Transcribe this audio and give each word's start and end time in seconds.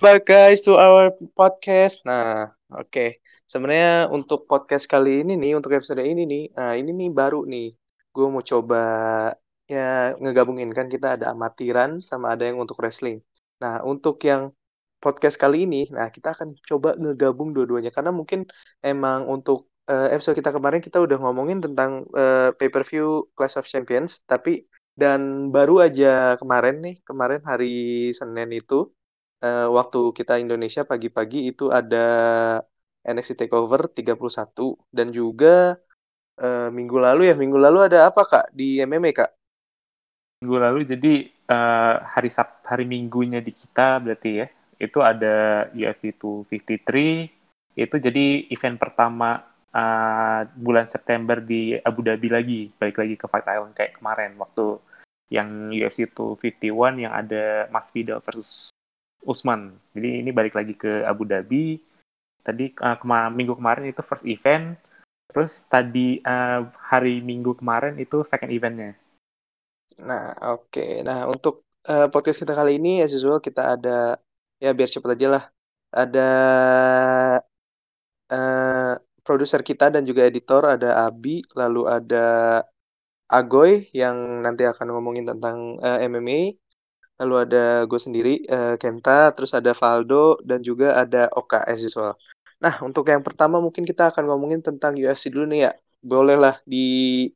back 0.00 0.24
guys 0.24 0.64
to 0.64 0.80
our 0.80 1.12
podcast. 1.36 2.00
Nah, 2.08 2.48
oke. 2.72 2.88
Okay. 2.88 3.20
Sebenarnya 3.44 4.08
untuk 4.08 4.48
podcast 4.48 4.88
kali 4.88 5.20
ini 5.20 5.36
nih, 5.36 5.52
untuk 5.52 5.76
episode 5.76 6.00
ini 6.00 6.24
nih, 6.24 6.44
nah 6.56 6.72
ini 6.72 6.90
nih 6.96 7.10
baru 7.12 7.44
nih. 7.44 7.76
Gue 8.08 8.26
mau 8.32 8.40
coba 8.40 8.80
ya 9.68 10.16
ngegabungin 10.16 10.72
kan 10.72 10.88
kita 10.88 11.20
ada 11.20 11.36
amatiran 11.36 12.00
sama 12.00 12.32
ada 12.32 12.48
yang 12.48 12.56
untuk 12.64 12.80
wrestling. 12.80 13.20
Nah, 13.60 13.84
untuk 13.84 14.16
yang 14.24 14.56
podcast 15.04 15.36
kali 15.36 15.68
ini, 15.68 15.84
nah 15.92 16.08
kita 16.08 16.32
akan 16.32 16.56
coba 16.64 16.96
ngegabung 16.96 17.52
dua-duanya 17.52 17.92
karena 17.92 18.12
mungkin 18.12 18.48
emang 18.80 19.28
untuk 19.28 19.68
uh, 19.84 20.08
episode 20.08 20.40
kita 20.40 20.56
kemarin 20.56 20.80
kita 20.80 20.96
udah 20.96 21.20
ngomongin 21.20 21.60
tentang 21.60 22.08
uh, 22.16 22.56
pay-per-view 22.56 23.28
Clash 23.36 23.60
of 23.60 23.68
Champions, 23.68 24.24
tapi 24.24 24.64
dan 24.96 25.52
baru 25.52 25.84
aja 25.84 26.40
kemarin 26.40 26.80
nih, 26.80 26.96
kemarin 27.04 27.44
hari 27.44 28.08
Senin 28.16 28.48
itu 28.56 28.88
uh, 29.44 29.68
waktu 29.72 30.00
kita 30.12 30.40
Indonesia 30.40 30.84
pagi-pagi 30.84 31.50
itu 31.50 31.72
ada 31.72 32.06
NXT 33.04 33.46
Takeover 33.48 33.88
31 33.88 34.16
dan 34.92 35.08
juga 35.08 35.80
uh, 36.40 36.68
minggu 36.68 36.96
lalu 37.00 37.32
ya. 37.32 37.34
Minggu 37.36 37.56
lalu 37.56 37.88
ada 37.88 38.08
apa 38.12 38.22
kak 38.28 38.46
di 38.52 38.80
MMA 38.84 39.10
kak? 39.16 39.30
Minggu 40.40 40.56
lalu 40.56 40.80
jadi 40.88 41.28
uh, 41.52 41.96
hari 42.16 42.30
Sab 42.32 42.64
hari 42.64 42.84
Minggunya 42.88 43.40
di 43.40 43.52
kita 43.52 44.00
berarti 44.00 44.30
ya. 44.44 44.46
Itu 44.80 45.04
ada 45.04 45.68
UFC 45.76 46.16
253 46.16 47.76
itu 47.76 47.96
jadi 47.96 48.50
event 48.50 48.76
pertama 48.76 49.40
uh, 49.72 50.42
bulan 50.52 50.84
September 50.84 51.40
di 51.40 51.76
Abu 51.80 52.04
Dhabi 52.04 52.28
lagi. 52.28 52.60
Balik 52.76 52.96
lagi 53.00 53.14
ke 53.16 53.26
Fight 53.28 53.48
Island 53.48 53.76
kayak 53.76 54.00
kemarin 54.00 54.36
waktu 54.36 54.80
yang 55.30 55.70
UFC 55.70 56.10
251 56.10 57.06
yang 57.06 57.12
ada 57.14 57.70
Masvidal 57.70 58.18
versus 58.18 58.72
Usman. 59.24 59.76
Jadi 59.92 60.24
ini 60.24 60.30
balik 60.32 60.56
lagi 60.56 60.74
ke 60.76 61.04
Abu 61.04 61.28
Dhabi. 61.28 61.80
Tadi 62.40 62.72
uh, 62.80 62.96
kema 62.96 63.28
minggu 63.28 63.56
kemarin 63.56 63.92
itu 63.92 64.00
first 64.00 64.24
event, 64.24 64.80
terus 65.28 65.68
tadi 65.68 66.24
uh, 66.24 66.64
hari 66.88 67.20
minggu 67.20 67.60
kemarin 67.60 68.00
itu 68.00 68.24
second 68.24 68.48
eventnya. 68.48 68.96
Nah 70.00 70.32
oke, 70.56 70.72
okay. 70.72 71.04
nah 71.04 71.28
untuk 71.28 71.68
uh, 71.84 72.08
podcast 72.08 72.40
kita 72.40 72.56
kali 72.56 72.80
ini 72.80 73.04
as 73.04 73.12
usual 73.12 73.44
kita 73.44 73.76
ada 73.76 74.16
ya 74.56 74.72
biar 74.72 74.88
cepet 74.88 75.20
aja 75.20 75.28
lah. 75.28 75.44
Ada 75.92 76.30
uh, 78.32 78.94
produser 79.20 79.60
kita 79.60 79.92
dan 79.92 80.02
juga 80.08 80.24
editor 80.24 80.64
ada 80.64 81.04
Abi, 81.04 81.44
lalu 81.52 81.82
ada 81.86 82.26
Agoy 83.30 83.86
yang 83.94 84.42
nanti 84.42 84.66
akan 84.66 84.90
ngomongin 84.90 85.28
tentang 85.28 85.78
uh, 85.78 85.98
MMA 86.02 86.58
lalu 87.20 87.34
ada 87.44 87.84
gue 87.84 88.00
sendiri 88.00 88.34
uh, 88.48 88.80
Kenta 88.80 89.30
terus 89.36 89.52
ada 89.52 89.76
Valdo 89.76 90.40
dan 90.40 90.64
juga 90.64 90.96
ada 90.96 91.28
Oka 91.36 91.60
as 91.68 91.84
usual 91.84 92.16
nah 92.60 92.76
untuk 92.84 93.08
yang 93.08 93.24
pertama 93.24 93.56
mungkin 93.56 93.88
kita 93.88 94.12
akan 94.12 94.28
ngomongin 94.28 94.60
tentang 94.60 94.92
UFC 94.92 95.32
dulu 95.32 95.48
nih 95.48 95.60
ya. 95.68 95.72
Bolehlah 96.00 96.60
di 96.68 97.28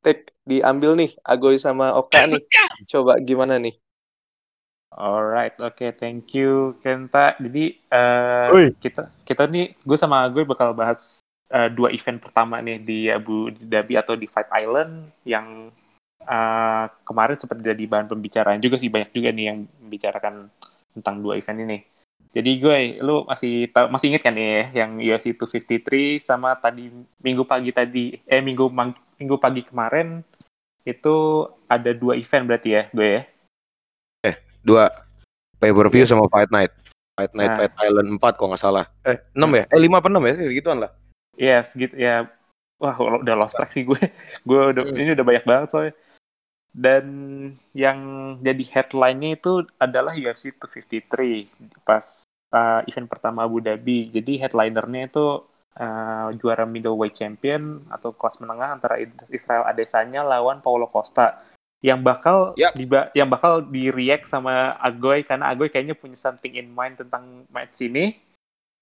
take 0.00 0.32
diambil 0.48 0.96
nih 0.96 1.12
Agoy 1.22 1.60
sama 1.60 1.92
Oka 1.92 2.24
nih. 2.24 2.42
Coba 2.88 3.20
gimana 3.20 3.60
nih? 3.60 3.76
Alright, 4.92 5.56
oke, 5.64 5.72
okay, 5.72 5.90
thank 5.96 6.36
you 6.36 6.76
Kenta. 6.84 7.36
Jadi 7.40 7.80
uh, 7.88 8.52
kita 8.76 9.08
kita 9.24 9.48
nih, 9.48 9.72
gue 9.72 9.96
sama 9.96 10.24
Agoy 10.24 10.44
bakal 10.44 10.76
bahas 10.76 11.24
uh, 11.48 11.72
dua 11.72 11.88
event 11.92 12.20
pertama 12.20 12.60
nih 12.60 12.76
di 12.80 12.98
Abu 13.08 13.48
Dhabi 13.56 13.96
atau 13.96 14.16
di 14.16 14.28
Fight 14.28 14.52
Island 14.52 15.08
yang 15.24 15.72
uh, 16.26 16.86
kemarin 17.06 17.36
sempat 17.38 17.58
jadi 17.60 17.84
bahan 17.86 18.10
pembicaraan 18.10 18.62
juga 18.62 18.78
sih 18.78 18.90
banyak 18.90 19.10
juga 19.14 19.30
nih 19.30 19.44
yang 19.52 19.58
membicarakan 19.82 20.48
tentang 20.94 21.20
dua 21.20 21.40
event 21.40 21.60
ini. 21.64 21.78
Jadi 22.32 22.50
gue, 22.64 22.76
lu 23.04 23.28
masih 23.28 23.68
masih 23.92 24.06
inget 24.08 24.22
kan 24.24 24.32
nih 24.32 24.72
yang 24.72 24.96
UFC 24.96 25.36
253 25.36 26.16
sama 26.16 26.56
tadi 26.56 26.88
minggu 27.20 27.44
pagi 27.44 27.76
tadi, 27.76 28.16
eh 28.24 28.40
minggu 28.40 28.72
minggu 29.20 29.36
pagi 29.36 29.60
kemarin 29.68 30.24
itu 30.82 31.46
ada 31.68 31.92
dua 31.92 32.16
event 32.16 32.44
berarti 32.48 32.68
ya 32.72 32.82
gue 32.88 33.08
ya? 33.20 33.22
Eh 34.24 34.34
dua 34.64 34.88
pay 35.60 35.70
per 35.70 35.88
view 35.92 36.08
yeah. 36.08 36.10
sama 36.10 36.24
fight 36.32 36.48
night, 36.48 36.72
fight 37.20 37.32
night 37.36 37.52
nah. 37.52 37.58
fight 37.60 37.74
island 37.84 38.08
4 38.16 38.18
kok 38.18 38.48
nggak 38.48 38.62
salah. 38.64 38.84
Eh 39.04 39.18
6 39.36 39.46
ya? 39.52 39.64
Eh 39.68 39.80
5 39.84 40.00
apa 40.00 40.08
6 40.08 40.24
ya? 40.24 40.34
Segituan 40.40 40.78
lah. 40.80 40.90
Iya 41.36 41.48
yeah, 41.52 41.60
segitu 41.60 41.94
ya. 42.00 42.16
Wah 42.80 42.96
udah 42.98 43.36
lost 43.36 43.60
track 43.60 43.70
sih 43.70 43.84
gue. 43.84 44.00
gue 44.48 44.60
udah 44.72 44.82
hmm. 44.88 45.00
ini 45.04 45.10
udah 45.12 45.26
banyak 45.28 45.44
banget 45.44 45.68
soalnya 45.68 45.92
dan 46.72 47.04
yang 47.76 48.00
jadi 48.40 48.64
headline-nya 48.80 49.36
itu 49.36 49.68
adalah 49.76 50.16
UFC 50.16 50.56
253 50.56 51.84
pas 51.84 52.24
uh, 52.52 52.80
event 52.88 53.08
pertama 53.08 53.44
Abu 53.44 53.60
Dhabi. 53.60 54.08
Jadi 54.08 54.40
headlinernya 54.40 55.12
itu 55.12 55.44
uh, 55.76 56.28
juara 56.36 56.64
middleweight 56.64 57.12
champion 57.12 57.84
atau 57.92 58.16
kelas 58.16 58.40
menengah 58.40 58.80
antara 58.80 58.96
Israel 59.28 59.68
Adesanya 59.68 60.24
lawan 60.24 60.64
Paulo 60.64 60.88
Costa 60.88 61.44
yang 61.82 61.98
bakal 62.00 62.54
yep. 62.54 62.78
diba 62.78 63.10
yang 63.12 63.26
bakal 63.26 63.58
di 63.66 63.90
react 63.90 64.24
sama 64.24 64.78
Agoy 64.78 65.26
karena 65.26 65.50
Agoy 65.50 65.66
kayaknya 65.66 65.98
punya 65.98 66.14
something 66.14 66.54
in 66.54 66.70
mind 66.70 67.02
tentang 67.02 67.42
match 67.50 67.82
ini 67.82 68.22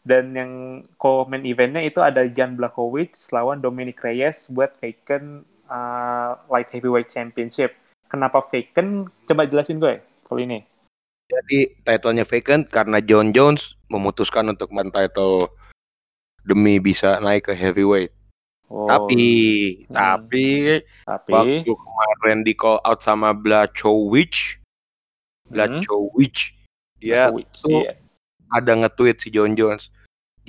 dan 0.05 0.37
yang 0.37 0.53
co-main 1.01 1.45
eventnya 1.45 1.81
itu 1.81 2.05
ada 2.05 2.29
Jan 2.29 2.61
Blachowicz 2.61 3.33
lawan 3.33 3.65
Dominic 3.65 4.01
Reyes 4.05 4.53
buat 4.53 4.77
vacant 4.77 5.49
uh, 5.71 6.37
light 6.51 6.69
heavyweight 6.75 7.09
championship. 7.09 7.79
Kenapa 8.11 8.43
vacant? 8.43 9.07
Coba 9.25 9.47
jelasin 9.47 9.79
gue 9.79 10.03
kalau 10.27 10.43
ini. 10.43 10.67
Jadi 11.31 11.79
titlenya 11.87 12.27
vacant 12.27 12.67
karena 12.67 12.99
John 12.99 13.31
Jones 13.31 13.79
memutuskan 13.87 14.51
untuk 14.51 14.75
main 14.75 14.91
title 14.91 15.55
demi 16.43 16.83
bisa 16.83 17.23
naik 17.23 17.47
ke 17.47 17.55
heavyweight. 17.55 18.11
Oh. 18.71 18.87
Tapi, 18.87 19.27
hmm. 19.87 19.95
tapi, 19.95 20.47
tapi 21.07 21.31
waktu 21.31 21.73
kemarin 21.75 22.39
di 22.47 22.55
call 22.55 22.83
out 22.83 23.03
sama 23.03 23.35
Blachowicz, 23.35 24.59
Blachowicz, 25.51 26.51
hmm. 26.51 26.55
dia 27.03 27.31
tuh 27.35 27.83
yeah. 27.83 27.99
ada 28.51 28.73
nge-tweet 28.87 29.17
si 29.23 29.31
John 29.35 29.55
Jones 29.59 29.91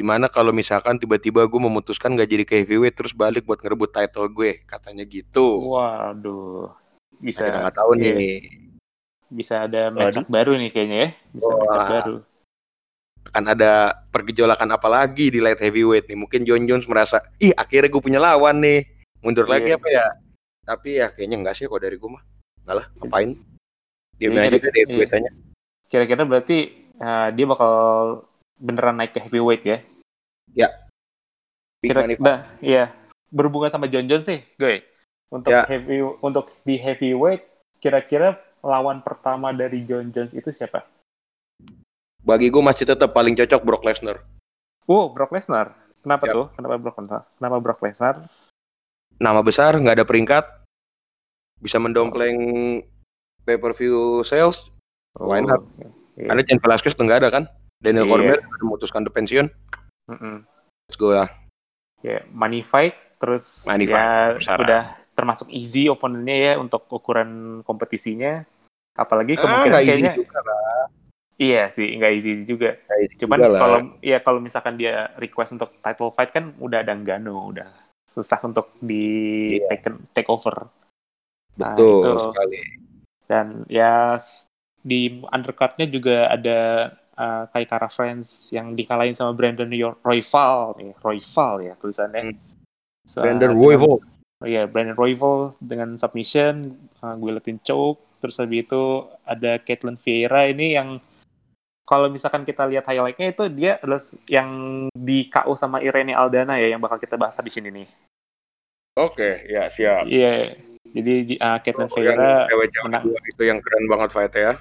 gimana 0.02 0.26
kalau 0.34 0.50
misalkan 0.50 0.98
tiba-tiba 0.98 1.46
gue 1.46 1.62
memutuskan 1.62 2.18
gak 2.18 2.26
jadi 2.26 2.42
ke 2.42 2.54
heavyweight 2.66 2.98
terus 2.98 3.14
balik 3.14 3.46
buat 3.46 3.62
ngerebut 3.62 3.94
title 3.94 4.26
gue? 4.34 4.66
Katanya 4.66 5.06
gitu. 5.06 5.70
Waduh. 5.70 6.74
Bisa 7.22 7.46
nah, 7.46 7.70
nggak 7.70 7.78
tahu 7.78 7.92
iya. 8.02 8.18
nih. 8.18 8.38
Bisa 9.30 9.70
ada 9.70 9.94
match 9.94 10.26
baru 10.26 10.58
nih 10.58 10.70
kayaknya 10.74 10.98
ya. 10.98 11.10
Bisa 11.30 11.52
match 11.54 11.78
baru. 11.78 12.16
Akan 13.30 13.46
ada 13.46 13.94
pergejolakan 14.10 14.74
apa 14.74 14.88
lagi 14.90 15.30
di 15.30 15.38
light 15.38 15.62
heavyweight 15.62 16.10
nih. 16.10 16.18
Mungkin 16.18 16.42
John 16.50 16.66
Jones 16.66 16.90
merasa 16.90 17.22
ih 17.38 17.54
akhirnya 17.54 17.94
gue 17.94 18.02
punya 18.02 18.18
lawan 18.18 18.58
nih. 18.58 18.90
Mundur 19.22 19.46
yeah. 19.46 19.54
lagi 19.54 19.70
apa 19.78 19.88
ya? 19.94 20.06
Tapi 20.66 20.90
ya 20.98 21.08
kayaknya 21.14 21.38
enggak 21.46 21.56
sih 21.62 21.70
kok 21.70 21.78
dari 21.78 22.02
gue 22.02 22.10
mah. 22.10 22.26
Enggak 22.66 22.76
lah 22.82 22.86
ngapain? 22.98 23.30
Dia 24.18 24.34
yeah, 24.34 24.50
aja 24.50 24.58
deh 24.58 24.84
gue 24.90 25.06
tanya 25.06 25.32
kira-kira 25.92 26.24
berarti 26.24 26.88
uh, 27.04 27.28
dia 27.36 27.46
bakal 27.46 27.74
beneran 28.56 28.96
naik 28.96 29.12
ke 29.12 29.20
heavyweight 29.20 29.68
ya 29.68 29.84
ya. 30.56 30.70
Kira 31.82 32.06
nah 32.22 32.46
ya 32.62 32.94
berhubungan 33.34 33.72
sama 33.74 33.90
John 33.90 34.06
Jones 34.06 34.28
nih 34.28 34.46
gue 34.60 34.86
untuk 35.32 35.50
ya. 35.50 35.66
heavy 35.66 36.04
untuk 36.22 36.52
di 36.68 36.78
heavyweight 36.78 37.48
kira-kira 37.82 38.38
lawan 38.62 39.02
pertama 39.02 39.50
dari 39.50 39.82
John 39.88 40.14
Jones 40.14 40.36
itu 40.38 40.54
siapa? 40.54 40.86
Bagi 42.22 42.54
gue 42.54 42.62
masih 42.62 42.86
tetap 42.86 43.10
paling 43.18 43.34
cocok 43.34 43.62
Brock 43.66 43.82
Lesnar. 43.82 44.22
Oh 44.86 45.10
Brock 45.10 45.34
Lesnar. 45.34 45.74
Kenapa 46.06 46.30
ya. 46.30 46.34
tuh? 46.38 46.46
Kenapa 46.54 46.76
Brock 46.78 46.98
Lesnar? 47.02 47.22
Kenapa 47.40 47.58
Brock 47.58 47.82
Lesnar? 47.82 48.16
Nama 49.18 49.42
besar 49.42 49.74
nggak 49.74 49.96
ada 49.98 50.06
peringkat. 50.06 50.46
Bisa 51.58 51.82
mendompleng 51.82 52.38
pay 53.42 53.58
per 53.58 53.74
view 53.74 54.22
sales. 54.22 54.70
Oh, 55.18 55.34
why 55.34 55.42
not? 55.42 55.60
yeah. 56.16 56.30
karena 56.32 56.42
Chen 56.46 56.62
Velasquez 56.62 56.94
nggak 56.94 57.20
ada 57.26 57.30
kan? 57.34 57.44
Daniel 57.82 58.06
yeah. 58.06 58.12
Cormier 58.14 58.40
memutuskan 58.62 59.02
untuk 59.02 59.16
pensiun. 59.18 59.48
Mm 60.10 60.18
-mm. 60.18 60.36
Let's 60.92 61.00
go 61.00 61.16
lah. 61.16 61.32
Ya, 62.04 62.20
yeah, 62.20 62.22
money 62.36 62.60
fight 62.60 63.00
terus 63.16 63.64
money 63.64 63.88
ya 63.88 64.36
fight, 64.36 64.60
udah 64.60 64.84
termasuk 65.16 65.48
easy 65.56 65.88
opponentnya 65.88 66.36
ya 66.36 66.54
untuk 66.60 66.84
ukuran 66.92 67.64
kompetisinya. 67.64 68.44
Apalagi 68.92 69.40
ah, 69.40 69.48
kemungkinan 69.48 69.80
ah, 69.80 69.84
kayaknya 69.88 70.14
juga 70.20 70.44
Iya 71.40 71.72
sih, 71.72 71.96
nggak 71.96 72.12
easy 72.12 72.32
juga. 72.44 72.76
easy 73.00 73.24
Cuman 73.24 73.40
kalau 73.40 73.80
ya 74.04 74.20
kalau 74.20 74.44
misalkan 74.44 74.76
dia 74.76 75.16
request 75.16 75.56
untuk 75.56 75.72
title 75.80 76.12
fight 76.12 76.36
kan 76.36 76.52
udah 76.60 76.84
ada 76.84 76.92
Nggano, 76.92 77.56
udah 77.56 77.72
susah 78.12 78.44
untuk 78.44 78.76
di 78.84 79.08
yeah. 79.64 79.72
take, 79.72 79.96
take 80.12 80.28
over. 80.28 80.68
Nah, 81.56 81.80
Betul 81.80 82.04
itu. 82.04 82.12
sekali. 82.20 82.60
Dan 83.32 83.64
ya 83.72 84.20
di 84.84 85.24
undercardnya 85.24 85.88
juga 85.88 86.28
ada 86.28 86.92
uh, 87.22 87.46
Kara 87.70 87.90
Friends 87.94 88.50
yang 88.50 88.74
dikalahin 88.74 89.14
sama 89.14 89.38
Brandon 89.38 89.70
Royval, 90.02 90.82
nih, 90.82 90.98
Royval 90.98 91.54
ya 91.62 91.74
tulisannya. 91.78 92.34
Hmm. 92.34 92.38
So, 93.06 93.22
Brandon 93.22 93.54
Royval. 93.54 94.02
Oh 94.42 94.50
iya, 94.50 94.66
Brandon 94.66 94.98
Royval 94.98 95.54
dengan 95.62 95.94
submission, 96.02 96.74
uh, 97.06 97.14
gue 97.14 97.30
liatin 97.30 97.62
choke, 97.62 98.02
terus 98.18 98.42
habis 98.42 98.66
itu 98.66 99.06
ada 99.22 99.62
Caitlin 99.62 100.02
Vieira 100.02 100.50
ini 100.50 100.74
yang 100.74 100.98
kalau 101.86 102.08
misalkan 102.10 102.42
kita 102.48 102.66
lihat 102.66 102.88
highlightnya 102.88 103.36
itu 103.36 103.44
dia 103.52 103.78
adalah 103.78 104.02
yang 104.26 104.50
di 104.96 105.28
KO 105.28 105.54
sama 105.60 105.84
Irene 105.84 106.16
Aldana 106.16 106.56
ya 106.58 106.74
yang 106.74 106.82
bakal 106.82 106.98
kita 106.98 107.20
bahas 107.20 107.38
di 107.38 107.52
sini 107.52 107.70
nih. 107.70 107.88
Oke, 108.98 109.46
ya 109.46 109.68
siap. 109.70 110.08
Iya. 110.08 110.56
Jadi 110.92 111.14
di 111.24 111.36
uh, 111.38 111.60
Caitlyn 111.62 111.88
oh, 111.88 111.94
Vera 111.94 112.48
menang. 112.88 113.04
Itu 113.28 113.44
yang 113.44 113.60
keren 113.62 113.86
banget 113.88 114.10
fight 114.10 114.34
ya. 114.34 114.54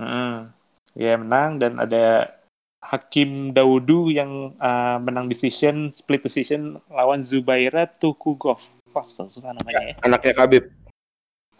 Hmm. 0.00 0.52
Ya 0.98 1.14
menang 1.14 1.62
dan 1.62 1.78
ada 1.78 2.34
Hakim 2.80 3.52
Daudu 3.52 4.08
yang 4.08 4.56
uh, 4.56 4.96
menang 4.98 5.28
decision, 5.28 5.92
split 5.92 6.24
decision 6.24 6.80
lawan 6.88 7.20
Zubaira 7.20 7.84
Tukugov. 7.86 8.72
Wah, 8.90 9.04
susah, 9.04 9.28
susah 9.30 9.50
namanya 9.54 9.92
ya. 9.92 9.94
Anaknya 10.02 10.32
Kabib. 10.34 10.64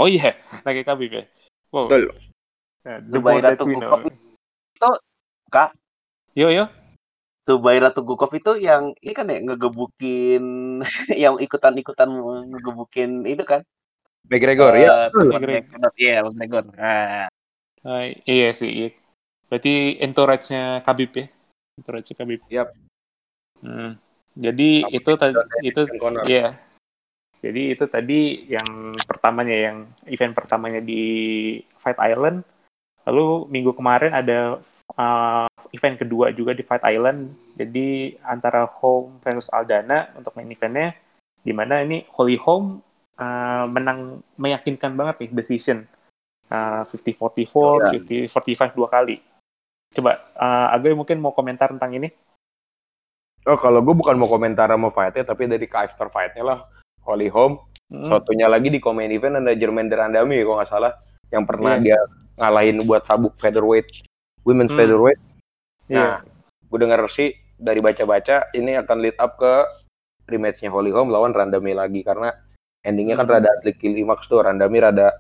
Oh 0.01 0.09
iya, 0.09 0.35
anaknya 0.65 0.85
Kabib 0.85 1.11
ya. 1.13 1.25
Wow. 1.71 1.87
Betul. 1.87 2.17
Ya, 2.83 2.97
Zubaira 3.07 3.55
Tukugov 3.55 4.09
itu 4.09 4.91
Kak. 5.53 5.71
Yo 6.35 6.49
yo. 6.49 6.67
Zubaira 7.45 7.89
Tugukov 7.91 8.31
itu 8.37 8.61
yang 8.61 8.93
ini 9.01 9.13
kan 9.17 9.27
ya 9.29 9.41
ngegebukin 9.41 10.45
yang 11.23 11.41
ikutan-ikutan 11.41 12.09
ngegebukin 12.53 13.25
itu 13.25 13.45
kan. 13.45 13.65
McGregor 14.29 14.77
uh, 14.77 14.79
ya. 14.79 14.89
McGregor. 15.11 15.91
Iya, 15.97 16.17
McGregor. 16.23 16.65
Nah. 16.77 17.27
Uh, 17.81 18.13
iya 18.29 18.53
sih, 18.53 18.69
iya. 18.69 18.91
Berarti 19.51 19.99
entourage-nya 19.99 20.81
Khabib 20.87 21.11
ya? 21.13 21.27
Entourage-nya 21.77 22.17
Khabib. 22.17 22.41
Yap. 22.49 22.69
Hmm. 23.61 23.99
Jadi 24.39 24.87
Khabib 24.87 24.97
itu 25.03 25.11
tadi 25.19 25.35
itu 25.67 25.81
iya. 26.31 26.55
Jadi 27.41 27.63
itu 27.73 27.85
tadi 27.89 28.47
yang 28.47 28.95
pertamanya 29.05 29.57
yang 29.57 29.79
event 30.07 30.33
pertamanya 30.37 30.79
di 30.79 31.03
Fight 31.81 31.99
Island 31.99 32.47
Lalu 33.09 33.49
minggu 33.49 33.73
kemarin 33.73 34.13
ada 34.13 34.61
uh, 34.95 35.49
event 35.73 35.97
kedua 35.97 36.31
juga 36.37 36.53
di 36.53 36.61
Fight 36.61 36.85
Island. 36.85 37.33
Jadi 37.57 38.17
antara 38.21 38.69
Home 38.81 39.19
versus 39.25 39.49
Aldana 39.49 40.13
untuk 40.17 40.37
main 40.37 40.51
eventnya, 40.53 40.93
di 41.41 41.53
mana 41.57 41.81
ini 41.81 42.05
Holy 42.13 42.37
Home 42.45 42.85
uh, 43.17 43.65
menang 43.67 44.21
meyakinkan 44.37 44.93
banget 44.93 45.27
nih 45.27 45.31
decision. 45.33 45.89
Uh, 46.51 46.83
50-44, 46.83 47.55
oh, 47.55 47.79
ya. 47.79 48.27
50-45 48.27 48.75
dua 48.75 48.91
kali. 48.91 49.23
Coba, 49.91 50.23
uh, 50.39 50.75
Agoy 50.75 50.95
mungkin 50.95 51.19
mau 51.19 51.35
komentar 51.35 51.75
tentang 51.75 51.91
ini? 51.99 52.09
Oh, 53.49 53.59
kalau 53.59 53.83
gue 53.83 53.95
bukan 53.97 54.15
mau 54.15 54.31
komentar 54.31 54.71
sama 54.71 54.95
fightnya, 54.95 55.27
tapi 55.27 55.51
dari 55.51 55.67
ke 55.67 55.75
after 55.75 56.07
fightnya 56.13 56.47
lah. 56.47 56.59
Holy 57.03 57.27
Home. 57.33 57.59
Hmm. 57.91 58.07
Satunya 58.07 58.47
lagi 58.47 58.71
di 58.71 58.79
comment 58.79 59.11
event 59.11 59.43
ada 59.43 59.51
Jermaine 59.57 59.91
Derandami, 59.91 60.39
kalau 60.47 60.63
nggak 60.63 60.71
salah. 60.71 60.93
Yang 61.35 61.45
pernah 61.51 61.75
yeah. 61.81 61.83
dia 61.83 61.99
ngalahin 62.39 62.77
buat 62.87 63.03
sabuk 63.03 63.35
featherweight, 63.43 63.89
women's 64.47 64.71
hmm. 64.71 64.79
featherweight. 64.79 65.21
Nah, 65.91 66.23
yeah. 66.23 66.69
gue 66.71 66.79
denger 66.79 67.03
sih 67.11 67.35
dari 67.59 67.83
baca-baca 67.83 68.49
ini 68.55 68.79
akan 68.79 68.97
lead 69.03 69.19
up 69.19 69.35
ke 69.37 69.67
rematchnya 70.31 70.71
Holly 70.71 70.95
Holm 70.95 71.11
lawan 71.11 71.35
Randami 71.35 71.75
lagi 71.75 72.07
karena 72.07 72.31
endingnya 72.87 73.19
kan 73.19 73.27
hmm. 73.27 73.35
rada 73.35 73.51
atlet 73.59 73.77
climax 73.77 74.31
tuh 74.31 74.41
Randami 74.41 74.79
rada 74.79 75.11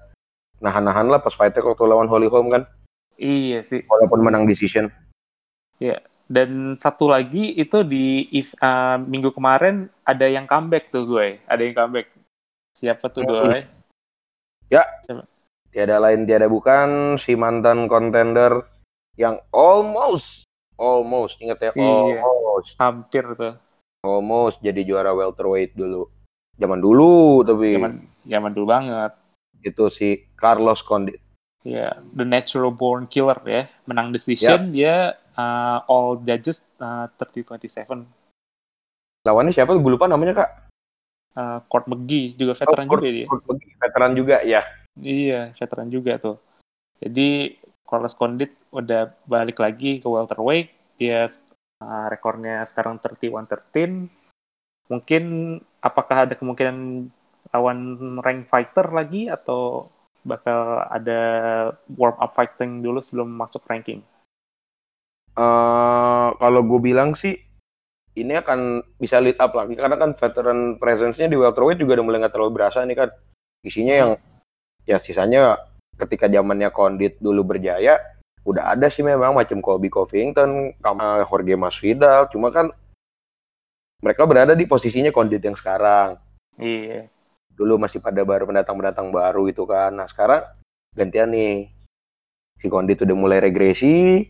nahan-nahan 0.62 1.10
lah 1.10 1.18
pas 1.18 1.34
fightnya 1.34 1.66
waktu 1.66 1.84
lawan 1.90 2.06
Holly 2.06 2.30
Holm 2.30 2.54
kan. 2.54 2.70
Iya 3.16 3.64
sih. 3.64 3.82
Walaupun 3.88 4.20
menang 4.20 4.44
decision. 4.44 4.92
Iya. 5.80 6.04
Dan 6.30 6.78
satu 6.78 7.10
lagi 7.10 7.58
itu 7.58 7.82
di 7.82 8.22
uh, 8.62 8.96
minggu 9.02 9.34
kemarin 9.34 9.90
ada 10.06 10.30
yang 10.30 10.46
comeback 10.46 10.94
tuh 10.94 11.02
gue, 11.02 11.42
ada 11.50 11.58
yang 11.58 11.74
comeback. 11.74 12.14
Siapa 12.76 13.10
tuh 13.10 13.26
hmm. 13.26 13.30
doi? 13.30 13.60
Ya. 14.70 14.86
Coba. 15.10 15.26
Tiada 15.70 16.02
lain 16.02 16.26
tiada 16.26 16.50
bukan 16.50 17.14
si 17.18 17.38
mantan 17.38 17.86
kontender 17.86 18.66
yang 19.20 19.38
almost 19.52 20.50
almost 20.80 21.36
ingat 21.44 21.60
ya 21.60 21.70
iya, 21.76 22.24
almost 22.24 22.72
hampir 22.80 23.24
tuh 23.36 23.54
almost 24.00 24.64
jadi 24.64 24.80
juara 24.80 25.12
welterweight 25.12 25.76
dulu 25.76 26.08
zaman 26.56 26.80
dulu 26.80 27.44
tapi 27.44 27.76
zaman 27.76 27.92
zaman 28.24 28.50
dulu 28.56 28.66
banget 28.72 29.12
itu 29.60 29.84
si 29.92 30.24
Carlos 30.40 30.80
Condit 30.80 31.20
ya 31.60 31.92
yeah, 31.92 31.92
the 32.16 32.24
natural 32.24 32.72
born 32.72 33.04
killer 33.04 33.36
ya 33.44 33.68
menang 33.84 34.12
decision 34.12 34.72
yeah. 34.72 34.74
dia 34.74 34.94
uh, 35.36 35.84
all 35.88 36.16
judges 36.24 36.64
uh, 36.80 37.06
30-27 37.20 37.84
lawannya 39.28 39.52
siapa 39.52 39.76
gue 39.76 39.92
lupa 39.92 40.08
namanya 40.08 40.44
kak 40.44 40.50
uh, 41.36 41.58
Court 41.68 41.84
McGee 41.88 42.32
juga 42.34 42.56
veteran 42.56 42.88
oh, 42.88 42.96
juga 42.96 43.08
dia 43.12 43.26
Court 43.28 43.44
McGee 43.44 43.76
veteran 43.76 44.12
juga 44.16 44.36
ya 44.40 44.64
Iya, 44.98 45.54
veteran 45.54 45.88
juga 45.88 46.18
tuh. 46.18 46.36
Jadi 46.98 47.56
Carlos 47.86 48.14
Condit 48.18 48.50
udah 48.74 49.14
balik 49.26 49.58
lagi 49.62 50.02
ke 50.02 50.06
welterweight. 50.06 50.98
Dia 50.98 51.30
uh, 51.80 52.06
rekornya 52.10 52.66
sekarang 52.66 52.98
31-13. 52.98 54.10
Mungkin 54.90 55.24
apakah 55.80 56.26
ada 56.26 56.34
kemungkinan 56.34 57.08
lawan 57.54 57.78
rank 58.20 58.50
fighter 58.50 58.90
lagi 58.92 59.30
atau 59.30 59.88
bakal 60.26 60.84
ada 60.88 61.20
warm 61.96 62.16
up 62.20 62.32
fighting 62.36 62.84
dulu 62.84 63.00
sebelum 63.00 63.28
masuk 63.30 63.64
ranking? 63.66 64.04
Uh, 65.38 66.34
kalau 66.36 66.60
gue 66.66 66.80
bilang 66.82 67.14
sih 67.14 67.38
ini 68.18 68.34
akan 68.36 68.82
bisa 68.98 69.22
lead 69.22 69.38
up 69.38 69.54
lagi 69.54 69.78
karena 69.78 69.94
kan 69.94 70.12
veteran 70.18 70.76
presence-nya 70.76 71.30
di 71.30 71.38
welterweight 71.38 71.78
juga 71.78 71.96
udah 71.96 72.04
mulai 72.04 72.18
nggak 72.20 72.34
terlalu 72.34 72.52
berasa 72.58 72.82
nih 72.82 72.98
kan 72.98 73.08
isinya 73.62 73.94
yang 73.94 74.10
ya 74.84 74.98
sisanya 74.98 75.56
ketika 75.94 76.26
zamannya 76.26 76.74
Kondit 76.74 77.22
dulu 77.22 77.54
berjaya 77.54 78.02
udah 78.44 78.74
ada 78.74 78.88
sih 78.88 79.04
memang 79.04 79.36
macam 79.36 79.60
Colby 79.60 79.92
Covington, 79.92 80.72
Jorge 81.28 81.54
Masvidal, 81.60 82.28
cuma 82.32 82.48
kan 82.48 82.72
mereka 84.00 84.24
berada 84.24 84.56
di 84.56 84.64
posisinya 84.64 85.12
Kondit 85.12 85.44
yang 85.44 85.56
sekarang. 85.56 86.16
Iya. 86.56 87.12
Dulu 87.60 87.76
masih 87.76 88.00
pada 88.00 88.24
baru 88.24 88.48
pendatang-pendatang 88.48 89.12
baru 89.12 89.44
itu 89.52 89.68
kan. 89.68 89.92
Nah, 89.92 90.08
sekarang 90.08 90.48
gantian 90.96 91.28
nih. 91.28 91.68
Si 92.60 92.68
Kondit 92.68 93.00
udah 93.04 93.16
mulai 93.16 93.40
regresi, 93.40 94.24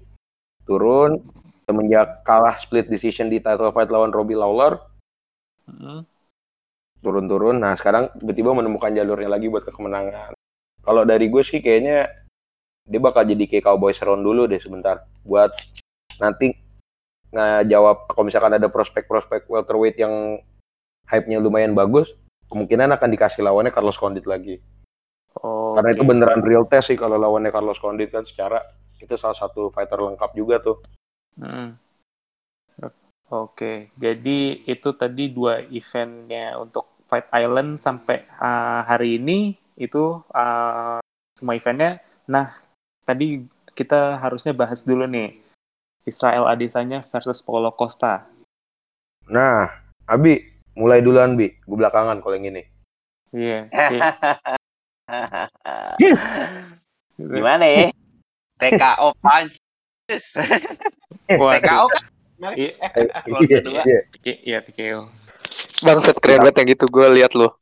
turun 0.62 1.18
semenjak 1.66 2.26
kalah 2.26 2.54
split 2.58 2.86
decision 2.90 3.26
di 3.26 3.42
title 3.42 3.74
fight 3.74 3.90
lawan 3.90 4.10
Robbie 4.10 4.38
Lawler. 4.38 4.78
Mm 5.66 6.10
turun-turun. 7.00 7.56
Nah 7.60 7.74
sekarang 7.76 8.12
tiba-tiba 8.16 8.52
menemukan 8.52 8.92
jalurnya 8.92 9.28
lagi 9.32 9.48
buat 9.48 9.64
ke 9.64 9.72
kemenangan. 9.72 10.36
Kalau 10.80 11.02
dari 11.04 11.28
gue 11.28 11.42
sih 11.44 11.60
kayaknya 11.60 12.08
dia 12.88 13.00
bakal 13.00 13.24
jadi 13.24 13.44
kayak 13.44 13.64
Cowboys 13.64 14.00
round 14.00 14.24
dulu 14.24 14.48
deh 14.48 14.60
sebentar 14.60 15.04
buat 15.24 15.52
nanti 16.16 16.56
ngejawab 17.30 18.10
kalau 18.10 18.24
misalkan 18.26 18.56
ada 18.56 18.66
prospek-prospek 18.66 19.46
welterweight 19.46 19.96
yang 20.00 20.40
hype-nya 21.06 21.38
lumayan 21.38 21.74
bagus, 21.76 22.10
kemungkinan 22.50 22.90
akan 22.98 23.08
dikasih 23.14 23.46
lawannya 23.46 23.70
Carlos 23.70 23.96
Condit 23.96 24.26
lagi. 24.26 24.58
Oh, 25.40 25.78
Karena 25.78 25.94
okay. 25.94 25.96
itu 25.96 26.04
beneran 26.04 26.42
real 26.42 26.66
test 26.66 26.90
sih 26.90 26.98
kalau 26.98 27.14
lawannya 27.14 27.54
Carlos 27.54 27.78
Condit 27.78 28.10
kan 28.10 28.26
secara 28.26 28.58
itu 28.98 29.14
salah 29.14 29.38
satu 29.38 29.70
fighter 29.70 30.02
lengkap 30.02 30.30
juga 30.34 30.58
tuh. 30.58 30.82
Hmm. 31.38 31.78
Oke, 33.30 33.94
jadi 33.94 34.58
itu 34.66 34.90
tadi 34.98 35.30
dua 35.30 35.62
eventnya 35.70 36.58
untuk 36.58 36.90
Fight 37.06 37.30
Island 37.30 37.78
sampai 37.78 38.26
uh, 38.42 38.82
hari 38.82 39.22
ini 39.22 39.54
itu 39.78 40.18
uh, 40.34 40.98
semua 41.38 41.54
eventnya. 41.54 42.02
Nah, 42.26 42.58
tadi 43.06 43.46
kita 43.78 44.18
harusnya 44.18 44.50
bahas 44.50 44.82
dulu 44.82 45.06
nih 45.06 45.38
Israel 46.02 46.50
Adesanya 46.50 47.06
versus 47.06 47.38
Paulo 47.38 47.70
Costa. 47.70 48.26
Nah, 49.30 49.78
Abi, 50.10 50.49
mulai 50.74 51.02
duluan 51.02 51.34
Bi, 51.34 51.54
gue 51.54 51.76
belakangan 51.76 52.22
kalau 52.22 52.34
yang 52.38 52.54
ini. 52.54 52.62
Iya. 53.30 53.60
Yeah, 53.70 54.14
Gimana 57.20 57.66
ya? 57.66 57.86
TKO 58.58 59.08
punch. 59.20 59.54
TKO 61.28 61.86
kan 61.90 62.04
Iya, 62.56 62.72
iya, 63.28 63.58
iya. 63.68 64.00
iya 64.24 64.58
TKO. 64.64 65.04
Bangsat 65.84 66.16
keren 66.24 66.40
banget 66.40 66.64
yang 66.64 66.68
gitu 66.72 66.84
gue 66.88 67.06
lihat 67.20 67.36
lo. 67.36 67.52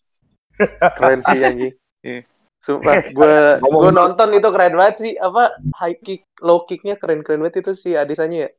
Keren 0.99 1.21
sih 1.27 1.39
anjing. 1.43 1.75
Iya. 2.03 2.23
Sumpah, 2.59 3.07
gue 3.19 3.35
gue 3.59 3.93
nonton 3.95 4.29
itu 4.35 4.49
keren 4.55 4.75
banget 4.79 4.97
sih. 5.03 5.13
Apa 5.19 5.59
high 5.79 5.99
kick, 5.99 6.27
low 6.43 6.63
kicknya 6.67 6.95
keren 6.95 7.27
keren 7.27 7.43
banget 7.43 7.67
itu 7.67 7.73
si 7.75 7.99
Adesanya 7.99 8.47
ya. 8.47 8.51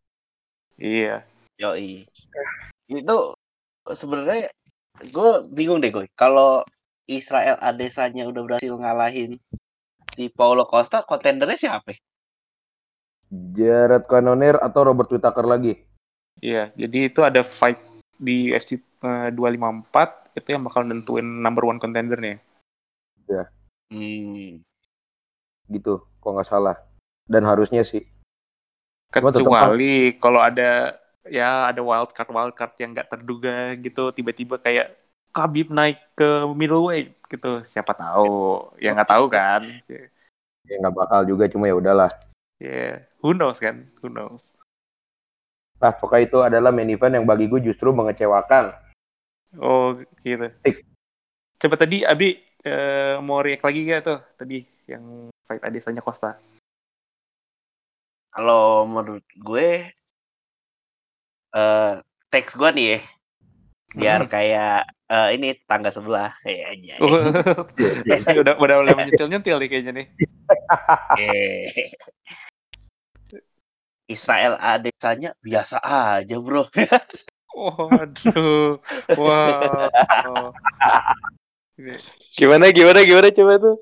Iya. 0.79 1.15
Yoi. 1.59 2.07
Itu 2.87 3.35
sebenarnya 3.95 4.49
gue 5.09 5.29
bingung 5.55 5.79
deh 5.79 5.89
gue. 5.93 6.05
Kalau 6.13 6.65
Israel 7.09 7.57
Adesanya 7.61 8.29
udah 8.29 8.41
berhasil 8.45 8.73
ngalahin 8.75 9.37
si 10.13 10.29
Paulo 10.29 10.65
Costa, 10.69 11.01
kontendernya 11.05 11.57
siapa? 11.57 11.97
Jared 13.29 14.09
Cannonier 14.09 14.57
atau 14.57 14.89
Robert 14.89 15.09
Whittaker 15.13 15.45
lagi? 15.45 15.77
Iya, 16.41 16.73
jadi 16.73 17.11
itu 17.11 17.21
ada 17.21 17.45
fight 17.45 17.77
di 18.17 18.49
UFC 18.49 18.81
uh, 19.05 19.29
254 19.31 20.37
itu 20.39 20.47
yang 20.55 20.63
bakal 20.65 20.81
nentuin 20.85 21.25
number 21.25 21.63
one 21.67 21.79
contendernya. 21.81 22.41
Iya. 23.29 23.43
Hmm. 23.93 24.61
Gitu, 25.69 25.93
kok 26.01 26.31
nggak 26.33 26.49
salah. 26.49 26.77
Dan 27.29 27.45
harusnya 27.45 27.85
sih. 27.85 28.01
Kecuali 29.09 30.17
kalau 30.21 30.41
ada 30.41 30.98
ya 31.29 31.69
ada 31.69 31.81
wild 31.81 32.11
card 32.11 32.29
wild 32.33 32.53
card 32.57 32.73
yang 32.81 32.91
nggak 32.93 33.09
terduga 33.09 33.73
gitu. 33.77 34.11
Tiba-tiba 34.11 34.57
kayak 34.59 34.97
Khabib 35.29 35.69
naik 35.69 36.01
ke 36.17 36.43
middleweight 36.57 37.13
gitu. 37.29 37.61
Siapa 37.65 37.93
tahu 37.93 38.73
ya 38.81 38.91
nggak 38.97 39.09
tahu 39.09 39.25
kan. 39.29 39.61
Ya 40.65 40.75
nggak 40.81 40.95
bakal 40.97 41.21
juga 41.25 41.45
cuma 41.45 41.69
ya 41.69 41.77
udahlah. 41.77 42.11
Ya 42.59 42.69
yeah. 42.69 42.95
who 43.21 43.37
knows 43.37 43.61
kan 43.61 43.85
who 44.01 44.09
knows. 44.09 44.51
Nah 45.79 45.95
pokoknya 45.95 46.23
itu 46.27 46.37
adalah 46.43 46.75
main 46.75 46.91
event 46.91 47.15
yang 47.15 47.25
bagi 47.29 47.47
gue 47.47 47.61
justru 47.63 47.95
mengecewakan. 47.95 48.75
Oh 49.57 49.95
gitu. 50.21 50.51
Coba 51.59 51.75
tadi 51.79 52.03
Abi 52.03 52.35
uh, 52.67 53.17
mau 53.23 53.39
react 53.39 53.63
lagi 53.63 53.87
gak 53.87 54.01
tuh? 54.03 54.19
Tadi 54.35 54.59
yang 54.91 55.31
fight 55.47 55.63
Adesanya 55.63 56.03
Costa. 56.03 56.35
Kalau 58.29 58.85
menurut 58.85 59.25
gue 59.39 59.89
uh, 61.55 62.01
teks 62.29 62.57
gue 62.57 62.69
nih 62.75 62.87
ya 62.95 62.99
biar 63.97 64.21
hmm. 64.21 64.29
kayak 64.29 64.85
uh, 65.09 65.29
ini 65.33 65.57
tangga 65.65 65.89
sebelah 65.89 66.33
kayaknya. 66.45 66.95
Uh, 67.09 68.41
udah 68.41 68.55
udah 68.59 68.75
mulai 68.81 68.93
menyentil 68.93 69.27
nyentil 69.29 69.57
nih 69.57 69.69
kayaknya 69.69 69.93
nih. 69.97 70.07
Israel 74.09 74.57
adesanya 74.57 75.33
biasa 75.41 75.81
aja 75.81 76.35
bro. 76.41 76.65
Waduh, 77.53 78.77
wow. 79.17 80.53
Gimana 82.37 82.69
gimana 82.73 82.99
gimana 83.05 83.29
coba 83.33 83.53
tuh? 83.57 83.75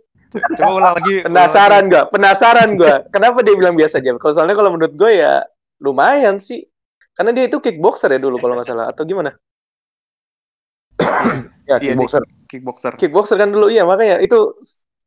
Coba 0.56 0.72
ulang 0.72 0.94
lagi. 1.00 1.16
Penasaran 1.24 1.84
gak? 1.88 2.06
Penasaran 2.12 2.70
gue. 2.76 2.96
Kenapa 3.12 3.40
dia 3.44 3.56
bilang 3.56 3.76
biasa 3.76 4.00
aja? 4.04 4.16
Kalau 4.20 4.34
soalnya 4.36 4.56
kalau 4.56 4.72
menurut 4.76 4.94
gue 4.96 5.12
ya 5.20 5.44
lumayan 5.80 6.40
sih. 6.40 6.68
Karena 7.18 7.34
dia 7.34 7.50
itu 7.50 7.58
kickboxer 7.58 8.14
ya 8.14 8.22
dulu 8.22 8.38
kalau 8.38 8.54
nggak 8.54 8.70
salah. 8.70 8.86
Atau 8.94 9.10
gimana? 9.10 9.34
ya 11.70 11.76
iya, 11.76 11.78
kickboxer. 11.82 12.22
Iya, 12.22 12.46
kickboxer. 12.46 12.94
Kickboxer 12.94 13.38
kan 13.42 13.50
dulu 13.50 13.74
iya 13.74 13.84
makanya 13.90 14.22
itu 14.22 14.54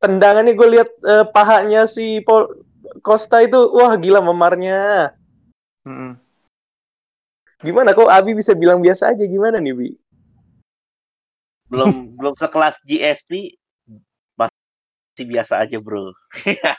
tendangannya 0.02 0.58
gue 0.58 0.68
lihat 0.74 0.90
uh, 1.06 1.24
pahanya 1.30 1.86
si 1.86 2.18
Paul 2.26 2.50
Costa 3.06 3.38
itu 3.46 3.70
wah 3.70 3.94
gila 3.94 4.18
memarnya. 4.18 5.14
Mm 5.86 5.94
-hmm. 5.94 6.12
Gimana 7.60 7.92
kok 7.92 8.08
Abi 8.08 8.32
bisa 8.32 8.56
bilang 8.56 8.80
biasa 8.80 9.12
aja 9.12 9.24
gimana 9.28 9.60
nih 9.60 9.76
Bi? 9.76 9.88
Belum 11.70 12.18
belum 12.18 12.34
sekelas 12.34 12.82
GSP 12.82 13.59
masih 15.20 15.36
biasa 15.36 15.60
aja 15.60 15.76
bro. 15.76 16.00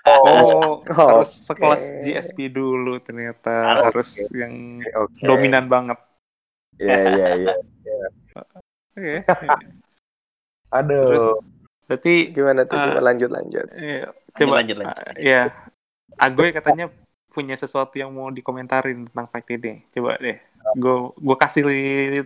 oh, 0.10 0.81
oh, 0.81 0.81
harus 0.81 1.29
sekelas 1.45 2.01
GSP 2.01 2.50
dulu 2.50 2.98
ternyata 2.98 3.53
harus, 3.53 3.86
harus 3.93 4.10
okay. 4.17 4.41
yang 4.41 4.81
okay. 4.81 5.25
dominan 5.29 5.69
banget. 5.69 6.01
Iya 6.81 6.98
iya 7.13 7.27
iya. 7.38 7.55
Oke. 8.98 9.15
Aduh. 10.74 11.05
Terus, 11.13 11.25
berarti 11.86 12.13
gimana 12.33 12.65
tuh? 12.65 12.81
Uh, 12.81 12.86
coba 12.89 13.01
lanjut 13.13 13.29
lanjut. 13.29 13.67
Iya, 13.77 14.10
coba 14.33 14.53
lanjut 14.57 14.75
lanjut. 14.81 14.98
Uh, 14.98 15.13
ya, 15.21 15.41
Agoy 16.17 16.50
katanya 16.50 16.89
punya 17.29 17.53
sesuatu 17.53 17.93
yang 18.01 18.10
mau 18.10 18.33
dikomentarin 18.33 19.05
tentang 19.05 19.29
fight 19.29 19.45
ini. 19.53 19.86
Coba 19.93 20.17
deh, 20.17 20.41
gue 20.81 20.98
gue 21.13 21.38
kasih 21.38 21.63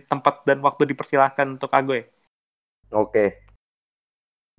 tempat 0.08 0.48
dan 0.48 0.64
waktu 0.64 0.96
dipersilahkan 0.96 1.60
untuk 1.60 1.68
Agoy. 1.76 2.08
Oke. 2.88 3.44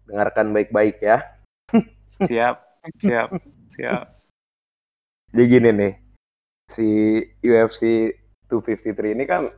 Dengarkan 0.05 0.53
baik-baik 0.53 1.01
ya 1.01 1.36
siap 2.23 2.55
siap 2.99 3.29
siap. 3.67 4.05
Jadi 5.31 5.43
gini 5.45 5.69
nih 5.75 5.93
si 6.67 7.19
UFC 7.43 8.11
253 8.47 9.15
ini 9.15 9.23
kan 9.27 9.51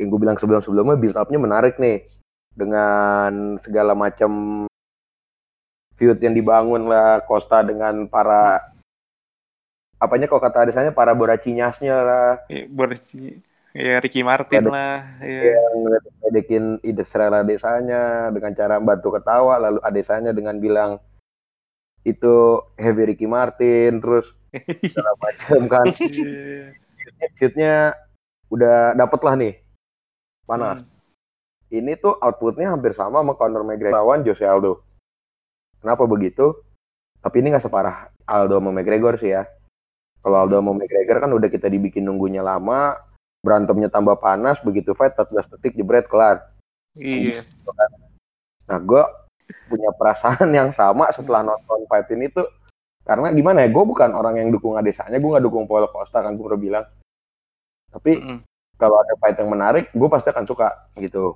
yang 0.00 0.08
gue 0.08 0.20
bilang 0.20 0.36
sebelum-sebelumnya 0.36 1.00
build 1.00 1.16
up-nya 1.16 1.40
menarik 1.40 1.80
nih. 1.80 2.04
Dengan 2.52 3.56
segala 3.56 3.96
macam 3.96 4.64
feud 5.96 6.20
yang 6.20 6.36
dibangun 6.36 6.84
lah 6.84 7.24
Costa 7.24 7.64
dengan 7.64 8.04
para 8.12 8.60
apanya 9.96 10.28
kok 10.28 10.36
kata 10.36 10.68
adesanya 10.68 10.92
para 10.92 11.16
boracinyasnya 11.16 11.96
lah. 12.04 12.44
Ya, 12.52 12.68
ya 13.72 13.96
Ricky 14.04 14.20
Martin 14.20 14.68
lah 14.68 15.16
ya. 15.24 15.56
yang 15.56 15.76
ngedekin 16.20 16.64
Israel 16.84 17.40
adesanya 17.40 18.28
dengan 18.28 18.52
cara 18.52 18.76
bantu 18.76 19.16
ketawa 19.16 19.56
lalu 19.56 19.80
adesanya 19.80 20.30
dengan 20.36 20.60
bilang 20.60 21.00
itu 22.04 22.60
heavy 22.76 23.14
Ricky 23.14 23.24
Martin 23.24 24.04
terus 24.04 24.36
segala 24.92 25.12
macam 25.16 25.60
kan 25.72 25.86
iya. 25.96 26.76
shootnya 27.40 27.96
udah 28.52 28.92
dapet 28.92 29.20
lah 29.24 29.34
nih 29.40 29.54
panas 30.44 30.84
hmm. 30.84 31.76
ini 31.80 31.96
tuh 31.96 32.20
outputnya 32.20 32.76
hampir 32.76 32.92
sama 32.92 33.24
sama 33.24 33.32
Conor 33.40 33.64
McGregor 33.64 33.96
lawan 33.96 34.20
Jose 34.20 34.44
Aldo 34.44 34.84
kenapa 35.80 36.04
begitu 36.04 36.52
tapi 37.24 37.40
ini 37.40 37.56
nggak 37.56 37.64
separah 37.64 38.12
Aldo 38.28 38.60
sama 38.60 38.70
McGregor 38.74 39.16
sih 39.16 39.32
ya 39.32 39.48
kalau 40.20 40.44
Aldo 40.44 40.60
sama 40.60 40.76
McGregor 40.76 41.24
kan 41.24 41.32
udah 41.32 41.48
kita 41.48 41.72
dibikin 41.72 42.04
nunggunya 42.04 42.44
lama 42.44 43.11
berantemnya 43.42 43.90
tambah 43.90 44.14
panas 44.22 44.62
begitu 44.62 44.94
fight 44.94 45.18
14 45.18 45.58
detik 45.58 45.74
jebret 45.74 46.06
kelar. 46.06 46.46
Iya. 46.94 47.42
Nah 48.70 48.78
gue 48.78 49.02
punya 49.66 49.90
perasaan 49.98 50.48
yang 50.54 50.70
sama 50.70 51.10
setelah 51.10 51.42
nonton 51.42 51.84
fight 51.90 52.06
ini 52.14 52.30
tuh 52.30 52.46
karena 53.02 53.34
gimana 53.34 53.66
ya 53.66 53.68
gue 53.68 53.84
bukan 53.84 54.14
orang 54.14 54.38
yang 54.38 54.48
dukung 54.54 54.78
adesanya 54.78 55.18
gue 55.18 55.26
nggak 55.26 55.42
dukung 55.42 55.66
Paulo 55.66 55.90
Costa 55.90 56.22
kan 56.22 56.38
gue 56.38 56.46
udah 56.46 56.60
bilang. 56.60 56.86
Tapi 57.90 58.12
mm 58.16 58.22
-hmm. 58.22 58.38
kalau 58.78 59.02
ada 59.02 59.12
fight 59.18 59.36
yang 59.36 59.50
menarik 59.50 59.90
gue 59.90 60.08
pasti 60.08 60.30
akan 60.30 60.46
suka 60.46 60.70
gitu. 61.02 61.34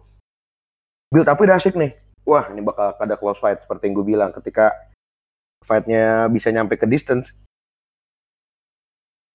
Build 1.10 1.26
tapi 1.26 1.42
udah 1.42 1.58
asik 1.58 1.75
nih. 1.75 1.90
Wah 2.22 2.46
ini 2.54 2.62
bakal 2.62 2.94
ada 2.94 3.18
close 3.18 3.42
fight 3.42 3.58
seperti 3.66 3.90
yang 3.90 3.98
gue 3.98 4.06
bilang 4.06 4.30
ketika 4.30 4.70
fightnya 5.66 6.30
bisa 6.30 6.54
nyampe 6.54 6.78
ke 6.78 6.86
distance. 6.86 7.34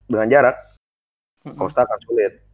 Dengan 0.08 0.32
jarak. 0.32 0.56
Costa 1.58 1.82
akan 1.82 2.00
sulit 2.06 2.51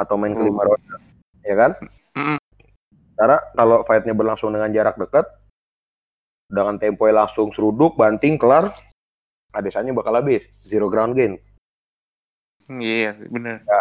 atau 0.00 0.16
main 0.16 0.32
ke 0.32 0.40
lima 0.40 0.64
ronde, 0.64 0.96
ya 1.44 1.54
kan? 1.60 1.70
Mm. 2.16 2.40
Cara 3.20 3.36
kalau 3.52 3.84
fightnya 3.84 4.16
berlangsung 4.16 4.48
dengan 4.48 4.72
jarak 4.72 4.96
dekat, 4.96 5.28
dengan 6.48 6.80
tempo 6.80 7.04
yang 7.04 7.28
langsung 7.28 7.52
seruduk, 7.52 8.00
banting, 8.00 8.40
kelar, 8.40 8.72
adesannya 9.52 9.92
bakal 9.92 10.16
habis, 10.16 10.40
zero 10.64 10.88
ground 10.88 11.12
gain. 11.12 11.36
Iya, 12.70 13.12
yeah, 13.12 13.28
bener. 13.28 13.60
Ya. 13.68 13.80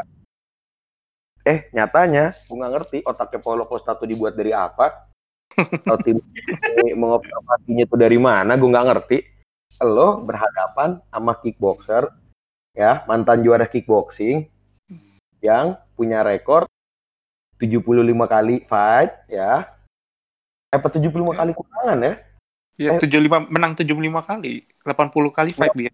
Eh, 1.48 1.60
nyatanya, 1.72 2.36
gue 2.46 2.56
nggak 2.60 2.74
ngerti 2.76 2.98
otaknya 3.08 3.40
Paulo 3.40 3.64
Costa 3.66 3.96
itu 3.96 4.06
dibuat 4.06 4.36
dari 4.36 4.52
apa. 4.52 5.08
Atau 5.88 5.98
tim 6.06 6.18
mengobservasinya 6.94 7.84
itu 7.90 7.96
dari 7.98 8.20
mana, 8.22 8.54
gue 8.60 8.70
nggak 8.70 8.88
ngerti. 8.92 9.18
Lo 9.82 10.22
berhadapan 10.22 11.00
sama 11.10 11.40
kickboxer, 11.40 12.12
ya 12.76 13.08
mantan 13.08 13.42
juara 13.42 13.66
kickboxing, 13.66 14.46
yang 15.40 15.80
punya 15.96 16.24
rekor 16.24 16.68
75 17.60 17.84
kali 18.28 18.64
fight 18.68 19.12
ya. 19.28 19.68
Eh 20.72 20.80
75 20.80 21.12
kali 21.36 21.52
kurangan 21.52 22.00
ya? 22.00 22.14
Iya, 22.80 22.96
eh, 22.96 23.00
75 23.04 23.52
menang 23.52 23.76
75 23.76 24.24
kali, 24.24 24.64
80 24.88 25.36
kali 25.36 25.52
fight 25.52 25.76
dia. 25.76 25.92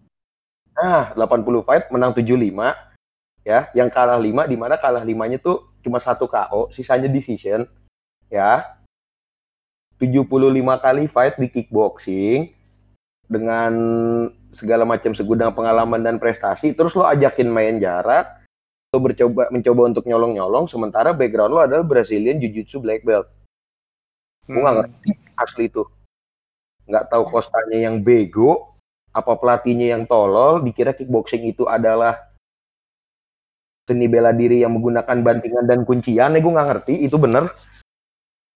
Nah, 0.78 1.10
80 1.18 1.66
fight 1.66 1.90
menang 1.90 2.14
75 2.14 2.78
ya, 3.42 3.66
yang 3.74 3.90
kalah 3.90 4.20
5 4.22 4.46
di 4.46 4.54
mana 4.54 4.78
kalah 4.78 5.02
5-nya 5.02 5.42
tuh 5.42 5.66
cuma 5.82 5.98
satu 5.98 6.30
KO, 6.30 6.70
sisanya 6.70 7.10
decision 7.10 7.66
ya. 8.30 8.78
75 9.98 10.76
kali 10.78 11.08
fight 11.10 11.40
di 11.40 11.48
kickboxing 11.50 12.52
dengan 13.26 13.72
segala 14.54 14.86
macam 14.86 15.10
segudang 15.16 15.56
pengalaman 15.56 16.04
dan 16.04 16.16
prestasi, 16.22 16.70
terus 16.76 16.94
lo 16.94 17.02
ajakin 17.02 17.50
main 17.50 17.82
jarak, 17.82 18.45
lo 18.96 19.04
bercoba 19.04 19.52
mencoba 19.52 19.92
untuk 19.92 20.08
nyolong-nyolong 20.08 20.64
sementara 20.72 21.12
background 21.12 21.52
lo 21.52 21.60
adalah 21.60 21.84
Brazilian 21.84 22.40
Jiu-Jitsu 22.40 22.80
black 22.80 23.04
belt. 23.04 23.28
Hmm. 24.48 24.56
Gue 24.56 24.62
gak 24.64 24.76
ngerti 24.80 25.10
asli 25.36 25.64
itu. 25.68 25.84
Nggak 26.88 27.04
tahu 27.12 27.22
kostanya 27.28 27.76
yang 27.76 28.00
bego, 28.00 28.80
apa 29.12 29.36
pelatihnya 29.36 29.92
yang 29.92 30.08
tolol, 30.08 30.64
dikira 30.64 30.96
kickboxing 30.96 31.44
itu 31.44 31.68
adalah 31.68 32.16
seni 33.84 34.08
bela 34.08 34.32
diri 34.32 34.64
yang 34.64 34.72
menggunakan 34.72 35.20
bantingan 35.20 35.68
dan 35.68 35.84
kuncian. 35.84 36.32
Ya 36.32 36.40
gue 36.40 36.52
nggak 36.56 36.68
ngerti, 36.72 36.94
itu 37.04 37.20
bener. 37.20 37.52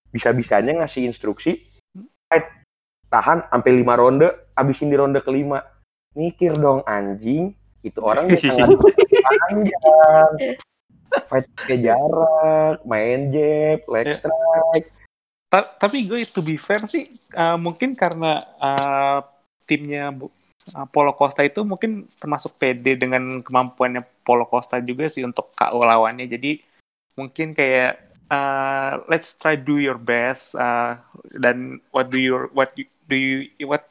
Bisa-bisanya 0.09 0.83
ngasih 0.83 1.07
instruksi, 1.07 1.59
eh, 2.33 2.45
tahan 3.13 3.47
sampai 3.51 3.71
lima 3.77 3.95
ronde, 3.95 4.31
abisin 4.57 4.89
di 4.89 4.97
ronde 4.97 5.21
kelima. 5.21 5.61
Mikir 6.15 6.59
dong 6.59 6.83
anjing, 6.87 7.55
itu 7.83 7.99
orang 8.03 8.31
sangat 8.39 8.79
panjang 9.23 10.33
fight 11.27 11.47
ke 11.67 11.75
jarak 11.81 12.79
main 12.87 13.35
jab 13.35 13.81
leg 13.91 14.07
ya. 14.11 14.17
strike 14.19 14.91
Ta 15.51 15.67
tapi 15.67 16.07
gue 16.07 16.23
to 16.31 16.47
be 16.47 16.55
fair 16.55 16.87
sih 16.87 17.11
uh, 17.35 17.59
mungkin 17.59 17.91
karena 17.91 18.39
uh, 18.63 19.19
timnya 19.67 20.15
uh, 20.15 20.87
Polo 20.87 21.11
Costa 21.19 21.43
itu 21.43 21.67
mungkin 21.67 22.07
termasuk 22.23 22.55
pede 22.55 22.95
dengan 22.95 23.43
kemampuannya 23.43 24.07
Polo 24.23 24.47
Costa 24.47 24.79
juga 24.79 25.11
sih 25.11 25.27
untuk 25.27 25.51
KO 25.59 25.83
lawannya. 25.83 26.31
Jadi 26.31 26.63
mungkin 27.19 27.51
kayak 27.51 28.15
uh, 28.31 29.03
let's 29.11 29.35
try 29.35 29.59
do 29.59 29.83
your 29.83 29.99
best 29.99 30.55
uh, 30.55 31.03
dan 31.35 31.83
what 31.91 32.15
do 32.15 32.23
you 32.23 32.47
what 32.55 32.71
do 33.11 33.19
you 33.19 33.51
what 33.67 33.90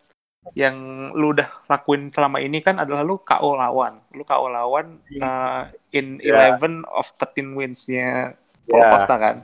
yang 0.55 0.75
lu 1.13 1.35
udah 1.35 1.67
lakuin 1.67 2.09
selama 2.09 2.39
ini 2.39 2.63
kan 2.63 2.79
adalah 2.79 3.03
lu 3.03 3.19
KO 3.21 3.59
lawan. 3.59 3.99
Lu 4.15 4.23
KO 4.23 4.47
lawan 4.47 5.03
uh, 5.19 5.67
in 5.91 6.17
yeah. 6.23 6.55
11 6.57 6.87
of 6.87 7.11
13 7.19 7.59
wins-nya 7.59 8.33
yeah. 8.65 8.91
Costa 8.91 9.15
kan. 9.19 9.35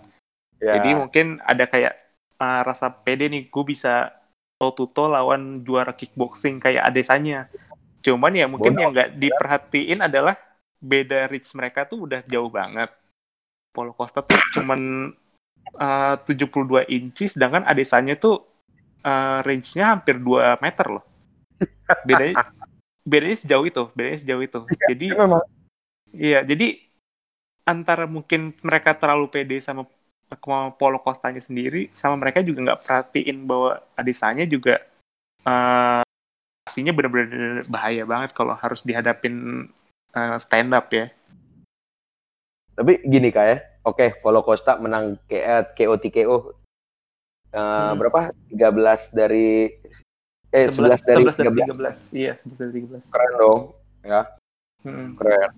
Yeah. 0.63 0.79
Jadi 0.79 0.89
mungkin 0.95 1.25
ada 1.43 1.67
kayak 1.67 1.93
uh, 2.39 2.61
rasa 2.63 2.89
pede 2.89 3.27
nih 3.27 3.51
gue 3.51 3.63
bisa 3.67 4.11
toe 4.55 4.71
to 4.71 4.87
toe 4.95 5.11
lawan 5.11 5.67
juara 5.67 5.91
kickboxing 5.91 6.63
kayak 6.63 6.87
adesanya. 6.87 7.51
Cuman 7.99 8.31
ya 8.31 8.47
mungkin 8.47 8.73
Bono. 8.73 8.81
yang 8.81 8.91
nggak 8.95 9.11
diperhatiin 9.19 9.99
adalah 9.99 10.39
beda 10.79 11.27
reach 11.27 11.51
mereka 11.57 11.83
tuh 11.83 12.07
udah 12.07 12.23
jauh 12.23 12.47
banget. 12.47 12.87
Polo 13.75 13.91
Costa 13.91 14.23
tuh 14.23 14.39
cuman 14.55 15.11
uh, 15.75 16.15
72 16.23 16.87
inci 16.87 17.27
sedangkan 17.27 17.67
adesanya 17.67 18.15
tuh 18.15 18.54
uh, 19.05 19.39
range-nya 19.45 19.93
hampir 19.93 20.17
2 20.17 20.57
meter 20.59 20.85
loh. 20.89 21.05
Bedanya 22.03 22.41
bedanya 23.09 23.37
sejauh 23.37 23.65
itu, 23.69 23.83
bedanya 23.93 24.17
sejauh 24.17 24.41
itu. 24.41 24.59
Iya, 24.65 24.85
jadi 24.89 25.07
Iya, 26.15 26.47
jadi 26.47 26.79
antara 27.67 28.07
mungkin 28.07 28.55
mereka 28.63 28.95
terlalu 28.95 29.27
pede 29.27 29.59
sama 29.59 29.83
kemampuan 30.39 30.73
Polo 30.79 30.99
Costanya 31.03 31.43
sendiri 31.43 31.91
sama 31.91 32.15
mereka 32.17 32.39
juga 32.39 32.71
nggak 32.71 32.81
perhatiin 32.87 33.37
bahwa 33.43 33.83
Adesanya 33.99 34.47
juga 34.47 34.79
uh, 35.43 36.01
aslinya 36.65 36.95
benar-benar 36.95 37.67
bahaya 37.67 38.07
banget 38.07 38.31
kalau 38.31 38.55
harus 38.57 38.81
dihadapin 38.81 39.67
uh, 40.15 40.37
stand 40.39 40.71
up 40.71 40.87
ya. 40.89 41.11
Tapi 42.75 43.03
gini 43.03 43.29
kak 43.31 43.45
ya, 43.45 43.57
oke 43.83 44.23
Polo 44.23 44.41
Costa 44.41 44.79
menang 44.79 45.19
KO 45.75 45.95
TKO 45.99 46.35
uh, 47.55 47.63
hmm. 47.63 47.93
berapa? 47.97 48.21
13 48.51 49.15
dari 49.15 49.71
eh 50.51 50.67
11, 50.69 50.75
11 50.75 51.07
dari 51.07 51.23
11 51.23 51.39
dari 51.39 51.49
13. 51.63 52.11
13. 52.11 52.21
Iya, 52.21 52.33
11 52.43 52.59
dari 52.59 52.71
13. 52.83 53.15
Keren 53.15 53.31
dong, 53.39 53.61
ya. 54.03 54.21
Hmm. 54.83 55.15
Keren. 55.15 55.51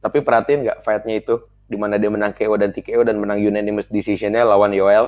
Tapi 0.00 0.18
perhatiin 0.24 0.60
nggak 0.64 0.78
fight-nya 0.86 1.18
itu? 1.18 1.36
di 1.70 1.78
mana 1.78 2.02
dia 2.02 2.10
menang 2.10 2.34
KO 2.34 2.58
dan 2.58 2.74
TKO 2.74 3.06
dan 3.06 3.22
menang 3.22 3.38
unanimous 3.38 3.86
decisionnya 3.86 4.42
lawan 4.42 4.74
Yoel 4.74 5.06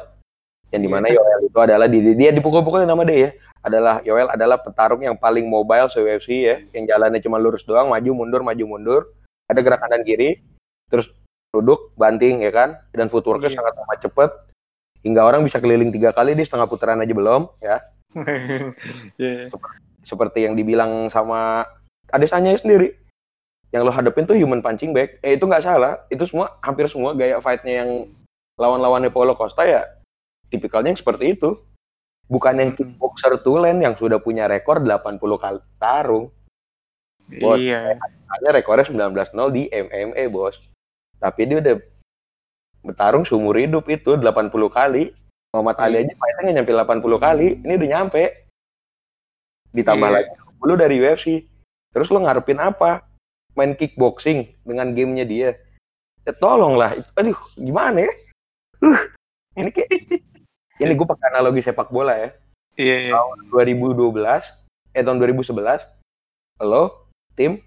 yang 0.71 0.83
di 0.87 0.89
mana 0.89 1.11
yeah. 1.11 1.19
Yoel 1.19 1.41
itu 1.51 1.59
adalah 1.59 1.91
di, 1.91 1.99
dia 2.15 2.31
dipukul-pukulin 2.31 2.87
nama 2.87 3.03
dia 3.03 3.19
ya 3.19 3.31
adalah 3.67 3.99
Yoel 4.07 4.31
adalah 4.31 4.63
petarung 4.63 5.03
yang 5.03 5.19
paling 5.19 5.51
mobile 5.51 5.91
se 5.91 5.99
UFC 5.99 6.47
ya 6.47 6.63
yang 6.71 6.87
jalannya 6.87 7.19
cuma 7.19 7.43
lurus 7.43 7.67
doang 7.67 7.91
maju 7.91 8.11
mundur 8.15 8.47
maju 8.47 8.65
mundur 8.65 9.03
ada 9.51 9.59
gerakan 9.59 9.91
kanan 9.91 10.07
kiri 10.07 10.39
terus 10.87 11.11
duduk 11.51 11.91
banting 11.99 12.47
ya 12.47 12.55
kan 12.55 12.79
dan 12.95 13.11
footworknya 13.11 13.51
yeah. 13.51 13.59
sangat 13.59 13.75
amat 13.83 13.99
cepet 14.07 14.31
hingga 15.03 15.23
orang 15.23 15.43
bisa 15.43 15.59
keliling 15.59 15.91
tiga 15.91 16.15
kali 16.15 16.35
di 16.35 16.43
setengah 16.47 16.67
putaran 16.71 17.03
aja 17.03 17.15
belum 17.15 17.51
ya. 17.63 17.79
Yeah. 19.17 19.49
seperti 20.05 20.45
yang 20.45 20.53
dibilang 20.59 21.09
sama 21.09 21.65
Adesanya 22.13 22.53
sendiri. 22.61 22.93
Yang 23.73 23.83
lo 23.89 23.93
hadapin 23.95 24.29
tuh 24.29 24.37
human 24.37 24.61
punching 24.61 24.93
bag. 24.93 25.17
Eh 25.25 25.41
itu 25.41 25.49
nggak 25.49 25.65
salah. 25.65 26.05
Itu 26.13 26.29
semua 26.29 26.61
hampir 26.61 26.85
semua 26.93 27.17
gaya 27.17 27.41
fightnya 27.41 27.83
yang 27.83 27.91
lawan-lawannya 28.61 29.09
Paulo 29.09 29.33
Costa 29.33 29.65
ya 29.65 29.89
tipikalnya 30.53 30.93
yang 30.93 31.01
seperti 31.01 31.33
itu. 31.33 31.57
Bukan 32.29 32.61
yang 32.61 32.71
kickboxer 32.77 33.41
Tulen 33.41 33.81
yang 33.81 33.97
sudah 33.97 34.21
punya 34.21 34.45
rekor 34.45 34.85
80 34.85 35.17
kali 35.17 35.61
tarung. 35.81 36.29
Bos 37.41 37.57
iya. 37.57 37.97
hanya 38.37 38.51
rekornya 38.53 38.85
19-0 38.85 39.57
di 39.57 39.73
MMA 39.73 40.29
bos. 40.29 40.61
Tapi 41.17 41.49
dia 41.49 41.65
udah 41.65 41.77
bertarung 42.83 43.23
seumur 43.23 43.55
hidup 43.57 43.87
itu 43.89 44.19
80 44.19 44.51
kali. 44.71 45.15
Muhammad 45.53 45.77
Ali 45.85 46.01
iya. 46.01 46.09
aja 46.09 46.15
fightnya 46.17 46.41
nggak 46.43 46.57
nyampe 46.59 46.73
80 47.07 47.27
kali. 47.27 47.49
Ini 47.63 47.73
udah 47.79 47.91
nyampe. 47.99 48.23
Ditambah 49.73 50.09
iya. 50.11 50.17
lagi 50.21 50.31
lu 50.63 50.79
dari 50.79 51.03
UFC 51.03 51.43
terus 51.91 52.09
lo 52.11 52.23
ngarepin 52.23 52.63
apa? 52.63 53.03
Main 53.59 53.77
kickboxing 53.77 54.49
dengan 54.65 54.95
gamenya 54.95 55.27
dia. 55.27 55.51
Ya 56.25 56.33
tolonglah. 56.35 56.99
Aduh 57.19 57.39
gimana 57.59 58.07
ya? 58.07 58.13
Uh, 58.83 59.03
ini 59.59 59.71
kayak 59.71 59.91
ini 60.83 60.93
gue 60.95 61.07
pakai 61.07 61.27
analogi 61.35 61.63
sepak 61.63 61.91
bola 61.93 62.17
ya. 62.19 62.31
Iya, 62.81 62.97
iya. 63.09 63.13
tahun 63.13 63.39
2012 63.53 64.17
eh 64.97 65.03
tahun 65.05 65.19
2011 65.21 66.65
lo 66.65 67.09
tim 67.37 67.61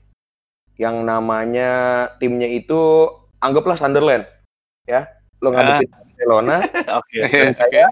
yang 0.82 1.06
namanya 1.06 1.70
timnya 2.18 2.50
itu 2.50 3.10
anggaplah 3.42 3.78
Sunderland 3.78 4.26
ya 4.86 5.10
lo 5.42 5.52
ngadepin 5.52 5.90
ah. 5.90 6.00
Barcelona 6.02 6.56
okay. 7.02 7.22
dengan 7.30 7.54
gaya 7.58 7.88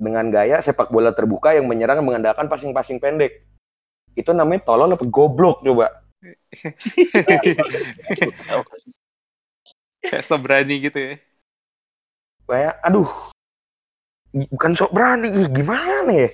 dengan 0.00 0.26
gaya 0.32 0.56
sepak 0.64 0.88
bola 0.88 1.12
terbuka 1.12 1.52
yang 1.52 1.68
menyerang 1.68 2.00
mengandalkan 2.00 2.48
passing-passing 2.48 2.98
pendek 3.02 3.44
itu 4.16 4.30
namanya 4.32 4.64
tolong 4.66 4.96
apa 4.96 5.04
goblok 5.06 5.60
coba 5.62 6.00
Kayak 10.00 10.24
sok 10.24 10.40
berani 10.48 10.74
gitu 10.80 10.96
ya. 10.96 11.14
Kayak, 12.48 12.74
aduh, 12.82 13.10
bukan 14.32 14.72
sok 14.72 14.92
berani, 14.96 15.28
gimana 15.52 16.08
ya? 16.08 16.30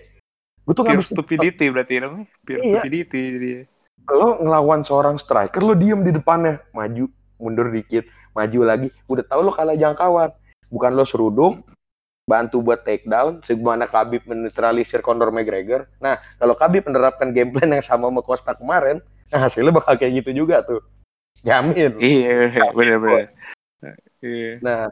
Gue 0.63 0.75
tuh 0.75 0.83
nggak 0.87 1.03
stupidity 1.03 1.67
berarti 1.71 2.03
namanya. 2.03 2.27
Pure 2.47 2.63
iya. 2.63 2.81
stupidity 2.81 3.23
dia. 3.39 3.61
Lo 4.07 4.39
ngelawan 4.39 4.87
seorang 4.87 5.19
striker, 5.19 5.63
lo 5.63 5.75
diem 5.75 6.07
di 6.07 6.15
depannya, 6.15 6.63
maju, 6.71 7.11
mundur 7.43 7.75
dikit, 7.75 8.07
maju 8.37 8.61
lagi. 8.69 8.89
Udah 9.09 9.25
tahu 9.25 9.41
lo 9.49 9.53
kalah 9.57 9.73
jangkauan. 9.73 10.31
Bukan 10.69 10.93
lo 10.93 11.09
serudung, 11.09 11.65
bantu 12.29 12.61
buat 12.61 12.85
take 12.85 13.09
down, 13.09 13.41
sebagaimana 13.41 13.89
Khabib 13.89 14.29
menetralisir 14.29 15.01
Conor 15.01 15.33
McGregor. 15.33 15.89
Nah, 16.03 16.21
kalau 16.37 16.53
Khabib 16.53 16.85
menerapkan 16.85 17.33
game 17.33 17.57
plan 17.57 17.73
yang 17.73 17.87
sama 17.87 18.13
sama 18.13 18.21
Costa 18.21 18.53
kemarin, 18.53 19.01
nah 19.31 19.47
hasilnya 19.47 19.75
bakal 19.75 19.99
kayak 19.99 20.23
gitu 20.23 20.47
juga 20.47 20.63
tuh 20.63 20.79
jamin 21.43 21.99
iya 21.99 22.63
bener-bener 22.71 23.35
iya. 24.23 24.53
nah 24.63 24.87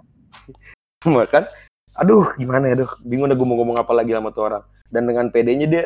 kan 1.33 1.47
aduh 1.95 2.35
gimana 2.35 2.75
ya 2.75 2.75
aduh 2.83 2.91
bingung 3.07 3.31
dah 3.31 3.39
gue 3.39 3.47
mau 3.47 3.59
ngomong 3.63 3.79
apa 3.79 3.93
lagi 3.95 4.11
sama 4.11 4.35
tuh 4.35 4.51
orang 4.51 4.65
dan 4.91 5.07
dengan 5.07 5.31
PD-nya 5.31 5.67
dia 5.71 5.85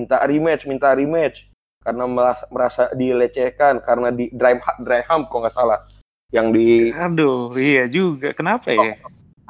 minta 0.00 0.16
rematch 0.24 0.64
minta 0.64 0.96
rematch 0.96 1.44
karena 1.80 2.04
merasa, 2.08 2.44
merasa 2.48 2.82
dilecehkan 2.96 3.84
karena 3.84 4.08
di 4.12 4.32
drive 4.32 4.60
drive 4.80 5.06
hump 5.08 5.28
kok 5.28 5.40
nggak 5.44 5.56
salah 5.56 5.80
yang 6.30 6.54
di 6.54 6.94
aduh 6.94 7.50
iya 7.58 7.90
juga. 7.90 8.30
Kenapa 8.34 8.70
ya? 8.70 8.98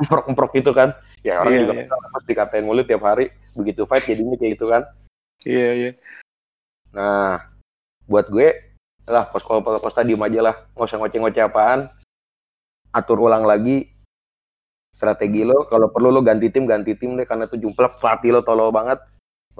Emprok 0.00 0.26
emprok 0.32 0.52
itu 0.56 0.72
kan. 0.72 0.96
Ya 1.20 1.36
orang 1.44 1.52
iya, 1.52 1.60
juga 1.68 1.72
iya. 1.76 1.84
pasti 2.16 2.28
dikatain 2.32 2.64
mulut 2.64 2.88
tiap 2.88 3.04
hari. 3.04 3.28
Begitu 3.52 3.84
fight 3.84 4.08
jadinya 4.08 4.36
kayak 4.40 4.56
gitu 4.56 4.66
kan. 4.72 4.82
Iya 5.44 5.68
iya. 5.76 5.90
Nah 6.96 7.44
buat 8.08 8.26
gue 8.32 8.48
lah 9.04 9.28
pos 9.28 9.44
pos 9.44 9.78
pos 9.80 9.94
tadi 9.94 10.16
aja 10.16 10.40
lah 10.40 10.54
nggak 10.72 10.88
usah 10.88 10.98
ngoceh-ngoceh 10.98 11.44
apaan. 11.44 11.80
Atur 12.90 13.28
ulang 13.28 13.44
lagi 13.44 13.84
strategi 14.96 15.44
lo. 15.44 15.68
Kalau 15.68 15.92
perlu 15.92 16.08
lo 16.08 16.24
ganti 16.24 16.48
tim 16.48 16.64
ganti 16.64 16.96
tim 16.96 17.20
deh 17.20 17.28
karena 17.28 17.44
tuh 17.44 17.60
jumlah 17.60 18.00
pelatih 18.00 18.36
lo 18.36 18.40
tolol 18.40 18.72
banget. 18.72 18.98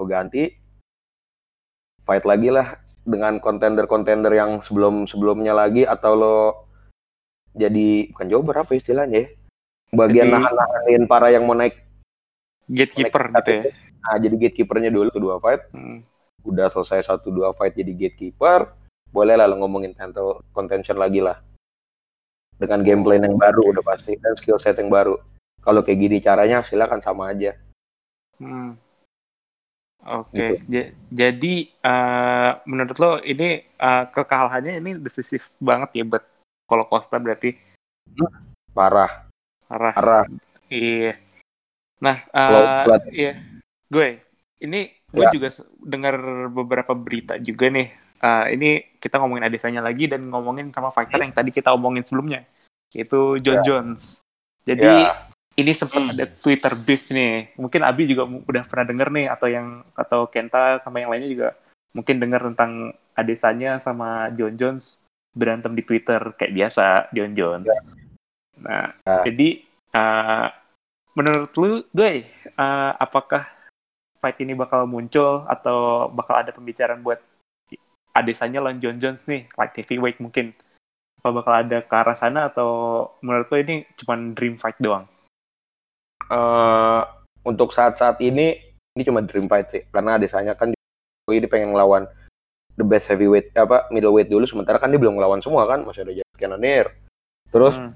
Lo 0.00 0.09
ganti 0.09 0.48
fight 2.09 2.24
lagi 2.24 2.48
lah 2.48 2.80
dengan 3.04 3.37
kontender-kontender 3.40 4.33
yang 4.33 4.64
sebelum 4.64 5.04
sebelumnya 5.04 5.52
lagi 5.52 5.85
atau 5.85 6.12
lo 6.16 6.37
jadi 7.55 8.11
bukan 8.15 8.27
jawab 8.31 8.45
berapa 8.55 8.71
istilahnya 8.75 9.27
ya. 9.27 9.29
Bagian 9.91 10.31
jadi, 10.31 10.35
nahan-nahanin 10.39 11.03
para 11.11 11.35
yang 11.35 11.45
mau 11.51 11.59
naik 11.59 11.83
gatekeeper 12.71 13.35
naik, 13.35 13.43
gitu 13.43 13.51
ya? 13.51 13.63
nah 14.01 14.17
jadi 14.23 14.35
gatekeepernya 14.39 14.91
dulu 14.95 15.11
kedua 15.11 15.35
fight. 15.43 15.67
Hmm. 15.75 16.07
Udah 16.47 16.71
selesai 16.71 17.11
satu 17.11 17.35
dua 17.35 17.51
fight 17.53 17.75
jadi 17.75 17.91
gatekeeper. 17.91 18.71
Boleh 19.11 19.35
lah 19.35 19.51
ngomongin 19.51 19.91
title 19.99 20.47
contention 20.55 20.95
lagi 20.95 21.19
lah. 21.19 21.43
Dengan 22.55 22.87
gameplay 22.87 23.19
yang 23.19 23.35
baru 23.35 23.75
udah 23.75 23.83
pasti 23.83 24.15
dan 24.21 24.39
skill 24.39 24.63
set 24.63 24.79
yang 24.79 24.93
baru. 24.93 25.19
Kalau 25.61 25.83
kayak 25.83 25.99
gini 25.99 26.17
caranya 26.23 26.63
silakan 26.63 27.03
sama 27.03 27.35
aja. 27.35 27.59
Hmm. 28.41 28.73
oke 30.01 30.33
okay. 30.33 30.65
gitu. 30.65 30.97
jadi 31.13 31.55
uh, 31.85 32.53
menurut 32.65 32.97
lo 32.97 33.13
ini 33.21 33.69
uh, 33.77 34.09
kekalahannya 34.09 34.81
ini 34.81 34.97
decisif 34.97 35.53
banget 35.61 36.01
ya 36.01 36.05
buat 36.09 36.25
kalau 36.70 36.87
Costa 36.87 37.18
berarti 37.18 37.59
parah 38.70 39.26
parah 39.66 39.94
parah 39.98 40.24
iya 40.70 41.18
nah 41.98 42.22
uh, 42.30 42.87
iya 43.11 43.42
gue 43.90 44.22
ini 44.61 44.92
gue 45.11 45.26
ya. 45.26 45.33
juga 45.35 45.48
dengar 45.83 46.16
beberapa 46.52 46.92
berita 46.94 47.40
juga 47.40 47.72
nih. 47.72 47.88
Uh, 48.20 48.44
ini 48.52 48.70
kita 49.00 49.16
ngomongin 49.16 49.48
Adesanya 49.48 49.80
lagi 49.80 50.04
dan 50.04 50.28
ngomongin 50.28 50.68
sama 50.70 50.92
fighter 50.92 51.24
yang 51.24 51.33
tadi 51.33 51.50
kita 51.50 51.72
omongin 51.72 52.04
sebelumnya, 52.04 52.44
yaitu 52.92 53.40
John 53.40 53.61
ya. 53.61 53.66
Jones. 53.66 54.20
Jadi 54.68 54.85
ya. 54.85 55.24
ini 55.56 55.72
sempat 55.72 56.12
ada 56.12 56.28
Twitter 56.28 56.72
beef 56.76 57.09
nih. 57.09 57.56
Mungkin 57.56 57.80
Abi 57.80 58.04
juga 58.04 58.28
udah 58.28 58.62
pernah 58.68 58.85
denger 58.85 59.09
nih 59.09 59.26
atau 59.33 59.48
yang 59.48 59.80
atau 59.96 60.28
Kenta 60.28 60.76
sama 60.85 61.00
yang 61.00 61.09
lainnya 61.09 61.33
juga 61.33 61.48
mungkin 61.96 62.20
dengar 62.20 62.44
tentang 62.44 62.92
Adesanya 63.16 63.80
sama 63.80 64.28
John 64.37 64.54
Jones 64.61 65.09
berantem 65.31 65.73
di 65.75 65.83
Twitter 65.87 66.21
kayak 66.35 66.55
biasa 66.55 66.85
John 67.14 67.33
Jones. 67.38 67.71
Ya. 67.71 67.81
Nah, 68.61 68.87
ya. 69.07 69.23
jadi 69.25 69.49
uh, 69.95 70.47
menurut 71.16 71.53
lu, 71.57 71.83
gue, 71.95 72.27
uh, 72.59 72.93
apakah 72.99 73.47
fight 74.21 74.37
ini 74.45 74.53
bakal 74.53 74.85
muncul 74.85 75.49
atau 75.49 76.11
bakal 76.12 76.37
ada 76.38 76.53
pembicaraan 76.53 77.01
buat 77.01 77.23
Adesanya 78.11 78.59
lawan 78.59 78.83
John 78.83 78.99
Jones 78.99 79.25
nih, 79.31 79.47
light 79.55 79.75
heavyweight 79.79 80.19
mungkin? 80.19 80.51
Apa 81.23 81.31
bakal 81.31 81.53
ada 81.62 81.79
ke 81.79 81.95
arah 81.95 82.19
sana 82.19 82.51
atau 82.51 83.07
menurut 83.23 83.47
lu 83.55 83.59
ini 83.62 83.77
cuma 83.95 84.19
dream 84.35 84.59
fight 84.59 84.77
doang? 84.83 85.07
Uh, 86.27 87.07
untuk 87.47 87.71
saat-saat 87.71 88.19
ini 88.19 88.59
ini 88.99 89.03
cuma 89.07 89.23
dream 89.23 89.47
fight 89.47 89.71
sih, 89.71 89.83
karena 89.95 90.19
Adesanya 90.19 90.59
kan 90.59 90.75
ini 91.31 91.47
pengen 91.47 91.71
ngelawan 91.71 92.11
the 92.81 92.87
best 92.88 93.12
heavyweight 93.12 93.53
apa 93.53 93.87
middleweight 93.93 94.33
dulu 94.33 94.49
sementara 94.49 94.81
kan 94.81 94.88
dia 94.88 94.97
belum 94.97 95.21
ngelawan 95.21 95.45
semua 95.45 95.69
kan 95.69 95.85
masih 95.85 96.09
ada 96.09 96.12
Jack 96.16 96.37
Cannonier. 96.40 96.88
Terus 97.53 97.77
hmm. 97.77 97.93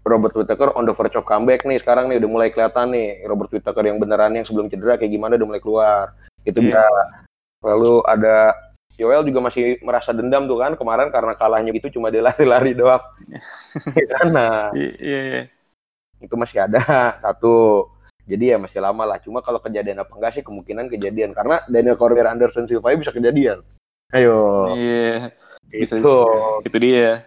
Robert 0.00 0.32
Whittaker 0.32 0.72
on 0.72 0.88
the 0.88 0.96
verge 0.96 1.16
of 1.20 1.28
comeback 1.28 1.68
nih 1.68 1.76
sekarang 1.76 2.08
nih 2.08 2.16
udah 2.24 2.30
mulai 2.30 2.48
kelihatan 2.48 2.96
nih 2.96 3.28
Robert 3.28 3.52
Whittaker 3.52 3.84
yang 3.84 4.00
beneran 4.00 4.32
yang 4.32 4.48
sebelum 4.48 4.72
cedera 4.72 4.96
kayak 4.96 5.12
gimana 5.12 5.36
udah 5.36 5.48
mulai 5.48 5.62
keluar. 5.62 6.16
Itu 6.48 6.64
yeah. 6.64 6.66
bisa. 6.72 6.82
Lalu 7.60 7.94
ada 8.08 8.56
Yoel 8.96 9.24
juga 9.28 9.40
masih 9.44 9.76
merasa 9.84 10.16
dendam 10.16 10.48
tuh 10.48 10.56
kan 10.56 10.72
kemarin 10.76 11.12
karena 11.12 11.36
kalahnya 11.36 11.72
itu 11.76 11.92
cuma 11.92 12.08
dia 12.08 12.24
lari-lari 12.24 12.72
doang. 12.72 13.04
Karena 13.92 14.72
iya, 14.76 14.90
yeah, 14.96 15.22
yeah. 15.36 15.44
itu 16.24 16.34
masih 16.36 16.64
ada 16.64 16.80
satu. 17.20 17.88
Jadi 18.24 18.54
ya 18.54 18.56
masih 18.56 18.80
lama 18.80 19.04
lah. 19.04 19.18
Cuma 19.20 19.44
kalau 19.44 19.60
kejadian 19.60 20.00
apa 20.00 20.12
enggak 20.16 20.32
sih 20.40 20.44
kemungkinan 20.44 20.88
kejadian. 20.88 21.36
Karena 21.36 21.60
Daniel 21.68 22.00
Cormier 22.00 22.28
Anderson 22.28 22.64
Silva 22.64 22.96
bisa 22.96 23.12
kejadian 23.12 23.60
Ayo. 24.10 24.36
Iya. 24.74 25.30
Bisa, 25.70 26.02
itu. 26.02 26.16
Itu 26.66 26.76
dia. 26.82 27.22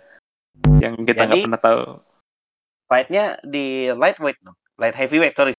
Yang 0.84 1.08
kita 1.08 1.22
nggak 1.32 1.44
pernah 1.48 1.62
tahu. 1.62 1.82
Fightnya 2.92 3.40
di 3.44 3.88
lightweight 3.96 4.40
dong. 4.44 4.58
Light 4.76 4.96
heavyweight, 4.96 5.36
sorry. 5.36 5.56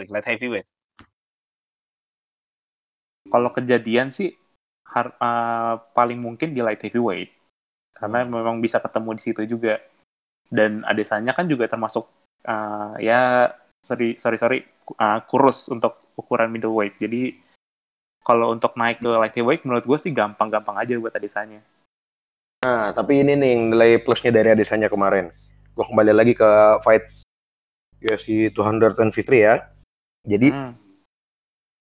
Light 0.00 0.24
heavyweight. 0.24 0.68
Kalau 3.26 3.50
kejadian 3.52 4.08
sih 4.08 4.32
har, 4.88 5.12
uh, 5.20 5.82
paling 5.92 6.16
mungkin 6.16 6.56
di 6.56 6.64
light 6.64 6.80
heavyweight. 6.80 7.28
Karena 7.92 8.24
hmm. 8.24 8.32
memang 8.32 8.56
bisa 8.64 8.80
ketemu 8.80 9.12
di 9.12 9.22
situ 9.22 9.42
juga. 9.44 9.76
Dan 10.48 10.86
adesanya 10.88 11.36
kan 11.36 11.44
juga 11.44 11.68
termasuk 11.68 12.08
uh, 12.48 12.94
ya 13.02 13.50
sorry 13.82 14.14
sorry 14.16 14.38
sorry 14.38 14.58
uh, 14.96 15.20
kurus 15.28 15.68
untuk 15.68 16.00
ukuran 16.16 16.48
middleweight. 16.48 16.96
Jadi 16.96 17.34
kalau 18.26 18.50
untuk 18.50 18.74
naik 18.74 18.98
ke 18.98 19.06
light 19.06 19.38
heavyweight 19.38 19.62
menurut 19.62 19.86
gue 19.86 19.98
sih 20.02 20.10
gampang-gampang 20.10 20.74
aja 20.74 20.98
buat 20.98 21.14
Adesanya. 21.14 21.62
Nah, 22.66 22.90
tapi 22.90 23.22
ini 23.22 23.38
nih 23.38 23.54
nilai 23.70 24.02
plusnya 24.02 24.34
dari 24.34 24.50
Adesanya 24.50 24.90
kemarin. 24.90 25.30
Gue 25.78 25.86
kembali 25.86 26.10
lagi 26.10 26.34
ke 26.34 26.50
fight 26.82 27.06
UFC 28.02 28.50
203 28.50 29.14
ya. 29.38 29.62
Jadi 30.26 30.50
hmm. 30.50 30.74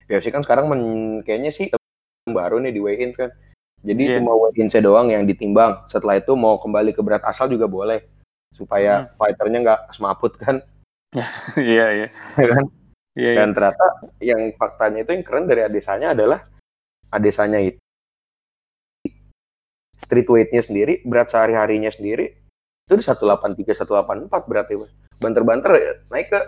UFC 0.05 0.29
kan 0.29 0.45
sekarang 0.45 0.69
men, 0.69 0.81
kayaknya 1.25 1.49
sih 1.49 1.73
baru 2.29 2.61
nih 2.61 2.77
di 2.77 2.81
weigh-in 2.85 3.09
kan. 3.17 3.33
Jadi 3.81 4.13
yeah. 4.13 4.21
cuma 4.21 4.37
weigh-in 4.37 4.69
doang 4.85 5.09
yang 5.09 5.25
ditimbang. 5.25 5.81
Setelah 5.89 6.21
itu 6.21 6.37
mau 6.37 6.61
kembali 6.61 6.93
ke 6.93 7.01
berat 7.01 7.25
asal 7.25 7.49
juga 7.49 7.65
boleh. 7.65 8.05
Supaya 8.53 9.09
hmm. 9.09 9.17
fighternya 9.17 9.59
nggak 9.65 9.81
semaput 9.97 10.37
kan. 10.37 10.61
Iya, 11.57 11.85
iya. 11.95 12.07
iya. 12.37 12.47
kan? 12.53 12.65
Yeah, 13.15 13.31
iya. 13.31 13.39
Dan 13.39 13.47
yeah. 13.49 13.55
ternyata 13.55 13.85
yang 14.19 14.41
faktanya 14.59 14.99
itu 15.07 15.11
yang 15.15 15.23
keren 15.23 15.47
dari 15.47 15.61
Adesanya 15.63 16.11
adalah 16.11 16.39
Adesanya 17.09 17.59
itu 17.63 17.79
street 19.95 20.27
weight-nya 20.27 20.61
sendiri, 20.61 20.99
berat 21.07 21.31
sehari-harinya 21.31 21.89
sendiri 21.89 22.35
itu 22.85 23.01
di 23.01 23.01
183 23.01 23.73
184 23.73 24.29
berarti 24.29 24.77
Mas. 24.77 24.93
Banter-banter 25.17 26.03
naik 26.11 26.29
ke 26.29 26.41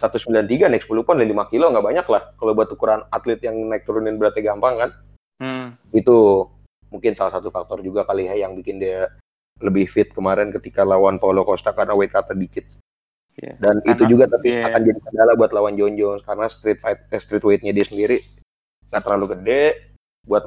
193 0.00 0.72
naik 0.72 0.88
10 0.88 1.04
pon 1.06 1.20
5 1.20 1.52
kilo 1.52 1.68
nggak 1.68 1.84
banyak 1.84 2.06
lah 2.08 2.22
kalau 2.40 2.56
buat 2.56 2.72
ukuran 2.72 3.04
atlet 3.12 3.38
yang 3.44 3.54
naik 3.68 3.84
turunin 3.86 4.18
beratnya 4.18 4.50
gampang 4.50 4.74
kan. 4.80 4.90
Hmm. 5.38 5.66
Itu 5.94 6.48
mungkin 6.90 7.14
salah 7.14 7.38
satu 7.38 7.54
faktor 7.54 7.84
juga 7.84 8.02
kali 8.02 8.26
ya 8.26 8.48
yang 8.48 8.58
bikin 8.58 8.82
dia 8.82 9.12
lebih 9.62 9.86
fit 9.86 10.10
kemarin 10.10 10.50
ketika 10.50 10.82
lawan 10.82 11.22
Paulo 11.22 11.46
Costa 11.46 11.70
karena 11.70 11.94
weight 11.94 12.10
cut 12.10 12.26
dikit. 12.34 12.66
Yeah. 13.40 13.56
Dan 13.56 13.80
karena, 13.80 13.92
itu 13.96 14.02
juga 14.12 14.24
tapi 14.28 14.48
yeah. 14.52 14.68
akan 14.68 14.80
jadi 14.84 15.00
kendala 15.08 15.32
buat 15.40 15.50
lawan 15.56 15.74
John 15.80 15.96
Jones 15.96 16.20
karena 16.20 16.52
street 16.52 16.84
fight 16.84 17.00
eh, 17.08 17.20
street 17.20 17.44
weightnya 17.48 17.72
dia 17.72 17.88
sendiri 17.88 18.20
nggak 18.92 19.02
terlalu 19.08 19.26
gede 19.32 19.64
buat 20.28 20.44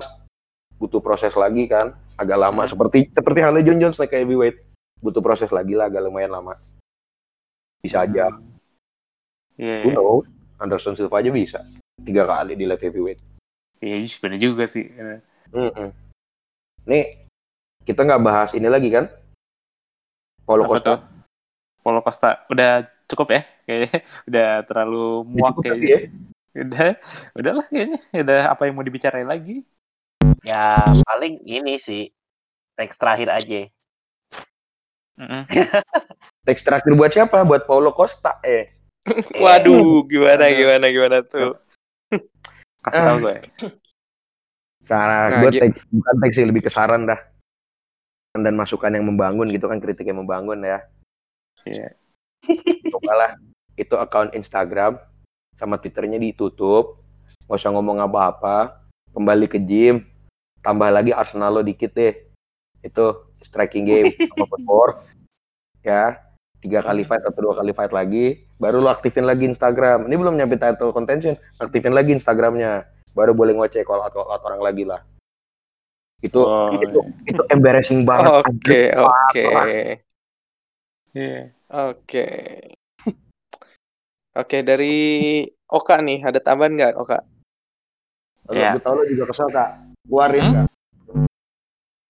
butuh 0.78 1.02
proses 1.02 1.34
lagi 1.34 1.66
kan 1.66 1.98
agak 2.14 2.38
lama 2.38 2.64
hmm. 2.64 2.70
seperti 2.70 3.10
seperti 3.10 3.40
halnya 3.42 3.66
John 3.66 3.82
Jones 3.82 3.98
naik 3.98 4.14
ke 4.14 4.22
heavyweight 4.22 4.58
butuh 5.02 5.26
proses 5.26 5.50
lagi 5.50 5.74
lah 5.74 5.90
agak 5.90 6.06
lumayan 6.06 6.38
lama 6.38 6.54
bisa 7.82 8.06
aja 8.06 8.30
yeah. 9.58 9.82
Who 9.82 9.90
knows 9.90 10.30
Anderson 10.62 10.94
Silva 10.94 11.26
aja 11.26 11.34
bisa 11.34 11.66
tiga 12.06 12.30
kali 12.30 12.54
di 12.54 12.70
light 12.70 12.86
heavyweight 12.86 13.18
iya 13.82 13.98
yeah, 13.98 14.06
sebenarnya 14.06 14.42
juga 14.46 14.70
sih 14.70 14.86
mm 14.94 15.72
-mm. 15.74 15.90
nih 16.86 17.26
kita 17.82 18.06
nggak 18.06 18.22
bahas 18.22 18.54
ini 18.54 18.70
lagi 18.70 18.94
kan 18.94 19.10
Paulo 20.46 20.70
Costa? 20.70 21.15
Paulo 21.86 22.02
Costa. 22.02 22.42
Udah 22.50 22.90
cukup 23.06 23.38
ya 23.38 23.42
kayaknya. 23.70 24.02
Udah 24.30 24.50
terlalu 24.66 25.06
muak 25.30 25.62
kayaknya. 25.62 25.86
ya. 25.86 26.02
udah 26.56 26.90
udahlah 27.38 27.66
kayaknya. 27.70 28.00
Udah 28.16 28.42
apa 28.50 28.66
yang 28.66 28.74
mau 28.74 28.88
dibicarain 28.88 29.30
lagi? 29.30 29.62
Ya 30.42 30.82
paling 31.06 31.46
ini 31.46 31.78
sih. 31.78 32.10
Teks 32.74 32.98
terakhir 32.98 33.30
aja. 33.30 33.70
Mm-hmm. 35.20 35.44
teks 36.50 36.66
terakhir 36.66 36.92
buat 36.98 37.12
siapa? 37.14 37.46
Buat 37.46 37.70
Paulo 37.70 37.94
Costa 37.94 38.42
eh. 38.42 38.74
Waduh 39.44 40.02
gimana 40.10 40.50
gimana 40.50 40.86
gimana 40.90 41.18
tuh? 41.22 41.60
Kasih 42.82 43.02
tau 43.04 43.18
gue. 43.22 43.36
Saran 44.82 45.30
nah, 45.30 45.40
gue 45.46 45.52
teks 45.60 45.80
bukan 45.92 46.16
teks 46.24 46.36
sih 46.40 46.46
lebih 46.48 46.64
ke 46.66 46.72
saran 46.74 47.06
dah. 47.06 47.20
Dan 48.36 48.56
masukan 48.56 48.92
yang 48.92 49.06
membangun 49.08 49.48
gitu 49.52 49.68
kan 49.68 49.80
kritik 49.80 50.08
yang 50.08 50.24
membangun 50.24 50.64
ya 50.64 50.84
Iya. 51.64 51.96
Itu 53.82 53.96
akun 53.96 54.32
Instagram 54.36 55.00
sama 55.56 55.80
Twitternya 55.80 56.20
ditutup, 56.20 57.00
nggak 57.48 57.60
usah 57.60 57.72
ngomong 57.72 58.04
apa-apa, 58.04 58.84
kembali 59.16 59.48
ke 59.48 59.60
gym, 59.64 60.04
tambah 60.60 60.92
lagi 60.92 61.16
Arsenal 61.16 61.56
lo 61.56 61.62
dikit 61.64 61.96
deh. 61.96 62.16
Itu 62.84 63.32
striking 63.40 63.88
game 63.88 64.12
sama 64.36 64.46
footwork. 64.52 64.96
Ya, 65.86 66.20
tiga 66.60 66.82
kali 66.82 67.06
fight 67.06 67.22
atau 67.22 67.52
dua 67.52 67.56
kali 67.62 67.72
fight 67.72 67.94
lagi, 67.94 68.42
baru 68.58 68.82
lo 68.82 68.90
aktifin 68.92 69.24
lagi 69.24 69.46
Instagram. 69.48 70.10
Ini 70.10 70.16
belum 70.18 70.36
nyampe 70.36 70.58
title 70.58 70.92
contention, 70.92 71.38
aktifin 71.62 71.94
lagi 71.94 72.12
Instagramnya, 72.12 72.90
baru 73.14 73.38
boleh 73.38 73.56
ngoceh 73.56 73.86
call 73.86 74.02
out, 74.04 74.12
call 74.12 74.28
out 74.28 74.44
orang 74.44 74.62
lagi 74.66 74.84
lah. 74.84 75.06
Itu 76.26 76.42
oh, 76.42 76.74
itu, 76.82 77.00
iya. 77.28 77.38
itu 77.38 77.42
embarrassing 77.54 78.02
banget. 78.02 78.32
Oke, 78.42 78.50
okay, 78.50 78.86
oke. 78.98 79.14
Okay. 79.30 79.86
Iya. 81.16 81.56
Oke. 81.72 82.28
Oke, 84.36 84.58
dari 84.68 84.96
Oka 85.72 86.04
nih, 86.04 86.20
ada 86.20 86.44
tambahan 86.44 86.76
nggak 86.76 87.00
Oka? 87.00 87.24
Kalau 88.46 88.60
ya. 88.60 88.78
tahu 88.78 88.94
lo 89.00 89.04
juga 89.08 89.24
kesel 89.32 89.48
kak, 89.50 89.70
keluarin 90.06 90.44
hmm? 90.44 90.54
kak. 90.54 90.68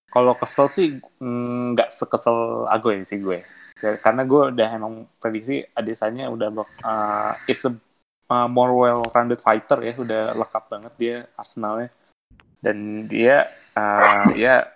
Kalau 0.10 0.34
kesel 0.36 0.68
sih 0.68 0.88
mm, 1.22 1.78
nggak 1.78 1.90
mm, 1.92 1.96
sekesel 1.96 2.66
Agoy 2.68 3.06
sih 3.06 3.22
gue. 3.22 3.46
Ya, 3.80 3.96
karena 4.02 4.26
gue 4.26 4.42
udah 4.58 4.70
emang 4.74 5.06
prediksi 5.22 5.64
Adesanya 5.78 6.28
udah 6.34 6.50
uh, 6.82 7.34
is 7.46 7.62
a 7.70 7.72
uh, 8.34 8.48
more 8.50 8.74
well-rounded 8.74 9.38
fighter 9.38 9.80
ya, 9.86 9.94
udah 9.94 10.34
lengkap 10.34 10.64
banget 10.66 10.94
dia 10.98 11.16
Arsenalnya. 11.38 11.94
Dan 12.58 13.06
dia 13.06 13.54
uh, 13.78 14.34
ya 14.34 14.75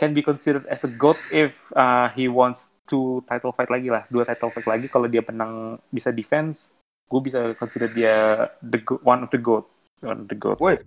can 0.00 0.16
be 0.16 0.24
considered 0.24 0.64
as 0.72 0.88
a 0.88 0.90
goat 0.90 1.20
if 1.28 1.68
uh, 1.76 2.08
he 2.16 2.24
wants 2.24 2.72
to 2.88 3.20
title 3.28 3.52
fight 3.52 3.68
lagi 3.68 3.92
lah 3.92 4.08
dua 4.08 4.24
title 4.24 4.48
fight 4.48 4.64
lagi. 4.64 4.88
Kalau 4.88 5.04
dia 5.04 5.20
menang 5.20 5.76
bisa 5.92 6.08
defense 6.08 6.72
gue 7.10 7.20
bisa 7.20 7.52
consider 7.58 7.90
dia 7.90 8.46
the 8.62 8.78
one 9.02 9.26
of 9.26 9.30
the 9.34 9.40
goat 9.42 9.66
one 9.98 10.24
of 10.24 10.28
the 10.30 10.38
goat 10.38 10.62
Woi. 10.62 10.78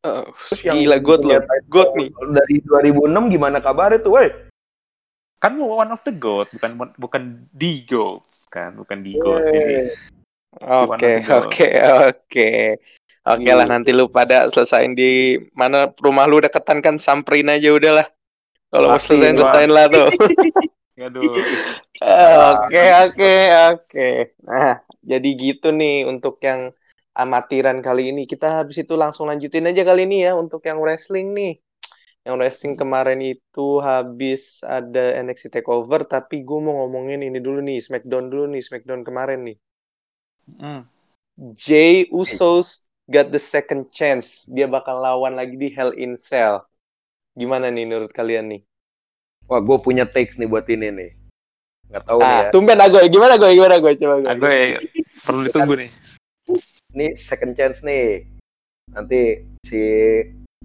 Uh, 0.00 0.28
gila 0.60 1.00
goat 1.00 1.24
loh 1.24 1.40
goat 1.68 1.92
nih. 1.96 2.12
dari 2.32 2.56
2006 2.64 3.32
gimana 3.32 3.58
kabar 3.64 3.96
itu 3.96 4.12
woi? 4.12 4.28
Kan 5.40 5.56
one 5.56 5.88
of 5.88 6.04
the 6.04 6.12
goat 6.12 6.52
bukan 6.52 6.76
bukan 7.00 7.48
the 7.56 7.80
goat 7.88 8.28
kan 8.52 8.76
bukan 8.76 9.00
the 9.00 9.12
goat 9.16 9.42
yeah. 9.48 9.88
Oke 10.60 11.22
oke 11.30 11.68
oke. 12.10 12.50
Oke 13.20 13.50
lah 13.52 13.68
nanti 13.68 13.94
lu 13.94 14.10
pada 14.10 14.50
selesain 14.50 14.96
di 14.96 15.38
mana 15.54 15.92
rumah 16.00 16.26
lu 16.26 16.42
deketan 16.42 16.82
kan 16.82 16.96
samperin 16.98 17.52
aja 17.52 17.70
udahlah 17.70 18.08
kalau 18.70 18.94
mau 18.94 19.00
selesai 19.02 19.34
selesaiin 19.34 19.70
lah 19.70 19.86
tuh. 19.90 20.08
Oke 22.60 22.84
oke 23.08 23.34
oke. 23.72 24.08
Nah 24.44 24.84
jadi 25.00 25.28
gitu 25.32 25.72
nih 25.72 26.04
untuk 26.04 26.36
yang 26.44 26.76
amatiran 27.16 27.80
kali 27.80 28.12
ini. 28.12 28.28
Kita 28.28 28.60
habis 28.60 28.80
itu 28.84 28.94
langsung 28.96 29.28
lanjutin 29.28 29.68
aja 29.68 29.82
kali 29.84 30.04
ini 30.04 30.28
ya 30.28 30.36
untuk 30.36 30.64
yang 30.68 30.78
wrestling 30.80 31.32
nih. 31.32 31.56
Yang 32.20 32.36
wrestling 32.36 32.76
kemarin 32.76 33.20
itu 33.24 33.80
habis 33.80 34.60
ada 34.60 35.16
NXT 35.24 35.56
Takeover, 35.56 36.04
tapi 36.04 36.44
gue 36.44 36.60
mau 36.60 36.84
ngomongin 36.84 37.24
ini 37.24 37.40
dulu 37.40 37.64
nih, 37.64 37.80
SmackDown 37.80 38.28
dulu 38.28 38.44
nih, 38.52 38.60
SmackDown 38.60 39.00
kemarin 39.00 39.40
nih. 39.48 39.56
Hmm. 40.60 40.84
Jay 41.56 42.04
Usos 42.12 42.92
got 43.08 43.32
the 43.32 43.40
second 43.40 43.88
chance. 43.88 44.44
Dia 44.52 44.68
bakal 44.68 45.00
lawan 45.00 45.32
lagi 45.32 45.56
di 45.56 45.72
Hell 45.72 45.96
in 45.96 46.12
Cell. 46.12 46.60
Gimana 47.40 47.72
nih 47.72 47.88
menurut 47.88 48.12
kalian 48.12 48.52
nih? 48.52 48.60
Wah, 49.48 49.64
gue 49.64 49.76
punya 49.80 50.04
takes 50.04 50.36
nih 50.36 50.44
buat 50.44 50.68
ini 50.68 50.92
nih. 50.92 51.10
Nggak 51.88 52.04
tahu 52.04 52.18
nih 52.20 52.28
Ah, 52.28 52.40
ya. 52.44 52.50
tumben 52.52 52.78
Agoy. 52.78 53.08
Gimana 53.08 53.34
gue? 53.40 53.50
Gimana 53.56 53.74
gue? 53.80 53.92
Coba 53.96 54.14
gue. 54.20 54.30
Gue 54.36 54.56
perlu 55.24 55.40
ditunggu 55.48 55.74
nih. 55.80 55.90
Ini 56.92 57.06
second 57.16 57.56
chance 57.56 57.80
nih. 57.80 58.28
Nanti 58.92 59.40
si 59.64 59.80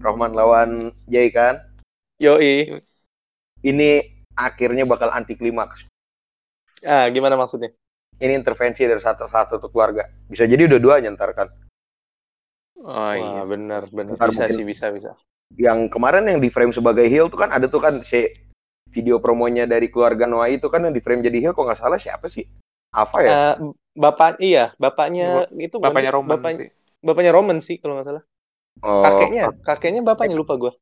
Rohman 0.04 0.36
lawan 0.36 0.92
Jay 1.08 1.32
kan. 1.32 1.64
Yoi. 2.20 2.76
Ini 3.64 3.90
akhirnya 4.36 4.84
bakal 4.84 5.10
anti 5.16 5.40
klimaks. 5.40 5.88
Ah, 6.84 7.08
gimana 7.10 7.40
maksudnya? 7.40 7.72
Ini 8.20 8.36
intervensi 8.36 8.84
dari 8.84 9.00
satu 9.00 9.26
satu 9.32 9.58
satu 9.58 9.68
keluarga. 9.72 10.06
Bisa 10.28 10.44
jadi 10.46 10.68
dua-duanya 10.70 11.16
ntar 11.16 11.32
kan. 11.34 11.48
Oh 12.82 13.12
iya. 13.16 13.42
Wah, 13.42 13.46
bener, 13.48 13.82
bener. 13.88 14.14
Ntar 14.20 14.30
Bisa 14.30 14.46
mungkin- 14.46 14.56
sih, 14.58 14.66
bisa, 14.68 14.86
bisa. 14.92 15.12
Yang 15.56 15.94
kemarin 15.94 16.26
yang 16.28 16.40
di 16.42 16.50
frame 16.50 16.74
sebagai 16.74 17.06
heel 17.06 17.30
tuh 17.30 17.40
kan 17.40 17.54
ada 17.54 17.70
tuh 17.70 17.80
kan 17.80 18.02
si 18.02 18.28
video 18.90 19.22
promonya 19.22 19.64
dari 19.64 19.88
keluarga 19.88 20.26
Noah 20.26 20.50
itu 20.50 20.68
kan 20.68 20.84
yang 20.84 20.92
di 20.92 21.00
frame 21.00 21.22
jadi 21.22 21.38
heel 21.40 21.54
kok 21.54 21.64
nggak 21.64 21.80
salah 21.80 22.00
siapa 22.02 22.28
sih? 22.28 22.44
Apa 22.92 23.18
ya? 23.22 23.30
Eh, 23.30 23.54
bapak, 23.94 24.40
iya, 24.40 24.72
bapaknya 24.76 25.46
itu 25.56 25.78
bukan 25.80 25.92
Bapaknya? 25.94 26.12
Roman 26.12 26.32
bapaknya, 26.36 26.60
sih. 26.66 26.70
bapaknya 27.00 27.32
Roman 27.32 27.58
sih 27.62 27.78
kalau 27.78 28.00
nggak 28.00 28.08
salah. 28.08 28.24
oh, 28.84 29.04
Kakeknya, 29.04 29.44
kakeknya 29.64 30.02
bapaknya 30.04 30.36
lupa 30.36 30.56
gue. 30.60 30.74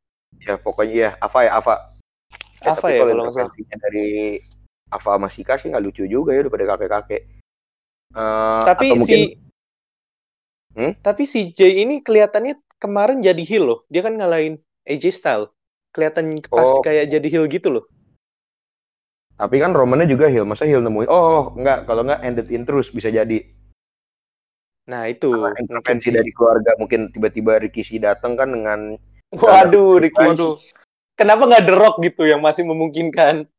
ya 0.42 0.58
pokoknya 0.58 0.96
ya 0.98 1.10
Ava 1.22 1.40
ya 1.46 1.52
Ava. 1.62 1.76
Eh, 2.58 2.66
Ava 2.66 2.74
tapi 2.82 2.90
ya, 2.98 3.00
kalau 3.06 3.14
nggak 3.22 3.36
salah. 3.38 3.54
dari 3.86 4.08
Ava 4.90 5.10
sama 5.14 5.28
Sika 5.30 5.54
sih 5.62 5.70
nggak 5.70 5.84
lucu 5.84 6.04
juga 6.10 6.34
ya 6.34 6.42
daripada 6.42 6.66
kakek-kakek. 6.74 7.22
Eh, 8.14 8.62
Tapi 8.66 8.86
atau 8.90 8.98
mungkin 8.98 9.20
si, 9.30 9.38
Hmm? 10.74 10.98
tapi 11.06 11.30
si 11.30 11.54
Jay 11.54 11.86
ini 11.86 12.02
kelihatannya 12.02 12.58
kemarin 12.82 13.22
jadi 13.22 13.40
heel 13.46 13.64
loh. 13.70 13.80
Dia 13.94 14.02
kan 14.02 14.18
ngalahin 14.18 14.58
AJ 14.90 15.14
Styles. 15.14 15.54
Kelihatan 15.94 16.42
pas 16.50 16.66
Oh. 16.66 16.82
kayak 16.82 17.14
jadi 17.14 17.28
heel 17.30 17.46
gitu 17.48 17.70
loh. 17.70 17.86
tapi 19.34 19.60
kan 19.60 19.74
Romannya 19.74 20.06
juga 20.08 20.30
heel, 20.30 20.46
masa 20.46 20.64
heel 20.64 20.80
nemuin? 20.80 21.10
Oh, 21.10 21.52
enggak, 21.58 21.90
kalau 21.90 22.06
enggak 22.06 22.22
ended 22.22 22.48
in 22.54 22.64
terus 22.64 22.94
bisa 22.94 23.10
jadi. 23.10 23.44
Nah 24.88 25.10
itu 25.10 25.32
Karena 25.32 25.58
intervensi 25.58 26.10
dari 26.14 26.32
keluarga 26.32 26.76
mungkin 26.78 27.10
tiba-tiba 27.12 27.60
Ricky 27.60 27.82
si 27.82 27.98
datang 27.98 28.36
kan 28.36 28.52
dengan 28.54 28.94
Waduh, 29.34 29.98
Ricky. 29.98 30.22
Waduh. 30.22 30.62
Kenapa 31.18 31.50
nggak 31.50 31.66
The 31.66 31.76
Rock 31.76 31.96
gitu 32.06 32.30
yang 32.30 32.42
masih 32.46 32.66
memungkinkan? 32.66 33.50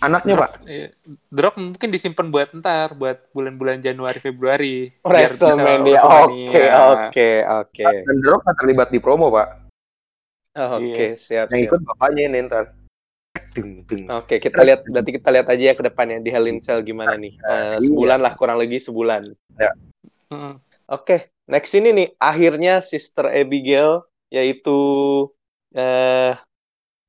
Anaknya 0.00 0.34
pak. 0.38 0.50
Iya. 0.64 0.88
Rock 1.34 1.54
mungkin 1.58 1.88
disimpan 1.90 2.30
buat 2.30 2.54
ntar, 2.54 2.94
buat 2.94 3.28
bulan-bulan 3.34 3.82
Januari 3.82 4.22
Februari. 4.22 4.94
Biar 5.02 5.28
bisa 5.28 5.50
WrestleMania. 5.50 6.00
Oke, 6.00 6.64
oke, 6.70 7.28
oke. 7.44 7.84
Dan 7.84 8.16
Rock 8.22 8.40
nggak 8.46 8.56
terlibat 8.62 8.88
di 8.94 8.98
promo 9.02 9.28
pak. 9.28 9.48
Oke, 10.50 11.14
siap, 11.14 11.50
Yang 11.50 11.60
siap. 11.62 11.68
ikut 11.70 11.80
bapaknya 11.86 12.22
ini 12.26 12.38
ntar. 12.46 12.64
Oke, 14.18 14.42
kita 14.42 14.66
lihat 14.66 14.82
berarti 14.86 15.10
kita 15.14 15.28
lihat 15.30 15.46
aja 15.46 15.64
ya 15.70 15.74
ke 15.78 15.82
depannya 15.86 16.18
di 16.18 16.30
Hell 16.34 16.50
in 16.50 16.58
Cell 16.58 16.82
gimana 16.82 17.14
nih. 17.14 17.38
Eh, 17.38 17.78
Iya. 17.78 17.86
sebulan 17.86 18.18
lah 18.18 18.32
kurang 18.34 18.58
lebih 18.58 18.82
sebulan. 18.82 19.22
Hmm. 20.30 20.58
Oke, 20.90 21.30
next 21.46 21.70
ini 21.78 21.94
nih 21.94 22.08
akhirnya 22.18 22.82
Sister 22.82 23.30
Abigail 23.30 24.02
yaitu 24.30 24.78
eh 25.74 26.34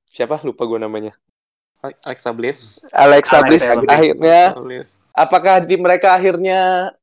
siapa 0.06 0.38
lupa 0.46 0.66
gue 0.70 0.78
namanya. 0.78 1.14
Alexa 1.82 2.30
Bliss. 2.34 2.78
Alexa 2.94 3.42
Alexa 3.42 3.48
Bliss 3.50 3.66
akhirnya 3.90 4.54
Alexa 4.54 4.62
Bliss. 4.62 4.90
apakah 5.18 5.66
di 5.66 5.76
mereka 5.82 6.14
akhirnya 6.14 6.94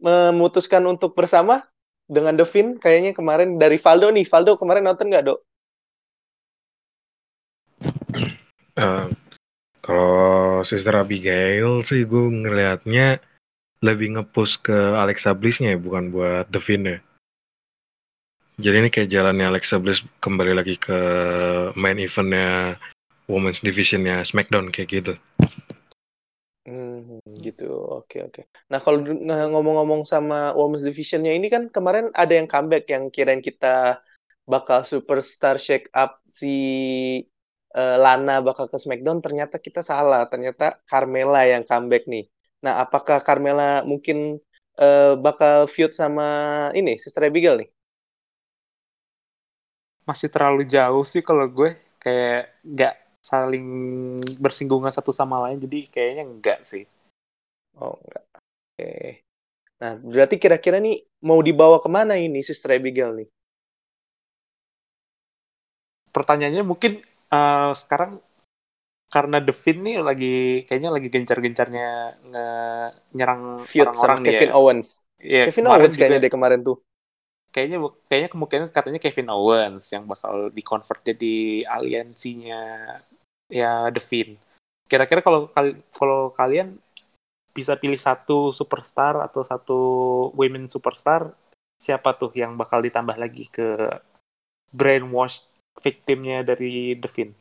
memutuskan 0.00 0.84
untuk 0.88 1.12
bersama 1.12 1.64
dengan 2.04 2.36
Devin 2.36 2.76
kayaknya 2.76 3.12
kemarin 3.16 3.56
dari 3.56 3.76
Valdo 3.80 4.08
nih. 4.12 4.24
Valdo 4.28 4.56
kemarin 4.56 4.84
nonton 4.84 5.08
nggak, 5.08 5.24
Dok? 5.24 5.40
Eh, 8.74 9.06
kalau 9.80 10.60
Sister 10.66 10.96
Abigail 10.96 11.84
sih 11.86 12.04
gue 12.04 12.24
ngelihatnya 12.44 13.20
lebih 13.84 14.16
ngepush 14.16 14.64
ke 14.64 14.76
Alexa 14.96 15.36
Bliss-nya 15.36 15.76
ya, 15.76 15.78
bukan 15.80 16.08
buat 16.08 16.48
Devin 16.48 16.88
ya. 16.88 16.98
Jadi 18.54 18.76
ini 18.86 18.88
kayak 18.88 19.10
jalannya 19.10 19.46
Alexa 19.50 19.76
Bliss 19.82 20.00
kembali 20.22 20.52
lagi 20.54 20.78
ke 20.78 20.98
main 21.74 21.98
eventnya 21.98 22.78
Women's 23.30 23.60
Divisionnya 23.64 24.24
SmackDown 24.24 24.68
kayak 24.74 24.88
gitu. 24.92 25.12
Hmm, 26.64 27.20
gitu. 27.44 27.64
Oke, 28.00 28.24
oke. 28.24 28.40
Nah, 28.72 28.80
kalau 28.80 28.98
nah, 29.28 29.44
ngomong-ngomong 29.52 30.08
sama 30.08 30.56
Women's 30.56 30.84
Division-nya 30.88 31.32
ini 31.36 31.46
kan 31.52 31.68
kemarin 31.68 32.08
ada 32.16 32.32
yang 32.32 32.48
comeback 32.48 32.88
yang 32.88 33.12
kirain 33.12 33.44
kita 33.44 34.00
bakal 34.48 34.80
superstar 34.84 35.56
shake 35.60 35.88
up 35.92 36.24
si 36.24 36.48
eh, 37.76 37.96
Lana 38.04 38.40
bakal 38.48 38.66
ke 38.72 38.76
SmackDown, 38.80 39.18
ternyata 39.24 39.56
kita 39.60 39.80
salah. 39.84 40.24
Ternyata 40.32 40.80
Carmella 40.88 41.42
yang 41.52 41.62
comeback 41.68 42.04
nih. 42.08 42.24
Nah, 42.64 42.80
apakah 42.84 43.18
Carmella 43.20 43.84
mungkin 43.84 44.40
eh, 44.80 45.12
bakal 45.20 45.68
feud 45.68 45.92
sama 45.92 46.24
ini 46.78 46.96
Sister 47.02 47.28
Abigail 47.28 47.56
nih? 47.60 47.68
Masih 50.08 50.28
terlalu 50.32 50.68
jauh 50.68 51.04
sih 51.04 51.20
kalau 51.24 51.44
gue. 51.48 51.76
Kayak 52.00 52.52
nggak 52.64 52.94
saling 53.24 53.66
bersinggungan 54.36 54.92
satu 54.92 55.08
sama 55.08 55.40
lain. 55.48 55.56
Jadi 55.64 55.88
kayaknya 55.88 56.28
enggak 56.28 56.60
sih. 56.60 56.84
Oh, 57.80 57.96
enggak. 58.04 58.24
Oke. 58.36 58.92
Nah, 59.80 59.96
berarti 59.96 60.36
kira-kira 60.36 60.76
nih 60.76 61.00
mau 61.24 61.40
dibawa 61.40 61.80
ke 61.80 61.88
mana 61.88 62.20
ini 62.20 62.44
Sister 62.44 62.76
Abigail 62.76 63.16
nih? 63.16 63.28
Pertanyaannya 66.12 66.62
mungkin 66.62 67.00
eh, 67.32 67.72
sekarang 67.74 68.20
karena 69.10 69.38
Devin 69.38 69.78
nih 69.82 69.96
lagi 70.02 70.36
kayaknya 70.66 70.90
lagi 70.90 71.06
gencar-gencarnya 71.06 71.88
nge- 72.28 72.92
nyerang 73.14 73.62
orang-orang 73.62 74.18
Kevin 74.26 74.50
ya. 74.50 74.54
Owens. 74.58 74.88
Iya, 75.22 75.44
Kevin 75.50 75.70
Owens 75.70 75.94
juga- 75.94 75.98
kayaknya 76.02 76.18
deh 76.22 76.32
kemarin 76.34 76.60
tuh. 76.66 76.78
Kayaknya 77.54 77.78
kayaknya 78.10 78.30
kemungkinan 78.34 78.68
katanya 78.74 79.00
Kevin 79.04 79.30
Owens 79.30 79.84
yang 79.94 80.04
bakal 80.10 80.50
di-convert 80.50 81.00
jadi 81.06 81.62
aliansinya 81.70 82.60
ya 83.48 83.88
Devin. 83.94 84.34
Kira-kira 84.90 85.20
kalau 85.24 85.48
kal- 85.54 85.80
kalau 85.94 86.20
kalian 86.34 86.76
bisa 87.54 87.78
pilih 87.78 88.00
satu 88.00 88.50
superstar 88.50 89.14
atau 89.22 89.42
satu 89.46 89.78
women 90.34 90.66
superstar, 90.66 91.30
siapa 91.78 92.10
tuh 92.20 92.34
yang 92.34 92.58
bakal 92.58 92.82
ditambah 92.82 93.16
lagi 93.16 93.46
ke 93.48 93.68
brainwash 94.74 95.40
victimnya 95.80 96.44
dari 96.44 96.98
Devin? 97.02 97.32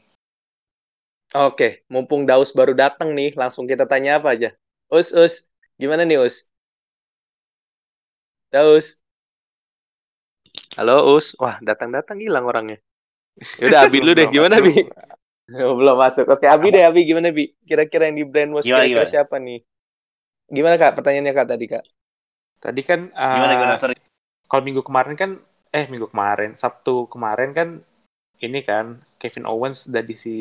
Oke, 1.34 1.82
mumpung 1.90 2.30
Daus 2.30 2.54
baru 2.54 2.78
datang 2.78 3.10
nih, 3.18 3.34
langsung 3.34 3.66
kita 3.66 3.90
tanya 3.90 4.22
apa 4.22 4.38
aja. 4.38 4.50
Us, 4.94 5.10
Us, 5.18 5.50
gimana 5.82 6.06
nih 6.06 6.22
Us? 6.22 6.46
Daus. 8.52 9.03
Halo 10.74 11.18
Us. 11.18 11.38
Wah, 11.38 11.62
datang-datang 11.62 12.18
hilang 12.18 12.46
orangnya. 12.50 12.78
Yaudah, 13.62 13.86
Abi 13.86 13.98
dulu 14.06 14.14
deh. 14.18 14.28
Gimana, 14.30 14.58
masuk. 14.58 14.66
Bi? 14.70 14.82
Oh, 15.62 15.74
belum 15.80 15.96
masuk. 15.98 16.26
Oke, 16.30 16.46
Abi 16.50 16.74
deh, 16.74 16.82
Abi. 16.82 17.06
Gimana, 17.06 17.30
Bi? 17.30 17.54
Kira-kira 17.66 18.10
yang 18.10 18.18
di 18.18 18.26
brainwash 18.26 18.66
kira-kira 18.66 19.06
gimana? 19.06 19.10
siapa 19.10 19.36
nih? 19.38 19.60
Gimana, 20.50 20.76
Kak? 20.82 20.98
Pertanyaannya, 20.98 21.34
Kak, 21.34 21.48
tadi, 21.50 21.66
Kak. 21.70 21.84
Tadi 22.64 22.82
kan 22.82 23.00
eh, 23.12 23.36
Gimana 23.36 23.54
gimana 23.60 23.76
sorry. 23.76 23.96
kalau 24.48 24.64
minggu 24.64 24.88
kemarin 24.88 25.20
kan 25.20 25.36
eh 25.76 25.84
minggu 25.92 26.08
kemarin 26.08 26.56
Sabtu 26.56 27.12
kemarin 27.12 27.52
kan 27.52 27.84
ini 28.40 28.64
kan 28.64 29.04
Kevin 29.20 29.44
Owens 29.52 29.92
udah 29.92 30.00
di 30.00 30.16
si 30.16 30.36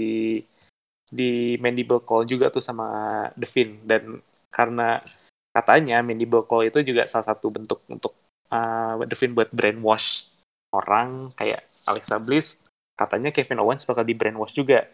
di 1.03 1.59
Mandible 1.59 1.99
Call 2.07 2.31
juga 2.31 2.47
tuh 2.55 2.63
sama 2.63 3.27
Devin 3.35 3.83
dan 3.83 4.23
karena 4.55 5.03
katanya 5.51 5.99
Mandible 6.07 6.47
Call 6.47 6.71
itu 6.71 6.79
juga 6.87 7.11
salah 7.11 7.27
satu 7.35 7.51
bentuk 7.51 7.83
untuk 7.91 8.15
uh, 8.53 9.01
Devin 9.09 9.33
buat 9.33 9.49
brainwash 9.51 10.29
orang 10.77 11.33
kayak 11.35 11.65
Alexa 11.89 12.21
Bliss 12.21 12.61
katanya 12.95 13.33
Kevin 13.33 13.65
Owens 13.65 13.89
bakal 13.89 14.05
di 14.05 14.13
brainwash 14.13 14.53
juga 14.53 14.85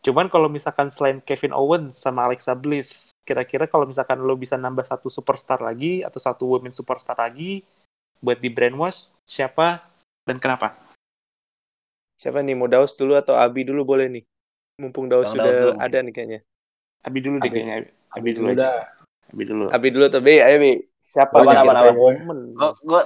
cuman 0.00 0.32
kalau 0.32 0.48
misalkan 0.48 0.88
selain 0.88 1.20
Kevin 1.20 1.52
Owens 1.52 1.98
sama 2.00 2.24
Alexa 2.24 2.54
Bliss 2.54 3.12
kira-kira 3.26 3.68
kalau 3.68 3.84
misalkan 3.84 4.22
lo 4.22 4.32
bisa 4.38 4.56
nambah 4.56 4.86
satu 4.88 5.12
superstar 5.12 5.60
lagi 5.60 6.00
atau 6.00 6.16
satu 6.16 6.48
women 6.48 6.72
superstar 6.72 7.18
lagi 7.18 7.60
buat 8.22 8.40
di 8.40 8.48
brainwash 8.48 9.12
siapa 9.28 9.84
dan 10.24 10.40
kenapa 10.40 10.72
Siapa 12.20 12.44
nih? 12.44 12.52
Mau 12.52 12.68
Daus 12.68 12.92
dulu 12.92 13.16
atau 13.16 13.32
Abi 13.32 13.64
dulu 13.64 13.80
boleh 13.80 14.12
nih? 14.12 14.24
Mumpung 14.76 15.08
Daus 15.08 15.32
Bang 15.32 15.40
sudah 15.40 15.48
Daus 15.48 15.56
dulu. 15.56 15.72
ada 15.80 15.98
nih 16.04 16.12
kayaknya. 16.12 16.40
Abi 17.00 17.18
dulu 17.24 17.36
deh 17.40 17.48
Abi. 17.48 17.56
kayaknya 17.56 17.76
Abi, 17.80 17.88
Abi 18.12 18.30
dulu 18.36 18.44
dulu 18.44 18.52
aja 18.52 18.60
dah. 18.60 18.80
Abi 19.32 19.42
dulu 19.48 19.64
Abi 19.72 19.88
dulu 19.88 20.04
atau 20.04 20.20
Bi? 20.20 20.36
Ayo, 20.36 20.56
Bi. 20.60 20.72
Siapa 21.00 21.42
kita 21.42 21.64
apa? 21.64 21.90
momen? 21.96 22.38
Gue 22.54 22.70
gue 22.84 23.00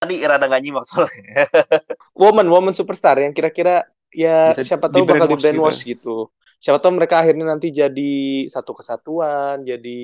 tadi 0.00 0.14
rada 0.24 0.44
nggak 0.46 0.62
nyimak 0.62 0.84
soalnya. 0.88 1.44
woman 2.20 2.48
woman 2.48 2.74
superstar 2.76 3.16
yang 3.20 3.32
kira-kira 3.32 3.88
ya 4.12 4.52
Bisa 4.52 4.64
siapa 4.76 4.92
tahu 4.92 5.08
bakal 5.08 5.26
di 5.28 5.36
brainwash 5.40 5.84
gitu. 5.88 6.28
Siapa 6.60 6.76
tahu 6.80 7.00
mereka 7.00 7.20
akhirnya 7.24 7.48
nanti 7.48 7.72
jadi 7.72 8.44
satu 8.48 8.76
kesatuan, 8.76 9.64
jadi 9.64 10.00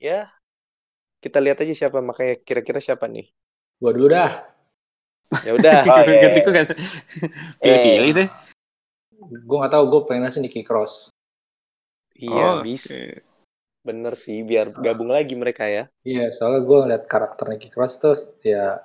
ya 0.00 0.32
kita 1.20 1.36
lihat 1.44 1.60
aja 1.60 1.74
siapa 1.76 2.00
makanya 2.00 2.40
kira-kira 2.40 2.80
siapa 2.80 3.04
nih. 3.04 3.28
Gua 3.76 3.92
dulu 3.92 4.08
dah. 4.08 4.48
Ya 5.44 5.52
udah. 5.56 5.84
Oh, 5.88 6.02
Ganti. 6.04 6.40
Pilih-pilih 7.60 8.12
deh. 8.24 8.28
Gue 9.20 9.56
nggak 9.60 9.72
tahu. 9.72 9.84
Gue 9.92 10.00
pengen 10.08 10.32
sih 10.32 10.40
Nicky 10.40 10.64
Cross. 10.64 11.12
iya, 12.16 12.60
Oh, 12.60 12.64
bisa. 12.64 12.92
oke. 12.96 13.29
Bener 13.80 14.12
sih 14.12 14.44
biar 14.44 14.76
gabung 14.76 15.08
lagi 15.08 15.32
mereka 15.34 15.64
ya. 15.64 15.88
Iya, 16.04 16.28
soalnya 16.36 16.60
gue 16.62 16.78
ngeliat 16.84 17.04
karakter 17.08 17.48
Nicky 17.48 17.72
Cross 17.72 17.96
tuh 17.96 18.16
ya 18.44 18.84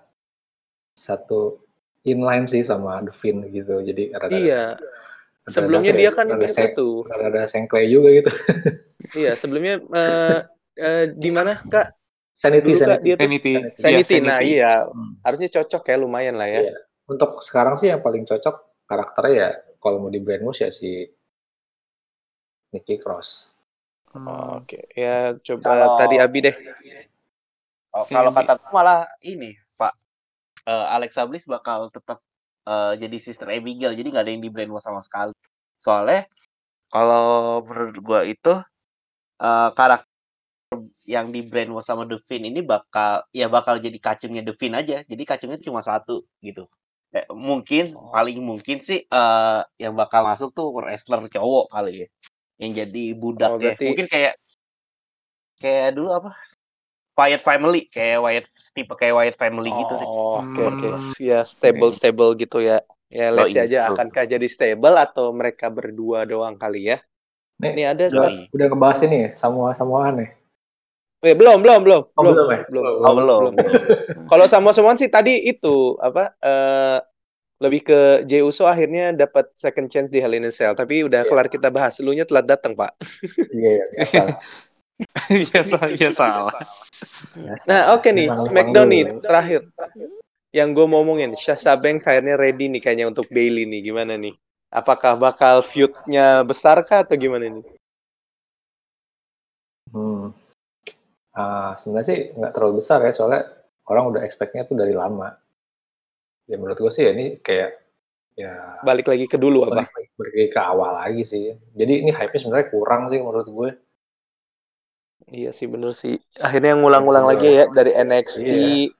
satu 0.95 1.59
inline 2.07 2.47
sih 2.47 2.63
sama 2.63 3.03
Devin 3.03 3.43
gitu. 3.51 3.83
Jadi 3.83 4.15
rada 4.15 4.31
Iya. 4.31 4.63
rada- 4.79 5.51
Sebelumnya 5.51 5.91
rada- 5.91 5.99
dia 6.01 6.09
kan 6.15 6.25
rada 6.31 6.47
itu. 6.47 6.87
rada 7.05 7.41
sengkle 7.45 7.83
juga 7.85 8.09
gitu. 8.13 8.31
Iya, 9.13 9.37
sebelumnya 9.37 9.77
eh, 9.85 10.39
eh, 10.81 11.05
di 11.13 11.29
mana 11.29 11.53
Kak? 11.61 11.93
Sanity, 12.35 12.73
Dulu 12.73 12.79
Kak 12.79 12.87
sanity. 12.99 13.05
tuh 13.05 13.19
Sanity. 13.21 13.53
Sanity. 13.53 13.53
Iya, 13.53 14.23
Nah, 14.25 14.39
Sanity. 14.41 14.45
iya. 14.49 14.73
Hmm. 14.89 15.11
Harusnya 15.21 15.49
cocok 15.53 15.83
ya, 15.85 15.95
lumayan 15.95 16.35
lah 16.35 16.47
ya. 16.49 16.61
Iya. 16.65 16.75
Untuk 17.05 17.37
sekarang 17.39 17.77
sih 17.77 17.93
yang 17.93 18.01
paling 18.01 18.25
cocok 18.25 18.55
karakternya 18.89 19.33
ya 19.37 19.49
kalau 19.77 20.01
mau 20.01 20.09
di 20.09 20.17
brainwash 20.17 20.65
ya 20.65 20.73
si 20.73 21.05
Nicky 22.73 22.97
Cross. 22.97 23.54
Hmm. 24.15 24.63
Oke, 24.63 24.79
ya 24.95 25.35
coba 25.35 25.63
Kalau- 25.67 25.99
tadi 25.99 26.15
Abi 26.17 26.39
deh. 26.39 26.55
Oh, 27.91 28.07
kalau 28.07 28.31
kata 28.31 28.55
gue 28.59 28.71
malah 28.71 29.03
ini, 29.23 29.55
Pak. 29.75 29.91
Eh, 30.65 30.85
Alexa 30.87 31.27
Bliss 31.27 31.43
bakal 31.45 31.91
tetap 31.91 32.23
eh, 32.65 32.93
jadi 32.97 33.17
sister 33.19 33.45
Abigail, 33.51 33.91
jadi 33.93 34.07
nggak 34.09 34.23
ada 34.25 34.31
yang 34.31 34.41
di 34.41 34.49
brainwash 34.49 34.87
sama 34.87 35.03
sekali. 35.03 35.35
Soalnya 35.77 36.25
kalau 36.87 37.59
menurut 37.61 37.97
gue 37.99 38.19
itu 38.33 38.53
eh, 39.37 39.69
karakter 39.75 40.07
yang 41.05 41.29
di 41.29 41.43
brainwash 41.45 41.85
sama 41.85 42.07
Devin 42.07 42.47
ini 42.49 42.63
bakal 42.63 43.21
ya 43.31 43.51
bakal 43.51 43.77
jadi 43.83 43.99
kacungnya 43.99 44.41
Devin 44.41 44.73
aja. 44.75 45.03
Jadi 45.03 45.23
kacungnya 45.27 45.59
cuma 45.59 45.83
satu 45.83 46.23
gitu. 46.39 46.65
Eh, 47.15 47.23
mungkin 47.31 47.91
Oh. 47.95 48.11
paling 48.11 48.39
mungkin 48.43 48.79
sih 48.79 49.03
eh, 49.05 49.61
yang 49.77 49.93
bakal 49.95 50.23
masuk 50.23 50.51
tuh 50.51 50.71
wrestler 50.73 51.19
cowok 51.27 51.67
kali 51.71 52.03
ya. 52.03 52.07
Yang 52.61 52.71
jadi 52.85 53.03
budak 53.15 53.49
Oh, 53.51 53.57
ya. 53.59 53.75
berarti- 53.75 53.87
Mungkin 53.91 54.07
kayak 54.07 54.33
kayak 55.59 55.89
dulu 55.95 56.09
apa? 56.11 56.31
Wyatt 57.15 57.43
Family, 57.47 57.87
kayak 57.87 58.19
Wyatt 58.19 58.45
tipe 58.75 58.91
kayak 58.91 59.15
Wyatt 59.15 59.37
Family 59.39 59.71
gitu 59.71 59.93
sih. 59.95 60.07
Oh, 60.07 60.43
oke 60.43 60.61
oke. 60.67 60.89
Hmm. 60.91 61.11
Ya 61.23 61.39
stable 61.47 61.91
stable 61.95 62.35
gitu 62.35 62.59
ya. 62.59 62.83
Ya 63.07 63.31
Oh, 63.31 63.39
let's 63.39 63.55
see 63.55 63.63
iya, 63.63 63.67
aja 63.67 63.79
betul. 63.87 63.95
akankah 63.95 64.25
jadi 64.27 64.47
stable 64.51 64.95
atau 64.99 65.31
mereka 65.31 65.71
berdua 65.71 66.27
doang 66.27 66.59
kali 66.59 66.91
ya. 66.91 66.99
Nih, 67.63 67.71
Ini 67.71 67.83
ada 67.87 68.03
Yoi. 68.11 68.19
Sat. 68.19 68.31
udah 68.51 68.65
ngebahas 68.67 68.99
ini 69.07 69.15
ya, 69.15 69.29
Samoa 69.39 69.71
Samoan 69.79 70.19
ya? 70.19 70.27
Eh, 71.23 71.31
belum 71.33 71.63
belum 71.63 71.79
belum 71.87 72.01
Oh, 72.11 72.21
belum 72.21 72.35
belum 72.35 72.47
ya? 72.51 72.59
belum. 72.67 72.83
Oh, 73.01 73.13
belum. 73.15 73.53
Kalau 74.27 74.45
sama 74.51 74.75
semua 74.75 74.99
sih 74.99 75.07
tadi 75.07 75.39
itu 75.39 75.95
apa 76.03 76.35
eh 76.43 76.99
lebih 77.55 77.87
ke 77.87 77.99
Jey 78.27 78.43
Uso 78.43 78.67
akhirnya 78.67 79.15
dapat 79.15 79.47
second 79.55 79.87
chance 79.87 80.11
di 80.11 80.19
Hell 80.19 80.35
in 80.35 80.43
a 80.43 80.51
Cell 80.51 80.75
tapi 80.75 81.07
udah 81.07 81.23
Iya. 81.23 81.29
kelar 81.31 81.47
kita 81.47 81.71
bahas. 81.71 81.95
Elunya 82.03 82.27
telat 82.27 82.43
datang, 82.45 82.75
Pak. 82.75 82.99
Iya, 83.55 83.69
iya, 83.79 83.85
biasa. 83.95 84.21
Biasa, 85.27 85.77
ya 85.95 86.09
salah. 86.11 86.55
biasa. 87.39 87.63
Nah, 87.67 87.81
oke 87.95 88.07
nih, 88.11 88.27
Memang- 88.27 88.43
Smackdown 88.43 88.87
nih 88.91 89.03
terakhir. 89.23 89.61
Yang 90.55 90.69
gue 90.71 90.85
mau 90.87 91.03
ngomongin, 91.03 91.35
Sasha 91.35 91.75
Banks 91.75 92.07
akhirnya 92.07 92.39
ready 92.39 92.71
nih 92.71 92.79
kayaknya 92.79 93.11
untuk 93.11 93.27
Bailey 93.27 93.67
nih. 93.67 93.91
Gimana 93.91 94.15
nih? 94.15 94.35
Apakah 94.71 95.15
bakal 95.15 95.59
feud-nya 95.63 96.43
besar 96.43 96.83
kah 96.83 97.03
atau 97.03 97.15
gimana 97.15 97.47
nih? 97.47 97.63
Hmm. 99.91 100.31
Ah, 101.31 101.75
sebenarnya 101.75 102.07
sih 102.07 102.19
nggak 102.35 102.51
terlalu 102.55 102.79
besar 102.79 103.03
ya, 103.03 103.11
soalnya 103.11 103.43
orang 103.87 104.15
udah 104.15 104.21
expect-nya 104.23 104.63
tuh 104.63 104.75
dari 104.75 104.91
lama. 104.95 105.35
Ya 106.45 106.55
menurut 106.61 106.77
gue 106.77 106.91
sih 106.93 107.03
ya 107.05 107.11
ini 107.17 107.41
kayak 107.41 107.69
ya 108.35 108.51
Balik 108.83 109.07
lagi 109.09 109.25
ke 109.25 109.37
dulu 109.39 109.65
apa? 109.65 109.87
balik 109.87 109.91
lagi 109.95 110.09
balik 110.19 110.33
lagi 110.35 110.49
ke 110.51 110.61
awal 110.61 110.91
lagi 111.01 111.23
sih. 111.25 111.45
Jadi 111.73 111.93
ini 112.05 112.11
hype-nya 112.13 112.39
sebenarnya 112.41 112.67
kurang 112.69 113.01
sih 113.09 113.19
menurut 113.21 113.47
gue. 113.49 113.69
Iya 115.33 115.49
sih 115.57 115.65
bener 115.65 115.91
sih. 115.97 116.21
Akhirnya 116.37 116.77
ngulang-ngulang 116.77 117.25
lagi 117.25 117.47
ya 117.49 117.65
dari 117.73 117.91
NXT. 117.97 118.45
Iya. 118.45 118.93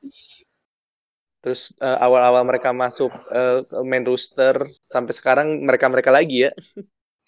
Terus 1.45 1.69
eh, 1.77 1.97
awal-awal 2.01 2.41
mereka 2.49 2.73
masuk 2.73 3.13
ke 3.29 3.41
main 3.85 4.01
roster 4.01 4.65
sampai 4.89 5.13
sekarang 5.13 5.61
mereka-mereka 5.61 6.09
lagi 6.09 6.49
ya. 6.49 6.51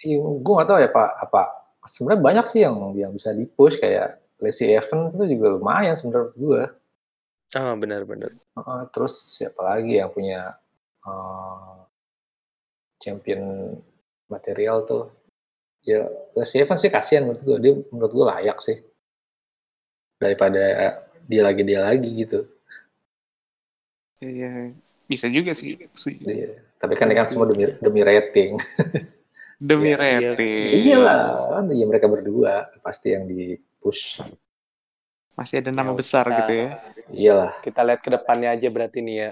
Iya, 0.02 0.18
gue 0.22 0.54
nggak 0.58 0.70
tahu 0.70 0.80
ya 0.82 0.90
Pak 0.90 1.10
apa. 1.30 1.44
Sebenarnya 1.86 2.22
banyak 2.22 2.46
sih 2.50 2.60
yang 2.66 2.76
yang 2.98 3.12
bisa 3.14 3.30
di 3.34 3.46
push 3.46 3.78
kayak 3.78 4.18
Lacey 4.42 4.74
Evans 4.74 5.14
itu 5.18 5.26
juga 5.38 5.58
lumayan 5.58 5.98
sebenarnya 5.98 6.34
menurut 6.38 6.77
gue. 7.48 7.58
Ah 7.58 7.74
benar-benar. 7.74 8.32
Heeh, 8.34 8.82
terus 8.92 9.14
siapa 9.32 9.64
lagi 9.64 9.98
yang 9.98 10.12
punya 10.12 10.56
eh, 11.02 11.76
champion 12.98 13.74
material 14.28 14.84
tuh? 14.84 15.12
Ya 15.88 16.04
Lacey 16.36 16.60
Evans 16.60 16.84
sih 16.84 16.92
kasihan 16.92 17.24
menurut 17.24 17.42
gue. 17.42 17.58
Dia 17.64 17.74
menurut 17.90 18.12
gue 18.12 18.26
layak 18.28 18.60
sih 18.60 18.78
daripada 20.18 20.62
dia 21.24 21.42
lagi 21.46 21.62
dia 21.64 21.80
lagi 21.86 22.10
gitu. 22.18 22.44
Iya, 24.18 24.74
bisa 25.06 25.30
juga 25.30 25.54
sih. 25.54 25.78
sih. 25.94 26.18
Dia- 26.18 26.66
tapi 26.78 26.94
kan 26.94 27.10
ini 27.10 27.18
kan 27.18 27.26
semua 27.30 27.46
demi 27.50 27.70
demi 27.78 28.02
rating. 28.02 28.58
Demi 29.58 29.90
Iya, 29.90 29.98
iya. 29.98 30.18
rating. 30.38 30.70
Iyalah, 30.86 31.22
kan 31.50 31.66
iya 31.74 31.86
mereka 31.90 32.06
berdua 32.06 32.70
pasti 32.82 33.14
yang 33.14 33.26
di 33.26 33.58
push. 33.82 34.22
Masih 35.38 35.62
ada 35.62 35.70
nama 35.70 35.94
Ya 35.94 35.98
besar 36.02 36.26
udah. 36.26 36.38
gitu 36.42 36.52
ya. 36.52 36.70
Iyalah. 37.14 37.52
Kita 37.62 37.82
lihat 37.86 38.02
ke 38.02 38.10
depannya 38.10 38.50
aja 38.58 38.68
berarti 38.74 39.00
nih 39.06 39.16
ya. 39.16 39.32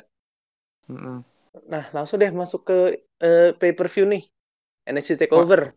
Mm-mm. 0.85 1.25
Nah, 1.65 1.83
langsung 1.89 2.21
deh 2.21 2.29
masuk 2.29 2.61
ke 2.67 2.77
eh, 3.19 3.51
pay-per-view 3.57 4.05
nih. 4.05 4.23
NXT 4.85 5.25
Takeover. 5.25 5.73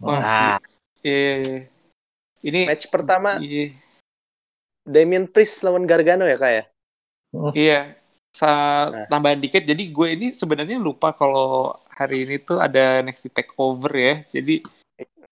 Wah, 0.00 0.18
Nah, 0.18 0.56
iya, 1.04 1.12
iya, 1.20 1.34
iya. 1.36 1.60
Ini 2.42 2.60
Match 2.66 2.88
pertama 2.90 3.38
iya, 3.38 3.70
Damian 4.82 5.30
Priest 5.30 5.62
lawan 5.62 5.86
Gargano 5.86 6.26
ya, 6.26 6.34
Kak 6.40 6.50
ya? 6.50 6.64
iya. 7.54 7.80
Sa 8.32 8.48
Nah. 8.88 9.06
tambahan 9.12 9.38
dikit, 9.38 9.62
jadi 9.62 9.78
gue 9.92 10.08
ini 10.16 10.26
sebenarnya 10.32 10.80
lupa 10.80 11.12
kalau 11.12 11.76
hari 11.92 12.24
ini 12.24 12.40
tuh 12.40 12.56
ada 12.58 13.04
next 13.04 13.28
takeover 13.30 13.92
ya. 13.92 14.14
Jadi 14.32 14.64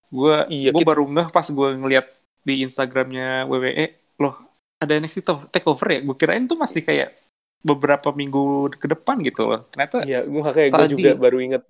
gue 0.07 0.35
Iya, 0.47 0.69
gue 0.71 0.79
kita- 0.85 0.91
baru 0.93 1.03
ngeh 1.09 1.27
pas 1.33 1.47
gue 1.49 1.69
ngeliat 1.81 2.05
di 2.45 2.61
Instagramnya 2.61 3.49
WWE, 3.49 3.85
loh 4.21 4.35
ada 4.77 4.93
next 4.97 5.17
takeover 5.49 5.87
ya. 5.89 5.99
Gue 6.01 6.15
kirain 6.15 6.45
tuh 6.45 6.57
masih 6.57 6.81
kayak 6.81 7.13
beberapa 7.61 8.09
minggu 8.09 8.73
ke 8.73 8.89
depan 8.89 9.21
gitu 9.21 9.45
loh. 9.45 9.65
Ternyata 9.69 10.01
Iya, 10.01 10.25
gua 10.25 10.49
kayak 10.49 10.69
gue 10.73 10.87
juga 10.97 11.11
baru 11.13 11.37
inget. 11.37 11.61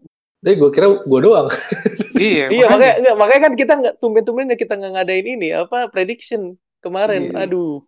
Jadi 0.41 0.55
gue 0.57 0.69
kira 0.71 0.87
gue 1.03 1.19
doang. 1.19 1.47
iya, 2.17 2.47
Iya, 2.47 2.65
makanya. 2.65 2.71
makanya 2.71 2.93
enggak, 2.97 3.15
makanya 3.19 3.41
kan 3.43 3.53
kita 3.59 3.73
nggak 3.79 3.95
tumben-tumben 3.99 4.51
ya 4.51 4.57
kita 4.57 4.73
nggak 4.79 4.91
ngadain 4.95 5.27
ini 5.27 5.47
apa 5.51 5.77
prediction 5.91 6.41
kemarin. 6.79 7.29
Iya. 7.31 7.43
Aduh. 7.47 7.83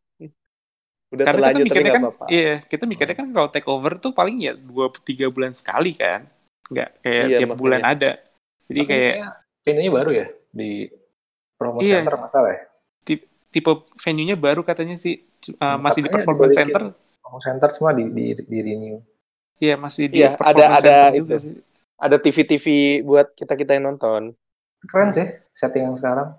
Udah 1.13 1.25
Karena 1.29 1.45
kita 1.45 1.45
terlanjur 1.53 1.61
tapi 1.61 1.69
mikirnya 1.69 1.93
kan, 1.93 2.01
apa-apa. 2.09 2.25
iya, 2.33 2.53
kita 2.65 2.83
mikirnya 2.89 3.15
kan 3.15 3.27
kalau 3.29 3.47
takeover 3.53 3.93
tuh 4.01 4.11
paling 4.11 4.37
ya 4.41 4.53
dua 4.57 4.89
tiga 5.05 5.29
bulan 5.29 5.53
sekali 5.53 5.93
kan, 5.93 6.25
nggak 6.73 6.89
kayak 7.05 7.23
Iya, 7.29 7.37
tiap 7.37 7.49
makanya. 7.53 7.61
bulan 7.61 7.81
ada. 7.85 8.11
Jadi 8.65 8.79
Tapi 8.81 8.89
kayak 8.89 9.13
kayaknya 9.13 9.29
venue-nya 9.63 9.91
baru 9.93 10.11
ya 10.11 10.27
di 10.49 10.71
promo 11.53 11.77
Iya. 11.85 12.01
center 12.01 12.17
masalah 12.17 12.49
ya. 12.49 12.61
Tipe 13.53 13.69
venue-nya 13.95 14.33
baru 14.33 14.65
katanya 14.65 14.97
sih 14.97 15.21
uh, 15.55 15.77
masih 15.77 16.01
di 16.01 16.09
performance 16.09 16.57
center. 16.57 16.89
Promo 17.21 17.37
center 17.37 17.69
semua 17.69 17.93
di 17.93 18.09
di, 18.09 18.33
di 18.35 18.57
renew. 18.59 18.97
Iya, 19.61 19.77
masih 19.77 20.09
di 20.09 20.19
Iya, 20.19 20.33
ada- 20.33 20.37
performance 20.41 20.73
ada 20.73 20.81
center 20.83 21.11
itu. 21.13 21.19
juga 21.21 21.35
sih. 21.39 21.53
Ada 21.93 22.17
TV-TV 22.19 22.65
buat 23.05 23.27
kita-kita 23.31 23.71
yang 23.77 23.85
nonton. 23.87 24.21
Keren 24.83 25.13
sih 25.13 25.27
setting 25.53 25.87
yang 25.87 25.95
sekarang. 25.95 26.35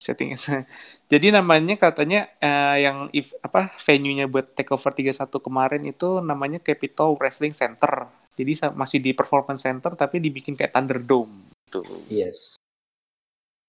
setting 0.00 0.32
Jadi 1.12 1.28
namanya 1.28 1.76
katanya 1.76 2.24
eh, 2.40 2.88
yang 2.88 3.12
if, 3.12 3.36
apa 3.44 3.76
venue-nya 3.76 4.24
buat 4.24 4.56
Takeover 4.56 4.96
31 4.96 5.12
kemarin 5.28 5.82
itu 5.84 6.24
namanya 6.24 6.56
Capitol 6.56 7.20
Wrestling 7.20 7.52
Center. 7.52 8.08
Jadi 8.32 8.72
masih 8.72 9.04
di 9.04 9.12
performance 9.12 9.60
center 9.60 9.92
tapi 9.92 10.16
dibikin 10.16 10.56
kayak 10.56 10.72
Thunderdome 10.72 11.52
gitu. 11.68 11.84
Yes. 12.08 12.56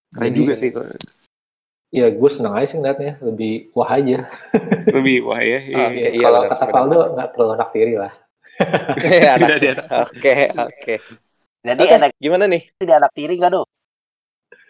Keren 0.07 0.32
Jadi- 0.32 0.39
juga 0.39 0.53
sih 0.55 0.70
Iya, 1.92 2.08
gue 2.16 2.30
seneng 2.32 2.56
aja 2.56 2.68
sih 2.72 2.78
ngeliatnya. 2.80 3.20
Lebih 3.20 3.76
wah 3.76 3.89
aja. 3.92 4.18
Lebih 4.96 5.16
wah 5.28 5.42
ya. 5.44 5.60
iya, 5.60 5.86
Oke, 5.92 6.00
iya. 6.00 6.10
iya, 6.16 6.24
Kalau 6.24 6.42
kata. 6.48 6.66
Faldo 6.72 7.00
nggak 7.16 7.28
terlalu 7.36 7.52
anak 7.60 7.70
tiri 7.76 7.96
lah. 8.00 8.14
Iya, 9.04 9.30
anak- 9.36 9.50
Tidak, 9.52 9.60
tidak. 9.60 9.86
Oke, 10.08 10.34
oke. 10.56 10.96
jadi 11.62 11.84
Oke, 11.84 11.94
ada 12.00 12.08
gimana 12.16 12.46
nih? 12.48 12.62
tidak 12.80 12.96
anak 13.04 13.12
tiri 13.12 13.34
nggak 13.39 13.52
dong? 13.52 13.68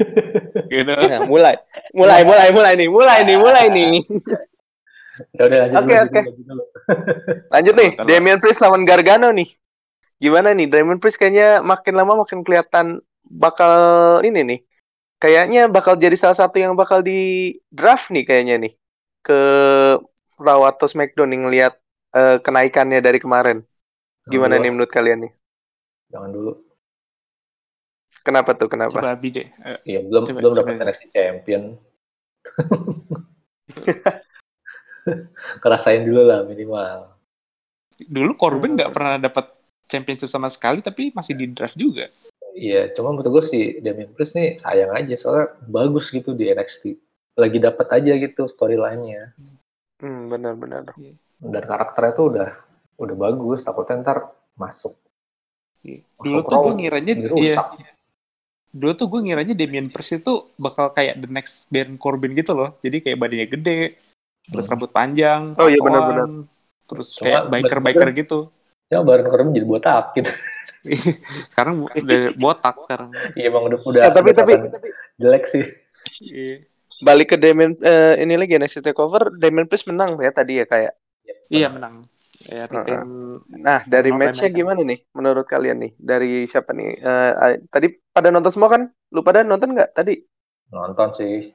Gitu. 0.72 0.92
Nah, 0.92 1.22
mulai. 1.30 1.56
Mulai, 1.94 2.22
mulai, 2.26 2.50
mulai 2.50 2.74
nih, 2.80 2.90
mulai 2.90 3.20
nih, 3.28 3.38
mulai 3.38 3.66
nih. 3.70 3.94
Ya 5.38 5.42
udah 5.46 5.58
lanjut 5.68 5.78
Oke, 5.78 5.94
dulu, 5.94 6.02
oke. 6.02 6.20
lanjut 6.26 6.46
dulu. 6.50 6.64
Lanjut 7.52 7.74
nih, 7.78 7.90
Damian 8.02 8.40
Priest 8.42 8.62
lawan 8.66 8.82
Gargano 8.88 9.30
nih. 9.30 9.50
Gimana 10.18 10.58
nih, 10.58 10.66
Damian 10.72 10.98
Priest 10.98 11.22
kayaknya 11.22 11.62
makin 11.62 11.94
lama 11.94 12.26
makin 12.26 12.42
kelihatan 12.42 13.04
bakal 13.28 13.74
ini 14.26 14.42
nih. 14.42 14.60
Kayaknya 15.22 15.70
bakal 15.70 15.94
jadi 16.02 16.18
salah 16.18 16.34
satu 16.34 16.58
yang 16.58 16.74
bakal 16.74 17.06
di 17.06 17.54
draft 17.70 18.10
nih 18.10 18.26
kayaknya 18.26 18.58
nih. 18.66 18.74
Ke 19.22 19.40
Raw 20.42 20.66
atau 20.66 20.90
SmackDown 20.90 21.30
nih 21.30 21.40
ngelihat 21.46 21.74
eh, 22.18 22.38
kenaikannya 22.42 22.98
dari 23.06 23.22
kemarin. 23.22 23.62
Gimana 24.26 24.58
Jangan 24.58 24.66
nih 24.66 24.70
dulu, 24.70 24.76
menurut 24.82 24.92
kalian 24.92 25.20
nih? 25.30 25.34
Jangan 26.10 26.30
dulu. 26.34 26.52
Kenapa 28.26 28.58
tuh? 28.58 28.70
Kenapa? 28.70 28.98
Coba 28.98 29.14
Abi 29.14 29.30
deh. 29.30 29.46
Eh, 29.46 29.80
Iya, 29.94 30.02
belum 30.06 30.24
Coba, 30.26 30.42
belum 30.42 30.54
dapat 30.58 30.74
NXT 30.90 31.04
Champion. 31.14 31.64
Kerasain 35.62 36.02
dulu 36.06 36.22
lah 36.26 36.46
minimal. 36.46 37.18
dulu 38.02 38.34
Corbin 38.34 38.74
nggak 38.74 38.90
pernah 38.98 39.22
dapat 39.22 39.54
championship 39.86 40.26
sama 40.26 40.50
sekali, 40.50 40.82
tapi 40.82 41.14
masih 41.14 41.38
di 41.38 41.46
draft 41.54 41.78
juga. 41.78 42.10
Iya, 42.52 42.92
cuma 42.92 43.16
menurut 43.16 43.42
gue 43.42 43.44
sih 43.48 43.64
Damian 43.80 44.12
Priest 44.12 44.36
nih 44.36 44.60
sayang 44.60 44.92
aja 44.92 45.16
soalnya 45.16 45.56
bagus 45.72 46.12
gitu 46.12 46.36
di 46.36 46.52
NXT. 46.52 47.00
Lagi 47.40 47.58
dapat 47.64 47.88
aja 47.90 48.12
gitu 48.20 48.44
storyline-nya. 48.48 49.32
Hmm, 50.04 50.28
benar-benar. 50.28 50.92
Dan 51.42 51.64
karakternya 51.64 52.12
tuh 52.14 52.26
udah 52.36 52.50
udah 53.00 53.16
bagus, 53.18 53.64
takutnya 53.64 54.04
ntar 54.04 54.18
masuk. 54.60 54.94
Dulu 55.82 56.22
Masuk 56.22 56.44
tuh 56.46 56.58
gue 56.62 56.74
ngiranya, 56.86 57.14
iya, 57.18 57.56
dulu 58.70 58.92
tuh 58.94 59.08
gue 59.10 59.20
ngiranya 59.26 59.54
Damian 59.58 59.90
Priest 59.90 60.22
itu 60.22 60.34
bakal 60.60 60.94
kayak 60.94 61.18
the 61.18 61.30
next 61.32 61.66
Baron 61.74 61.98
Corbin 61.98 62.38
gitu 62.38 62.54
loh. 62.54 62.78
Jadi 62.86 63.02
kayak 63.02 63.18
badannya 63.18 63.48
gede, 63.50 63.98
terus 64.52 64.66
Hmm. 64.68 64.74
rambut 64.78 64.92
panjang, 64.94 65.56
Oh, 65.58 65.66
iya, 65.66 65.80
benar-benar. 65.82 66.28
terus 66.86 67.08
Cuma 67.16 67.26
kayak 67.26 67.42
biker-biker 67.50 68.10
gitu. 68.14 68.40
Ya 68.92 69.00
Baron 69.02 69.32
Corbin 69.32 69.56
jadi 69.56 69.66
botak 69.66 70.14
gitu. 70.20 70.30
sekarang 71.52 71.86
udah 71.86 72.22
botak 72.42 72.76
sekarang. 72.86 73.10
Iya 73.38 73.46
emang 73.54 73.64
udah 73.70 73.80
udah. 73.86 74.02
Eh, 74.08 74.12
tapi 74.14 74.30
udah 74.34 74.46
tapi 74.74 74.90
jelek 75.22 75.44
sih. 75.46 75.66
Iya. 76.34 76.66
balik 77.02 77.34
ke 77.34 77.38
Damian 77.40 77.78
eh, 77.82 78.20
ini 78.20 78.36
lagi 78.36 78.58
NXT 78.58 78.84
Takeover, 78.84 79.32
Damian 79.40 79.70
Priest 79.70 79.88
menang 79.88 80.18
ya 80.20 80.32
tadi 80.34 80.60
ya 80.60 80.66
kayak. 80.66 80.94
Iya 81.48 81.70
menang. 81.72 82.06
Ya, 82.50 82.66
retain 82.66 83.06
Nah, 83.54 83.86
dari 83.86 84.10
matchnya 84.10 84.50
gimana 84.50 84.82
nih 84.82 85.06
menurut 85.14 85.46
kalian 85.46 85.78
nih? 85.78 85.92
Dari 86.02 86.50
siapa 86.50 86.74
nih? 86.74 86.98
Eh, 86.98 87.32
eh, 87.38 87.56
tadi 87.70 87.88
pada 88.10 88.34
nonton 88.34 88.50
semua 88.50 88.74
kan? 88.74 88.90
Lu 89.14 89.22
pada 89.22 89.46
nonton 89.46 89.78
nggak 89.78 89.94
tadi? 89.94 90.18
Nonton 90.74 91.10
sih. 91.14 91.54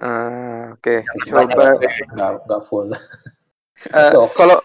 Ah, 0.00 0.72
Oke, 0.76 1.04
Banyak 1.04 1.56
coba. 1.56 1.68
nggak 2.44 2.62
full. 2.68 2.88
eh, 2.92 4.12
Oke. 4.16 4.28
kalau 4.36 4.56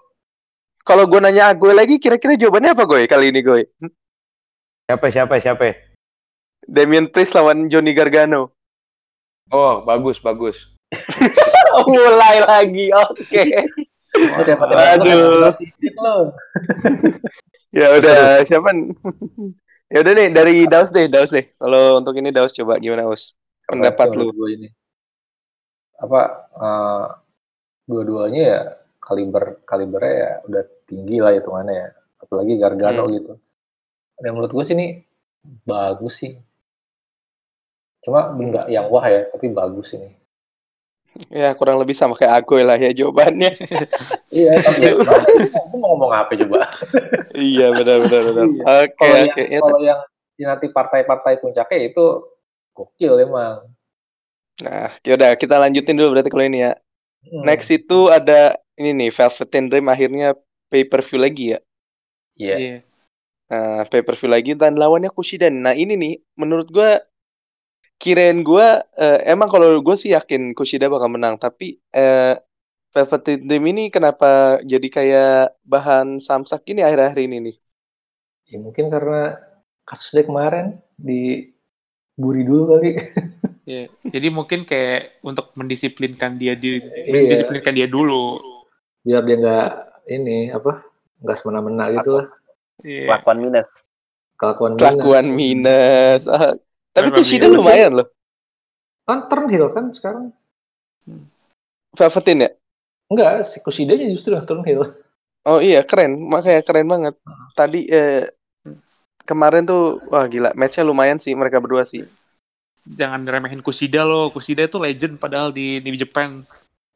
kalau 0.86 1.10
gue 1.10 1.18
nanya 1.18 1.50
gue 1.58 1.72
lagi, 1.74 1.98
kira-kira 1.98 2.38
jawabannya 2.38 2.78
apa 2.78 2.86
gue 2.86 3.10
kali 3.10 3.34
ini 3.34 3.42
gue? 3.42 3.66
Siapa 4.86 5.10
siapa 5.10 5.42
siapa? 5.42 5.74
Damian 6.62 7.10
Priest 7.10 7.34
lawan 7.34 7.66
Johnny 7.66 7.90
Gargano. 7.90 8.54
Oh, 9.50 9.82
bagus 9.82 10.22
bagus. 10.22 10.70
Mulai 11.90 12.38
lagi, 12.46 12.94
oke. 12.94 13.42
Oh, 14.14 14.42
tiap 14.46 14.62
tiap 14.62 15.02
Aduh. 15.02 15.50
lo. 15.98 16.16
Ya 17.76 17.92
udah, 17.92 18.40
siapa? 18.48 18.72
ya 19.92 19.98
udah 20.00 20.12
nih 20.16 20.32
dari 20.32 20.64
Daus 20.64 20.88
deh, 20.88 21.12
Daus 21.12 21.28
deh. 21.28 21.44
Kalau 21.44 22.00
untuk 22.00 22.16
ini 22.16 22.32
Daus 22.32 22.56
coba 22.56 22.80
gimana 22.80 23.04
Us? 23.04 23.36
Pendapat 23.68 24.16
lu? 24.16 24.32
Dua 24.32 24.48
ini. 24.48 24.72
Apa 26.00 26.48
eh, 26.56 27.06
dua-duanya 27.84 28.42
ya 28.48 28.60
kaliber 28.96 29.60
kalibernya 29.68 30.14
ya 30.16 30.32
udah 30.48 30.64
tinggi 30.86 31.18
lah 31.18 31.34
hitungannya 31.34 31.74
ya. 31.74 31.88
Apalagi 32.22 32.52
Gargano 32.56 33.04
Hmm. 33.06 33.12
gitu. 33.18 33.32
Dan 34.16 34.30
menurut 34.32 34.52
gue 34.54 34.64
sih 34.64 34.74
ini 34.78 34.86
bagus 35.66 36.14
sih. 36.22 36.32
Cuma 38.06 38.30
nggak 38.32 38.70
yang 38.70 38.86
wah 38.88 39.04
ya, 39.04 39.26
tapi 39.28 39.50
bagus 39.50 39.92
ini. 39.98 40.14
Ya 41.32 41.56
kurang 41.56 41.80
lebih 41.80 41.96
sama 41.96 42.12
kayak 42.12 42.44
Agoy 42.44 42.60
lah 42.60 42.76
ya 42.76 42.92
jawabannya. 42.92 43.52
Iya, 44.36 44.60
tapi 44.60 44.92
aku 44.92 45.74
mau 45.80 45.96
ngomong 45.96 46.12
apa 46.12 46.36
coba? 46.36 46.68
iya 47.40 47.72
benar 47.72 48.04
benar 48.04 48.22
benar. 48.28 48.44
Iya. 48.44 48.62
Oke 48.84 48.92
Kalau 49.00 49.16
yang, 49.16 49.28
oke. 49.32 49.42
Ya, 49.48 49.60
kalau 49.64 49.80
yang 49.80 50.00
yang 50.36 50.48
nanti 50.52 50.66
partai-partai 50.68 51.32
puncaknya 51.40 51.78
itu 51.88 52.04
gokil 52.76 53.16
emang. 53.16 53.64
Nah, 54.60 54.92
yaudah 55.08 55.32
kita 55.40 55.56
lanjutin 55.56 55.96
dulu 55.96 56.18
berarti 56.20 56.28
kalau 56.28 56.44
ini 56.44 56.68
ya. 56.68 56.72
Hmm. 57.24 57.48
Next 57.48 57.72
itu 57.72 58.12
ada 58.12 58.60
ini 58.76 58.92
nih 58.92 59.10
Velvet 59.14 59.48
Dream 59.72 59.88
akhirnya 59.88 60.36
pay 60.70 60.82
per 60.86 61.00
view 61.02 61.18
lagi 61.20 61.44
ya. 61.54 61.58
Iya. 62.36 62.56
Iya. 62.58 62.76
Nah, 63.46 63.82
pay 63.86 64.02
per 64.02 64.14
view 64.18 64.30
lagi 64.30 64.52
dan 64.58 64.74
lawannya 64.74 65.10
Kushida. 65.14 65.46
Nah, 65.48 65.72
ini 65.72 65.94
nih 65.94 66.14
menurut 66.34 66.68
gua 66.70 66.98
kirain 67.96 68.44
gua 68.44 68.84
eh, 68.98 69.24
emang 69.32 69.48
kalau 69.48 69.80
gue 69.80 69.96
sih 69.96 70.12
yakin 70.12 70.52
Kushida 70.52 70.90
bakal 70.92 71.08
menang, 71.08 71.40
tapi 71.40 71.80
eh 71.94 72.36
Velvet 72.96 73.44
Dream 73.44 73.64
ini 73.76 73.92
kenapa 73.92 74.56
jadi 74.64 74.88
kayak 74.88 75.60
bahan 75.68 76.16
samsak 76.16 76.64
ini 76.72 76.80
akhir-akhir 76.80 77.20
ini 77.28 77.36
nih? 77.52 77.56
Ya 78.48 78.56
mungkin 78.56 78.88
karena 78.88 79.36
kasusnya 79.84 80.24
kemarin 80.24 80.80
di 80.96 81.52
buri 82.16 82.42
dulu 82.48 82.76
kali. 82.76 82.90
Iya. 83.66 83.90
Jadi 84.06 84.28
mungkin 84.30 84.62
kayak 84.62 85.18
untuk 85.26 85.50
mendisiplinkan 85.58 86.38
dia 86.38 86.54
di 86.54 86.78
Iya. 86.78 87.26
mendisiplinkan 87.26 87.74
dia 87.74 87.90
dulu. 87.90 88.38
Biar 89.02 89.26
dia 89.26 89.36
nggak 89.42 89.66
ini 90.06 90.50
apa 90.54 90.86
nggak 91.22 91.36
semena-mena 91.42 91.90
gitu 91.94 92.10
lah. 92.22 92.26
Iya. 92.82 93.10
Kelakuan 93.10 93.38
minus. 93.42 93.68
Kelakuan 94.36 94.72
Mina. 94.76 94.80
Kelakuan 94.84 95.26
minus. 95.32 96.22
Ah, 96.28 96.54
tapi 96.92 97.08
Kushida 97.12 97.48
minus. 97.48 97.56
lumayan 97.64 97.92
loh. 98.02 98.08
Kan 99.08 99.30
turn 99.32 99.48
heel 99.48 99.72
kan 99.72 99.90
sekarang. 99.96 100.34
Velveteen 101.96 102.44
ya? 102.44 102.50
Enggak, 103.08 103.46
si 103.48 103.62
Kushida-nya 103.62 104.12
justru 104.12 104.36
yang 104.36 104.44
turn 104.44 104.60
heel. 104.66 104.92
Oh 105.46 105.62
iya 105.62 105.86
keren, 105.86 106.26
makanya 106.26 106.60
keren 106.66 106.90
banget. 106.90 107.14
Tadi 107.54 107.86
eh, 107.86 108.34
kemarin 109.22 109.62
tuh 109.62 110.02
wah 110.10 110.26
gila, 110.26 110.50
matchnya 110.58 110.82
lumayan 110.84 111.22
sih 111.22 111.32
mereka 111.38 111.62
berdua 111.62 111.86
sih. 111.86 112.02
Jangan 112.86 113.24
remehin 113.24 113.62
Kushida 113.62 114.02
loh. 114.02 114.28
Kushida 114.34 114.66
itu 114.66 114.76
legend 114.76 115.16
padahal 115.22 115.54
di 115.54 115.78
di 115.80 115.90
Jepang. 115.96 116.42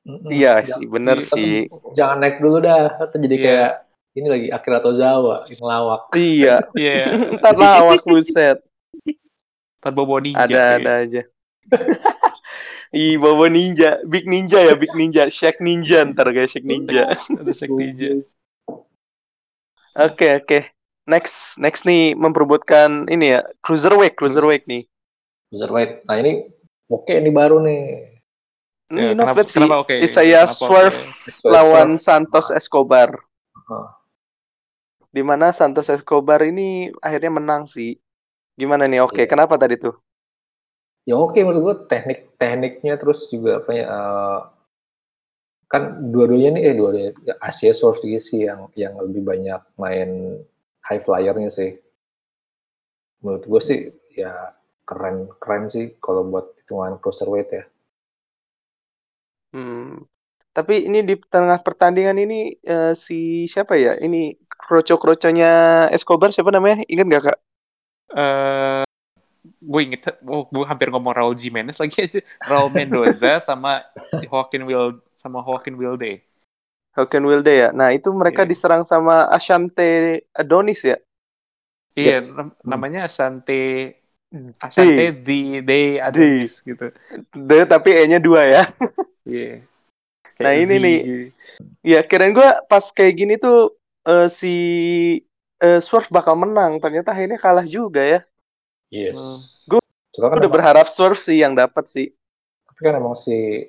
Iya 0.03 0.65
Jangan- 0.65 0.69
sih, 0.81 0.85
bener 0.89 1.17
tapi 1.19 1.29
sih. 1.29 1.55
Jangan 1.93 2.17
naik 2.19 2.37
dulu 2.41 2.57
dah, 2.59 2.97
atau 2.97 3.17
jadi 3.17 3.37
Iya. 3.37 3.45
kayak 3.45 3.71
ini 4.11 4.27
lagi 4.27 4.47
Akira 4.49 4.79
Tozawa 4.81 5.45
yang 5.47 5.63
lawak. 5.63 6.01
Iya, 6.15 6.55
Iya. 6.79 7.05
ntar 7.39 7.55
lawak 7.55 8.03
buset. 8.03 8.59
Ntar 9.79 9.93
bobo 9.93 10.17
ninja. 10.19 10.41
Ada 10.45 10.61
ada 10.77 10.93
aja. 11.05 11.23
Ih, 12.91 13.23
Bobo 13.23 13.47
Ninja, 13.47 14.03
Big 14.03 14.27
Ninja 14.27 14.59
ya, 14.59 14.75
Big 14.75 14.91
Ninja, 14.99 15.31
Shaq 15.31 15.63
Ninja 15.63 16.03
ntar 16.03 16.27
kayak 16.27 16.51
Shaq 16.51 16.67
Ninja. 16.67 17.15
Ada 17.15 17.53
Shaq 17.55 17.71
Ninja. 17.71 18.27
Oke 19.95 20.27
oke. 20.35 20.59
Next 21.07 21.55
next 21.57 21.87
nih 21.87 22.19
memperebutkan 22.19 23.07
ini 23.07 23.39
ya 23.39 23.47
cruiserweight 23.63 24.19
cruiserweight 24.19 24.67
nih. 24.67 24.91
Cruiserweight. 25.47 26.03
Nah 26.03 26.17
ini 26.19 26.51
oke 26.87 27.15
ini 27.15 27.31
baru 27.31 27.63
nih. 27.63 27.83
Ini 28.91 28.99
Ya, 28.99 29.11
not 29.15 29.31
kenapa, 29.31 29.41
sih. 29.47 29.55
kenapa 29.55 29.77
oke? 29.87 29.95
Isaiah 30.03 30.45
Kenapa 30.51 30.59
Swerve 30.59 30.99
oke? 30.99 31.47
lawan 31.47 31.91
Santos 31.95 32.51
Escobar. 32.51 33.15
Heeh. 33.55 33.87
Di 35.11 35.23
mana 35.23 35.55
Santos 35.55 35.87
Escobar 35.87 36.43
ini 36.43 36.91
akhirnya 36.99 37.31
menang 37.31 37.71
sih. 37.71 37.99
Gimana 38.59 38.91
nih? 38.91 39.03
Oke, 39.03 39.23
Iya. 39.25 39.31
kenapa 39.31 39.55
tadi 39.55 39.79
tuh? 39.79 39.95
Ya 41.09 41.17
oke 41.17 41.39
menurut 41.41 41.63
gue 41.65 41.77
teknik 41.89 42.37
tekniknya 42.37 42.95
terus 43.01 43.27
juga 43.33 43.59
apa 43.65 43.73
ya 43.73 43.87
eh, 43.89 44.41
kan 45.67 45.83
dua-duanya 46.13 46.61
nih 46.61 46.63
eh 46.71 46.75
dua-duanya 46.77 47.11
Asia 47.41 47.73
Source 47.73 48.05
juga 48.05 48.21
sih 48.21 48.45
yang 48.47 48.69
yang 48.77 48.95
lebih 49.01 49.23
banyak 49.25 49.59
main 49.81 50.39
high 50.85 51.01
flyernya 51.03 51.51
sih. 51.51 51.79
Menurut 53.25 53.45
gue 53.49 53.61
sih 53.65 53.79
ya 54.13 54.55
keren 54.85 55.31
keren 55.41 55.71
sih 55.73 55.95
kalau 56.03 56.27
buat 56.27 56.53
hitungan 56.63 56.99
cruiserweight 57.01 57.51
ya. 57.55 57.65
Hmm. 59.51 60.07
Tapi 60.51 60.91
ini 60.91 61.07
di 61.07 61.15
tengah 61.15 61.63
pertandingan 61.63 62.19
ini 62.19 62.59
eh, 62.67 62.93
si 62.99 63.47
siapa 63.47 63.79
ya? 63.79 63.95
Ini 63.99 64.35
kroco-kroconya 64.67 65.87
Escobar 65.95 66.35
siapa 66.35 66.51
namanya? 66.51 66.83
Ingat 66.91 67.07
nggak 67.07 67.23
kak? 67.31 67.39
Eh, 68.11 68.83
gue 69.63 69.81
inget, 69.87 70.03
oh, 70.27 70.45
gue 70.51 70.65
hampir 70.67 70.91
ngomong 70.91 71.15
Raul 71.15 71.39
Jimenez 71.39 71.79
lagi 71.79 72.03
aja. 72.03 72.21
Raul 72.43 72.71
Mendoza 72.75 73.39
sama 73.49 73.87
Joaquin 74.27 74.67
Will 74.67 74.99
sama 75.15 75.39
Joaquin 75.45 75.79
Wilde. 75.79 76.27
Hogan 76.97 77.23
Wilde 77.23 77.55
ya. 77.55 77.69
Nah 77.71 77.95
itu 77.95 78.11
mereka 78.11 78.43
Iya. 78.43 78.51
diserang 78.51 78.83
sama 78.83 79.31
Ashante 79.31 80.27
Adonis 80.35 80.83
ya. 80.83 80.99
Iya, 81.95 82.23
nam- 82.23 82.57
namanya 82.67 83.07
Asante 84.31 84.95
Asante 84.95 85.05
the 85.21 85.41
Day 85.61 85.99
Adonis 85.99 86.63
gitu. 86.63 86.95
D 87.35 87.51
tapi 87.67 87.91
E-nya 87.93 88.19
dua 88.19 88.47
ya. 88.47 88.63
Iya. 89.27 89.67
Nah, 90.39 90.53
ini 90.55 90.77
V 90.77 90.83
nih. 90.83 90.99
Ya, 91.83 92.01
kirain 92.01 92.31
gue 92.31 92.49
pas 92.65 92.85
kayak 92.89 93.15
gini 93.15 93.35
tuh 93.37 93.75
eh, 94.03 94.27
si 94.27 94.55
eh, 95.59 95.81
Swerve 95.83 96.09
bakal 96.09 96.35
menang. 96.35 96.79
Ternyata 96.79 97.11
akhirnya 97.11 97.37
kalah 97.37 97.67
juga 97.67 98.01
ya. 98.01 98.21
Yes. 98.89 99.19
Hmm. 99.19 99.39
Gua- 99.69 99.89
Soalnya 100.11 100.31
kan 100.31 100.39
Gue 100.39 100.41
udah 100.41 100.47
emang- 100.47 100.57
berharap 100.57 100.87
Swerve 100.89 101.19
sih 101.19 101.39
yang 101.39 101.55
dapat 101.55 101.87
sih. 101.87 102.09
tapi 102.65 102.81
kan 102.81 102.97
emang 102.97 103.13
si 103.13 103.69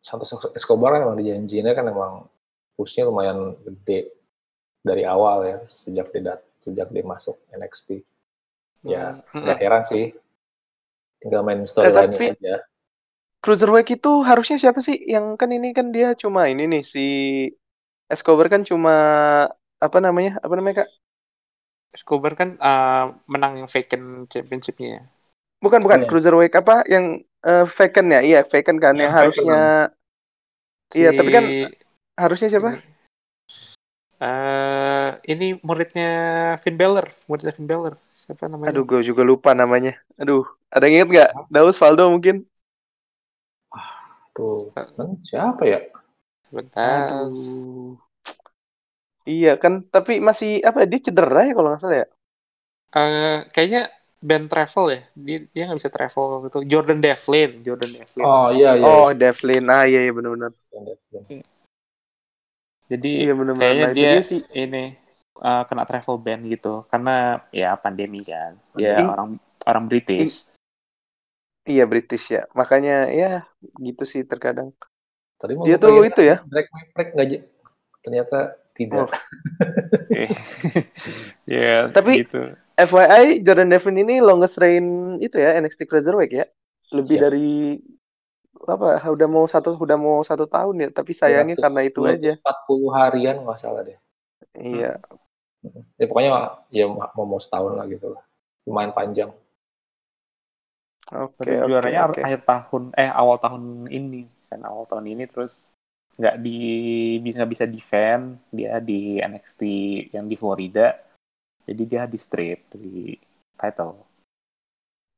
Santos 0.00 0.32
Escobar 0.56 0.96
kan 0.96 1.04
emang 1.04 1.18
dijanjinya 1.20 1.76
kan 1.76 1.84
emang 1.84 2.24
pushnya 2.72 3.04
lumayan 3.04 3.52
gede 3.60 4.08
dari 4.80 5.04
awal 5.04 5.44
ya 5.44 5.58
sejak 5.68 6.08
dia 6.08 6.22
dat- 6.24 6.48
sejak 6.64 6.88
dia 6.88 7.04
masuk 7.04 7.36
NXT 7.52 8.00
ya 8.84 9.20
Hmm. 9.32 9.44
nggak 9.44 9.58
heran 9.60 9.82
sih 9.88 10.04
tinggal 11.20 11.44
main 11.44 11.62
storyline 11.68 12.12
tapi- 12.16 12.32
aja 12.36 12.64
Cruiserweight 13.40 13.96
itu 13.96 14.20
harusnya 14.20 14.60
siapa 14.60 14.84
sih? 14.84 15.00
Yang 15.00 15.40
kan 15.40 15.48
ini 15.48 15.72
kan 15.72 15.88
dia 15.96 16.12
cuma 16.12 16.52
ini 16.52 16.68
nih 16.68 16.84
si 16.84 17.06
Escobar 18.04 18.52
kan 18.52 18.68
cuma 18.68 18.92
apa 19.80 19.96
namanya? 19.96 20.36
Apa 20.44 20.60
namanya 20.60 20.84
kak? 20.84 20.90
Escobar 21.88 22.36
kan 22.36 22.60
eh, 22.60 23.04
menang 23.32 23.64
yang 23.64 23.68
vacant 23.72 24.28
championship-nya. 24.28 25.08
Bukan 25.64 25.80
bukan 25.80 26.00
Oh, 26.00 26.04
iya. 26.04 26.08
Cruiserweight 26.12 26.52
apa? 26.52 26.84
Yang 26.84 27.24
eh, 27.24 27.64
vacant 27.64 28.08
ya? 28.12 28.20
Iya 28.20 28.40
vacant 28.44 28.76
kan? 28.76 28.94
Yang 29.00 29.08
Yang, 29.08 29.16
harusnya 29.16 29.60
Iya, 30.92 31.10
tapi 31.16 31.30
kan 31.32 31.44
harusnya 32.20 32.48
siapa? 32.52 32.70
Eh, 34.20 35.10
ini 35.32 35.56
muridnya 35.64 36.10
Finn 36.60 36.76
Balor, 36.76 37.08
muridnya 37.24 37.56
Finn 37.56 37.64
Balor. 37.64 37.96
Siapa 38.30 38.46
namanya? 38.46 38.70
Aduh, 38.70 38.86
gue 38.86 39.00
juga 39.02 39.26
lupa 39.26 39.50
namanya. 39.58 39.98
Aduh, 40.22 40.46
ada 40.70 40.86
yang 40.86 41.02
inget 41.02 41.08
nggak? 41.10 41.30
Daus 41.50 41.74
Valdo 41.82 42.06
mungkin? 42.14 42.46
tuh 44.30 44.70
kan 44.70 45.18
siapa 45.26 45.66
ya 45.66 45.82
Sebentar. 46.46 47.10
Aduh. 47.10 47.98
Iya 49.26 49.58
kan, 49.58 49.82
tapi 49.90 50.22
masih 50.22 50.62
apa? 50.62 50.86
Dia 50.86 51.02
cedera 51.02 51.42
ya 51.42 51.58
kalau 51.58 51.74
nggak 51.74 51.82
salah 51.82 51.98
ya. 52.02 52.08
Eh, 52.94 53.38
kayaknya 53.50 53.90
band 54.22 54.46
travel 54.46 54.84
ya. 54.94 55.00
Dia 55.18 55.38
dia 55.50 55.62
nggak 55.66 55.78
bisa 55.82 55.90
travel 55.90 56.24
gitu. 56.46 56.58
Jordan 56.70 57.02
Devlin, 57.02 57.50
Jordan 57.66 57.90
Devlin. 57.98 58.24
oh 58.30 58.46
iya 58.54 58.70
iya 58.78 58.86
Oh, 58.86 59.10
Devlin. 59.10 59.64
Ah 59.66 59.82
iya 59.90 60.06
iya 60.06 60.12
benar-benar. 60.14 60.54
Jadi 62.86 63.10
Iya 63.26 63.32
benar-benar. 63.34 63.58
kayaknya 63.58 63.86
Nah, 63.86 63.92
dia, 63.98 64.10
dia 64.14 64.22
sih. 64.22 64.40
ini 64.54 64.84
eh, 65.40 65.62
kena 65.64 65.84
travel 65.84 66.16
ban 66.16 66.40
gitu 66.44 66.84
karena 66.86 67.40
ya 67.50 67.74
pandemi 67.74 68.20
kan. 68.22 68.60
Dia 68.76 69.00
Ing- 69.00 69.08
orang 69.08 69.28
orang 69.64 69.84
British. 69.88 70.44
Iya 71.64 71.84
British 71.84 72.30
ya. 72.30 72.48
Makanya 72.52 73.08
ya 73.08 73.32
gitu 73.76 74.04
sih 74.04 74.24
terkadang. 74.24 74.72
tadi 75.40 75.56
mau 75.56 75.64
Dia 75.64 75.80
tuh 75.80 76.04
itu 76.04 76.20
ya. 76.20 76.44
Drake 76.44 76.68
Maverick 76.68 77.08
nggak 77.16 77.28
ternyata 78.00 78.38
tidak 78.76 79.08
Oh. 79.08 79.08
ya 81.48 81.88
Tapi- 81.90 82.24
gitu. 82.24 82.54
FYI 82.80 83.44
Jordan 83.44 83.68
Devlin 83.68 84.00
ini 84.00 84.24
longest 84.24 84.56
reign 84.56 85.16
itu 85.20 85.36
ya 85.36 85.52
NXT 85.56 85.84
Cruiserweight 85.84 86.32
ya. 86.32 86.44
Lebih 86.96 87.16
Yes. 87.16 87.22
dari 87.22 87.50
apa? 88.64 89.04
Udah 89.06 89.28
mau 89.28 89.44
satu 89.44 89.76
udah 89.76 89.96
mau 89.96 90.24
satu 90.24 90.48
tahun 90.48 90.76
ya. 90.76 90.88
Tapi 90.88 91.12
sayangnya 91.12 91.60
karena 91.60 91.80
itu 91.84 92.00
aja. 92.04 92.40
40 92.40 92.88
harian 92.96 93.36
nggak 93.44 93.60
salah 93.60 93.84
deh 93.84 93.96
Iya. 94.56 94.96
Ya 96.00 96.04
pokoknya 96.08 96.30
ya 96.72 96.84
mau 96.88 97.26
mau 97.28 97.40
setahun 97.40 97.76
lah 97.76 97.86
gitu 97.88 98.16
lah. 98.16 98.22
Lumayan 98.64 98.92
panjang. 98.96 99.30
Oke 101.10 101.42
Baru 101.42 101.66
oke 101.66 101.68
juaranya 101.68 102.00
oke. 102.08 102.20
akhir 102.22 102.40
tahun 102.46 102.82
eh 102.94 103.10
awal 103.10 103.36
tahun 103.42 103.90
ini. 103.90 104.30
Kan 104.48 104.62
awal 104.64 104.86
tahun 104.86 105.06
ini 105.10 105.24
terus 105.26 105.74
nggak 106.20 106.36
di 106.40 106.58
bisa 107.20 107.42
bisa 107.44 107.64
defend. 107.68 108.40
Dia 108.52 108.78
di 108.80 109.18
NXT 109.20 109.62
yang 110.14 110.26
di 110.30 110.36
Florida. 110.38 110.96
Jadi 111.66 111.82
dia 111.86 112.06
di 112.08 112.18
strip 112.18 112.72
di 112.72 113.14
title. 113.58 114.06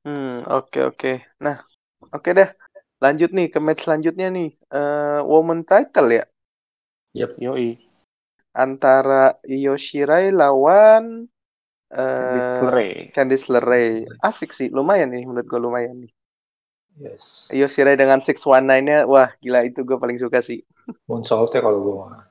Hmm, 0.03 0.43
oke 0.51 0.81
oke. 0.91 1.13
Nah, 1.39 1.63
oke 2.11 2.31
deh. 2.35 2.51
Lanjut 2.99 3.31
nih 3.35 3.51
ke 3.51 3.59
match 3.63 3.87
selanjutnya 3.87 4.31
nih. 4.31 4.51
Eh 4.75 5.21
woman 5.23 5.63
title 5.63 6.09
ya? 6.11 6.25
Yoi 7.15 7.92
antara 8.53 9.41
Io 9.49 9.75
Shirai 9.77 10.29
lawan 10.31 11.27
eh 11.93 12.17
Candice 12.17 12.57
LeRae 12.65 12.93
Candice 13.13 13.47
LeRae. 13.53 13.89
Asik 14.21 14.53
sih, 14.57 14.69
lumayan 14.73 15.13
nih 15.13 15.25
menurut 15.29 15.45
gue 15.49 15.61
lumayan 15.61 15.97
nih. 16.05 16.13
yes 17.01 17.49
Io 17.53 17.69
Shirai 17.69 17.97
dengan 17.97 18.21
619-nya, 18.21 19.05
wah 19.09 19.33
gila 19.41 19.65
itu 19.65 19.81
gue 19.85 19.97
paling 19.97 20.17
suka 20.21 20.41
sih. 20.45 20.61
moonsault 21.09 21.53
ya 21.53 21.61
kalau 21.65 21.81
gue 21.81 21.95
mah 22.01 22.29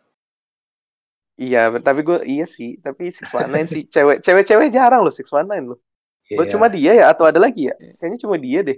Iya, 1.41 1.73
tapi 1.81 2.05
gue 2.05 2.21
iya 2.29 2.45
sih, 2.45 2.77
tapi 2.85 3.09
619 3.09 3.65
sih 3.65 3.83
cewek 3.89 4.21
cewek-cewek 4.21 4.69
jarang 4.69 5.01
loh 5.01 5.09
619 5.09 5.73
loh. 5.73 5.79
Baru 6.37 6.45
Iya. 6.45 6.53
cuma 6.53 6.67
dia 6.69 6.91
ya 7.01 7.05
atau 7.09 7.25
ada 7.25 7.39
lagi 7.41 7.67
ya? 7.69 7.75
Kayaknya 7.97 8.19
cuma 8.21 8.35
dia 8.37 8.59
deh. 8.61 8.77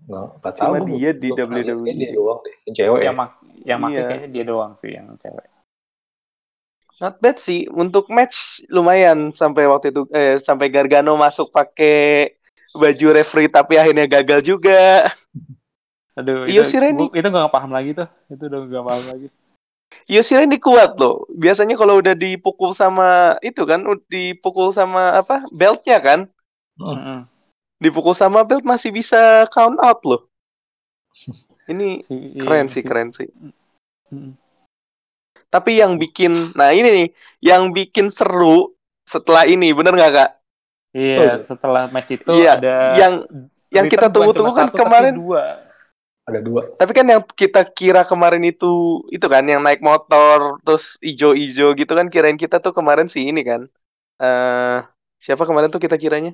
Nggak, 0.00 0.26
Cuma 0.56 0.78
tahu, 0.80 0.96
dia 0.96 1.10
di 1.12 1.28
WWE. 1.28 1.92
dia 1.92 2.08
doang 2.16 2.40
deh 2.40 2.54
yang 2.64 2.74
cewek 2.78 3.00
ya 3.04 3.04
yang 3.04 3.16
mak 3.20 3.30
yang 3.68 3.78
Iya. 3.84 4.00
kayaknya 4.08 4.28
dia 4.32 4.44
doang 4.48 4.72
sih 4.80 4.90
yang 4.96 5.06
cewek 5.20 5.46
Not 7.00 7.16
bad 7.24 7.36
sih 7.40 7.64
untuk 7.72 8.12
match 8.12 8.60
lumayan 8.68 9.32
sampai 9.32 9.64
waktu 9.64 9.88
itu 9.88 10.04
eh 10.12 10.36
sampai 10.36 10.68
Gargano 10.68 11.16
masuk 11.16 11.48
pakai 11.48 12.36
baju 12.76 13.06
referee 13.16 13.48
tapi 13.48 13.80
akhirnya 13.80 14.06
gagal 14.06 14.40
juga. 14.44 15.08
aduh 16.18 16.44
Io 16.44 16.60
itu 16.60 16.76
gua- 16.92 17.14
itu 17.16 17.26
gak 17.32 17.52
paham 17.54 17.70
lagi 17.72 17.96
tuh 17.96 18.08
itu 18.28 18.42
udah 18.50 18.60
gak 18.68 18.84
paham 18.84 19.04
lagi 19.08 19.26
Io 20.06 20.22
Shirai 20.22 20.46
ini 20.46 20.58
kuat 20.62 20.94
loh. 21.02 21.26
Biasanya 21.34 21.74
kalau 21.74 21.98
udah 21.98 22.14
dipukul 22.14 22.70
sama 22.76 23.34
itu 23.42 23.62
kan, 23.66 23.82
dipukul 24.06 24.70
sama 24.70 25.18
apa? 25.18 25.42
Beltnya 25.50 25.98
kan? 25.98 26.20
Mm-mm. 26.78 27.26
Dipukul 27.82 28.14
sama 28.14 28.46
belt 28.46 28.62
masih 28.62 28.94
bisa 28.94 29.48
count 29.50 29.80
out 29.82 30.00
loh. 30.06 30.22
Ini 31.72 32.02
Si- 32.06 32.38
keren 32.38 32.66
iya, 32.66 32.72
sih, 32.72 32.82
si- 32.82 32.88
keren 32.88 33.08
sih. 33.10 33.28
Mm-mm. 34.10 34.39
Tapi 35.50 35.82
yang 35.82 35.98
bikin, 35.98 36.54
nah 36.54 36.70
ini 36.70 36.88
nih, 36.88 37.08
yang 37.42 37.74
bikin 37.74 38.06
seru 38.06 38.70
setelah 39.02 39.44
ini, 39.50 39.74
bener 39.74 39.92
nggak 39.98 40.12
kak? 40.14 40.30
iya 40.94 41.18
Oh. 41.18 41.42
setelah 41.42 41.86
match 41.90 42.10
itu 42.14 42.30
Iya, 42.30 42.52
ada 42.58 42.74
yang 42.98 43.14
yang 43.70 43.86
kita 43.86 44.10
tunggu-tunggu 44.10 44.50
kan 44.54 44.66
satu, 44.70 44.76
kemarin. 44.82 45.14
dua 45.18 45.42
ada 46.26 46.38
dua 46.42 46.62
Tapi 46.78 46.92
kan 46.94 47.06
yang 47.06 47.22
kita 47.26 47.60
kira 47.70 48.02
kemarin 48.06 48.42
itu 48.46 49.02
itu 49.10 49.26
kan 49.26 49.42
yang 49.46 49.62
naik 49.62 49.82
motor 49.82 50.58
terus 50.62 50.98
ijo-ijo 51.02 51.74
gitu 51.78 51.92
kan 51.98 52.06
kirain 52.10 52.38
kita 52.38 52.58
tuh 52.62 52.74
kemarin 52.74 53.06
sih 53.10 53.26
ini 53.30 53.42
kan. 53.42 53.66
eh 54.20 54.78
siapa 55.18 55.42
kemarin 55.48 55.72
tuh 55.72 55.80
kita 55.82 55.96
kiranya? 55.96 56.32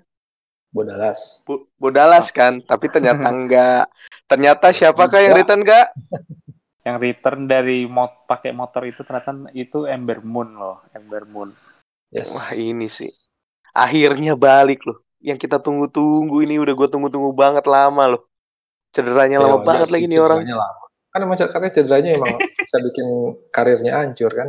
bodalas 0.74 1.40
Bo- 1.46 1.64
Bodalas 1.78 2.28
kan, 2.34 2.58
tapi 2.64 2.90
ternyata 2.90 3.30
enggak. 3.36 3.86
Ternyata 4.26 4.66
siapakah 4.74 5.20
yang 5.22 5.34
return 5.38 5.62
enggak? 5.62 5.86
yang 6.86 7.02
return 7.02 7.50
dari 7.50 7.82
mot 7.90 8.22
pakai 8.30 8.54
motor 8.54 8.86
itu 8.86 9.02
ternyata 9.02 9.50
itu 9.58 9.90
Ember 9.90 10.22
Moon 10.22 10.54
loh 10.54 10.86
Ember 10.94 11.26
Moon 11.26 11.50
yes 12.14 12.30
Wah, 12.30 12.54
ini 12.54 12.86
sih. 12.86 13.10
Akhirnya 13.74 14.38
balik 14.38 14.86
loh. 14.86 15.02
Yang 15.20 15.50
kita 15.50 15.58
tunggu-tunggu 15.58 16.40
ini 16.46 16.56
udah 16.62 16.72
gue 16.78 16.88
tunggu-tunggu 16.88 17.34
banget 17.34 17.66
lama 17.66 18.16
loh. 18.16 18.22
Cederanya 18.94 19.36
Ya, 19.36 19.44
lama 19.44 19.58
wajar 19.60 19.66
banget 19.66 19.86
sih, 19.90 19.92
lagi 19.98 20.06
nih 20.08 20.20
orang. 20.22 20.40
lama. 20.46 20.84
kan 21.12 21.20
emang 21.24 21.36
katanya 21.40 21.72
cederanya 21.72 22.10
emang 22.12 22.32
bisa 22.38 22.76
bikin 22.86 23.06
karirnya 23.48 23.92
hancur 24.00 24.30
kan 24.32 24.48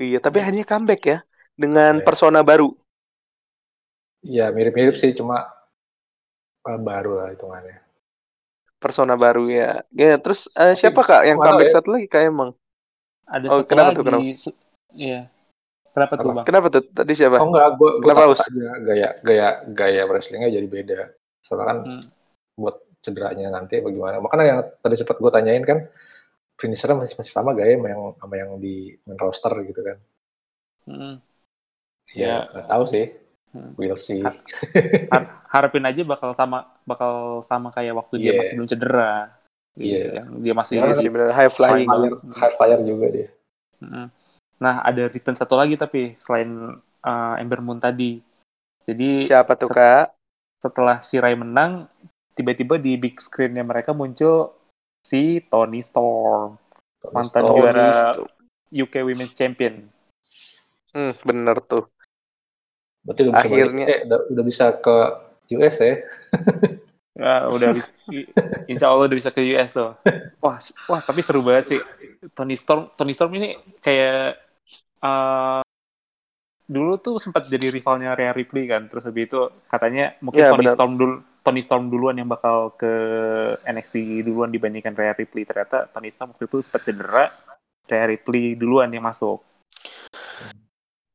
Iya, 0.00 0.18
tapi 0.18 0.40
akhirnya 0.42 0.64
comeback 0.66 1.00
ya 1.06 1.18
dengan 1.54 2.00
Iya. 2.00 2.04
persona 2.04 2.40
baru. 2.42 2.72
Iya 4.24 4.50
mirip-mirip 4.50 4.98
sih 4.98 5.14
cuma 5.14 5.46
eh, 6.68 6.80
baru 6.80 7.10
lah 7.22 7.28
hitungannya 7.32 7.76
Persona 8.78 9.14
baru 9.18 9.50
ya. 9.50 9.82
Ya, 9.90 10.14
terus 10.22 10.46
eh, 10.54 10.72
Tapi 10.72 10.78
siapa 10.78 11.00
Kak 11.02 11.22
yang 11.26 11.36
gua 11.38 11.46
comeback 11.50 11.68
ya. 11.68 11.74
satu 11.74 11.88
lagi 11.94 12.06
Kak 12.06 12.22
emang? 12.30 12.50
ada 13.28 13.46
Oh, 13.50 13.60
satu 13.60 13.68
kenapa 13.68 13.90
lagi 13.92 13.98
tuh, 13.98 14.04
kenapa? 14.08 14.24
iya 14.96 15.20
kenapa 15.92 16.12
tuh 16.16 16.30
bang 16.32 16.46
Kenapa 16.48 16.66
tuh? 16.72 16.82
Tadi 16.88 17.12
siapa? 17.12 17.36
oh 17.42 17.48
enggak 17.52 17.68
gue 17.76 17.90
gue 18.00 18.02
Kenapa, 18.08 18.22
Us? 18.32 18.40
aja 18.40 18.68
gaya 18.86 19.08
gaya 19.20 19.48
gaya 19.68 20.02
wrestlingnya 20.08 20.48
jadi 20.54 20.66
beda 20.70 21.00
soalnya 21.44 21.66
kan 21.68 21.78
Hmm. 21.84 22.02
buat 22.58 22.76
cederanya 23.04 23.46
nanti 23.54 23.78
bagaimana 23.78 24.18
makanya 24.18 24.44
yang 24.48 24.60
tadi 24.82 24.94
sempat 24.98 25.16
gue 25.22 25.30
tanyain 25.30 25.62
kan 25.62 25.78
finishernya 26.58 26.98
masih 26.98 27.14
masih 27.20 27.30
sama 27.34 27.54
gaya 27.54 27.78
sama 27.78 27.88
yang 27.94 28.02
sama 28.18 28.34
yang 28.34 28.50
di 28.58 28.98
main 29.06 29.18
roster 29.20 29.52
gitu 29.62 29.80
kan 29.84 29.96
Mm. 30.88 31.20
ya 32.16 32.48
Ya. 32.48 32.62
tahu 32.66 32.84
sih 32.88 33.04
Hmm. 33.12 33.27
We'll 33.76 33.96
see 33.96 34.20
Ha- 34.20 34.34
Har- 35.12 35.28
harapin 35.48 35.84
aja 35.84 36.04
bakal 36.04 36.32
sama 36.32 36.68
bakal 36.84 37.40
sama 37.40 37.72
kayak 37.72 37.96
waktu 37.96 38.20
dia 38.20 38.32
Iya. 38.32 38.38
masih 38.40 38.54
belum 38.56 38.68
cedera 38.68 39.12
Iya. 39.74 40.04
yang 40.20 40.28
dia 40.42 40.54
masih 40.54 40.74
Iya 40.78 40.94
sih 40.94 41.08
benar 41.08 41.30
high 41.32 41.48
flying. 41.48 41.88
high 42.34 42.54
flyer 42.54 42.80
juga 42.82 43.06
dia 43.08 43.28
Mm-mm. 43.78 44.06
Nah, 44.58 44.82
ada 44.82 45.06
return 45.06 45.38
satu 45.38 45.54
lagi 45.54 45.78
tapi 45.78 46.18
selain 46.18 46.50
uh, 47.06 47.34
Ember 47.38 47.62
Moon 47.62 47.78
tadi. 47.78 48.18
Jadi 48.82 49.22
Siapa 49.22 49.54
tuh 49.54 49.70
Set- 49.70 49.78
Kak? 49.78 50.06
setelah 50.58 50.98
si 50.98 51.14
Rai 51.22 51.38
menang, 51.38 51.86
tiba-tiba 52.34 52.74
di 52.74 52.98
big 52.98 53.22
screen-nya 53.22 53.62
mereka 53.62 53.94
muncul 53.94 54.50
si 54.98 55.38
Tony 55.46 55.78
Storm 55.78 56.58
Tony 56.98 57.14
mantan 57.14 57.42
Storm. 57.46 57.54
juara. 57.54 57.90
UK 58.74 58.94
Women's 59.06 59.32
Champion 59.32 59.86
Hmm, 60.90 61.14
bener 61.22 61.62
tuh. 61.62 61.86
Berarti 63.08 63.20
udah 63.24 63.32
bisa 63.32 63.48
Akhirnya. 63.48 63.86
balik, 63.88 63.96
eh, 63.96 64.00
udah, 64.04 64.18
udah 64.28 64.44
bisa 64.44 64.66
ke 64.76 64.96
US 65.56 65.76
ya. 65.80 65.94
Nah, 67.18 67.50
udah 67.50 67.74
bisa, 67.74 67.90
insya 68.70 68.94
Allah 68.94 69.10
udah 69.10 69.18
bisa 69.18 69.34
ke 69.34 69.42
US 69.50 69.74
tuh. 69.74 69.90
Wah, 70.38 70.62
wah 70.86 71.02
tapi 71.02 71.18
seru 71.18 71.42
banget 71.42 71.64
sih. 71.74 71.80
Tony 72.30 72.54
Storm, 72.54 72.86
Tony 72.94 73.10
Storm 73.10 73.34
ini 73.34 73.58
kayak 73.82 74.38
eh, 75.02 75.60
dulu 76.70 76.94
tuh 77.02 77.18
sempat 77.18 77.50
jadi 77.50 77.74
rivalnya 77.74 78.14
Rhea 78.14 78.30
Ripley 78.30 78.70
kan. 78.70 78.86
Terus 78.86 79.02
habis 79.10 79.26
itu 79.26 79.50
katanya 79.66 80.14
mungkin 80.22 80.46
Ya, 80.46 80.54
Tony 80.54 80.70
benar. 80.70 80.78
Storm 80.78 80.92
dulu 80.94 81.14
Tony 81.42 81.60
Storm 81.64 81.84
duluan 81.90 82.14
yang 82.22 82.30
bakal 82.30 82.76
ke 82.78 82.92
NXT 83.66 84.22
duluan 84.22 84.54
dibandingkan 84.54 84.94
Rhea 84.94 85.18
Ripley. 85.18 85.42
Ternyata 85.42 85.90
Tony 85.90 86.14
Storm 86.14 86.30
waktu 86.30 86.46
itu 86.46 86.62
sempat 86.62 86.86
cedera, 86.86 87.34
Rhea 87.90 88.06
Ripley 88.14 88.54
duluan 88.54 88.94
yang 88.94 89.02
masuk. 89.02 89.42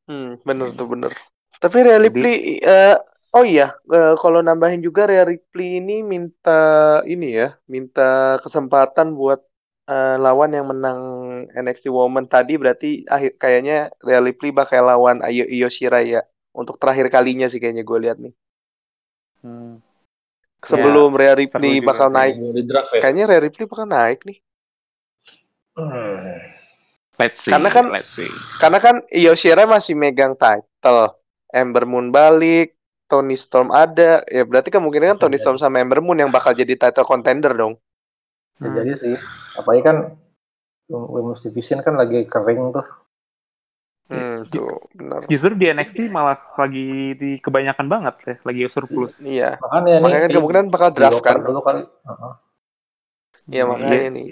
Hmm, 0.03 0.35
bener 0.43 0.67
tuh 0.75 0.87
bener. 0.91 1.15
Tapi 1.63 1.77
Rhea 1.79 1.95
Ripley, 1.95 2.59
eh, 2.59 2.99
oh 3.31 3.47
iya, 3.47 3.71
eh, 3.87 4.15
kalau 4.19 4.43
nambahin 4.43 4.83
juga 4.83 5.07
Rhea 5.07 5.23
Ripley 5.23 5.79
ini 5.79 6.03
minta 6.03 6.99
ini 7.07 7.39
ya, 7.39 7.55
minta 7.71 8.35
kesempatan 8.43 9.15
buat 9.15 9.39
eh, 9.87 10.17
lawan 10.19 10.51
yang 10.51 10.67
menang 10.67 10.99
NXT 11.55 11.87
Women 11.87 12.27
tadi 12.27 12.59
berarti 12.59 13.07
akhir 13.07 13.39
kayaknya 13.39 13.95
Rhea 14.03 14.19
Ripley 14.19 14.51
bakal 14.51 14.91
lawan 14.91 15.23
Ayo 15.23 15.47
Io 15.47 15.71
Shirai 15.71 16.19
ya 16.19 16.21
untuk 16.51 16.75
terakhir 16.75 17.07
kalinya 17.07 17.47
sih 17.47 17.63
kayaknya 17.63 17.87
gue 17.87 17.99
lihat 18.03 18.19
nih. 18.19 18.35
Hmm. 19.39 19.79
Sebelum 20.63 21.15
Rhea 21.15 21.35
Ripley 21.39 21.79
bakal 21.79 22.11
naik, 22.11 22.39
draft 22.67 22.91
ya. 22.95 23.01
kayaknya 23.07 23.23
Rhea 23.31 23.41
Ripley 23.43 23.65
bakal 23.71 23.87
naik 23.87 24.19
nih. 24.27 24.37
Hmm. 25.79 26.43
Let's 27.13 27.45
see, 27.45 27.55
Karena 27.55 27.69
kan- 27.71 27.87
let's 27.87 28.19
see. 28.19 28.27
Karena 28.59 28.83
kan 28.83 28.99
Io 29.15 29.31
Shirai 29.31 29.63
masih 29.63 29.95
megang 29.95 30.35
title. 30.35 31.22
Ember 31.53 31.85
Moon 31.85 32.09
balik, 32.09 32.73
Tony 33.05 33.37
Storm 33.37 33.69
ada. 33.69 34.25
Ya 34.25 34.41
berarti 34.43 34.73
kemungkinan 34.73 35.15
kan 35.15 35.29
Tony 35.29 35.37
Storm 35.37 35.61
sama 35.61 35.77
Ember 35.77 36.01
Moon 36.01 36.17
yang 36.17 36.33
bakal 36.33 36.57
jadi 36.57 36.73
title 36.73 37.05
contender 37.05 37.53
dong. 37.53 37.77
Hmm. 38.57 38.73
jadi 38.73 38.93
sih. 38.97 39.15
Apalagi 39.53 39.81
kan 39.85 39.97
Women's 40.89 41.45
Division 41.45 41.85
kan 41.85 41.93
lagi 41.93 42.25
kering 42.25 42.73
tuh. 42.73 42.85
Hmm, 44.11 44.43
tuh 44.51 44.83
benar. 44.93 45.25
Justru 45.31 45.55
di 45.55 45.71
NXT 45.71 46.11
malah 46.11 46.35
lagi 46.59 47.15
di 47.15 47.39
kebanyakan 47.39 47.87
banget 47.87 48.15
ya, 48.27 48.35
lagi 48.43 48.61
surplus. 48.67 49.23
Iya. 49.23 49.57
Makanya 49.63 49.81
nih. 49.81 50.03
Makanya 50.03 50.21
kan 50.21 50.31
kemungkinan 50.37 50.65
bakal 50.69 50.89
draft 50.91 51.21
kan. 51.23 51.39
dulu 51.39 51.61
kali. 51.63 51.81
Heeh. 51.87 52.33
Iya 53.47 53.63
makanya 53.67 54.09
nih. 54.11 54.27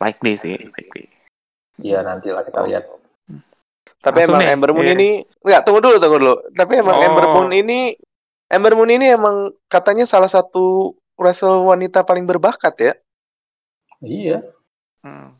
Likely 0.00 0.32
sih, 0.36 0.56
likely. 0.58 1.08
Iya 1.80 2.04
nanti 2.04 2.28
lah 2.30 2.44
kita 2.44 2.62
lihat. 2.68 2.84
Tapi 3.98 4.16
Langsung 4.18 4.34
emang 4.34 4.42
nih, 4.42 4.54
Ember 4.54 4.70
Moon 4.72 4.86
iya. 4.86 4.94
ini 4.94 5.08
nggak 5.38 5.62
tunggu 5.62 5.80
dulu 5.80 5.96
tunggu 5.98 6.18
dulu. 6.18 6.34
Tapi 6.52 6.72
emang 6.78 6.96
Oh. 6.96 7.04
Ember 7.04 7.26
Moon 7.28 7.50
ini 7.50 7.80
Ember 8.46 8.72
Moon 8.74 8.90
ini 8.90 9.06
emang 9.08 9.36
katanya 9.66 10.04
salah 10.04 10.26
satu 10.26 10.92
wrestler 11.14 11.62
wanita 11.62 12.02
paling 12.02 12.22
berbakat 12.22 12.74
ya. 12.78 12.92
Iya. 14.00 14.42
Hmm. 15.00 15.38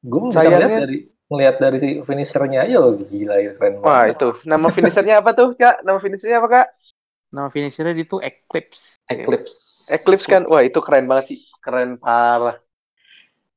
Gue 0.00 0.30
bisa 0.30 0.42
Sayangnya- 0.42 0.80
dari 0.80 0.98
ngeliat 1.28 1.56
dari 1.58 1.76
si 1.76 1.88
finishernya 2.00 2.64
aja 2.64 2.76
loh 2.78 2.96
gila 2.96 3.36
ya 3.36 3.52
keren 3.52 3.78
Wah 3.78 4.08
banget. 4.08 4.16
itu 4.16 4.28
nama 4.48 4.66
finishernya 4.70 5.14
apa 5.20 5.30
tuh 5.32 5.52
kak? 5.52 5.82
Nama 5.82 5.98
finishernya 5.98 6.38
apa 6.40 6.48
kak? 6.48 6.66
Nama 7.28 7.48
finishernya 7.52 7.92
itu 7.94 8.16
Eclipse. 8.16 8.96
Eclipse. 9.04 9.92
Eclipse 9.92 10.24
kan? 10.24 10.48
Wah 10.48 10.64
itu 10.64 10.80
keren 10.80 11.04
banget 11.04 11.36
sih, 11.36 11.40
keren 11.60 12.00
parah. 12.00 12.56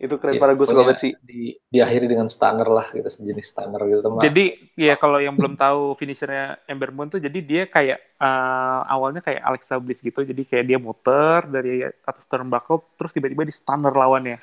Itu 0.02 0.18
keren 0.18 0.34
Iya, 0.34 0.42
parah 0.42 0.56
gue 0.58 0.66
suka 0.66 0.82
banget 0.82 0.98
sih. 0.98 1.12
Di, 1.22 1.54
diakhiri 1.70 2.10
dengan 2.10 2.26
stunner 2.26 2.66
lah 2.66 2.90
gitu 2.90 3.06
sejenis 3.06 3.54
stunner 3.54 3.78
gitu 3.86 4.02
teman. 4.02 4.18
Jadi 4.20 4.46
ya 4.74 4.98
kalau 4.98 5.22
yang 5.22 5.38
belum 5.38 5.54
tahu 5.54 5.94
finishernya 5.94 6.58
Ember 6.66 6.90
Moon 6.90 7.06
tuh 7.06 7.22
jadi 7.22 7.38
dia 7.38 7.64
kayak 7.70 8.02
eh, 8.18 8.80
awalnya 8.90 9.22
kayak 9.22 9.46
Alexa 9.46 9.78
Bliss 9.78 10.02
gitu. 10.02 10.26
Jadi 10.26 10.42
kayak 10.42 10.66
dia 10.66 10.82
muter 10.82 11.46
dari 11.46 11.86
atas 11.86 12.26
turnbuckle 12.26 12.98
terus 12.98 13.14
tiba-tiba 13.14 13.46
di 13.46 13.54
stunner 13.54 13.94
lawannya. 13.94 14.42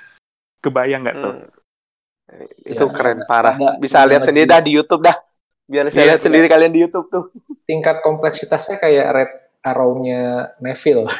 Kebayang 0.58 1.02
nggak 1.02 1.18
tuh? 1.18 1.34
Hmm. 1.34 2.46
Itu 2.62 2.84
Iya, 2.84 2.94
keren 2.94 3.18
parah. 3.24 3.56
ada- 3.56 3.80
Bisa 3.80 4.04
lihat 4.04 4.22
sendiri 4.22 4.46
dah 4.46 4.60
di 4.60 4.70
YouTube 4.70 5.02
dah. 5.02 5.16
Biar 5.66 5.90
bisa 5.90 5.98
Iya, 5.98 6.06
lihat 6.14 6.22
sendiri 6.22 6.46
kalian 6.46 6.70
di 6.70 6.80
YouTube 6.80 7.08
tuh. 7.08 7.24
tingkat 7.66 7.98
kompleksitasnya 8.00 8.78
kayak 8.78 9.06
red 9.10 9.30
arrow-nya 9.62 10.54
Neville. 10.62 11.06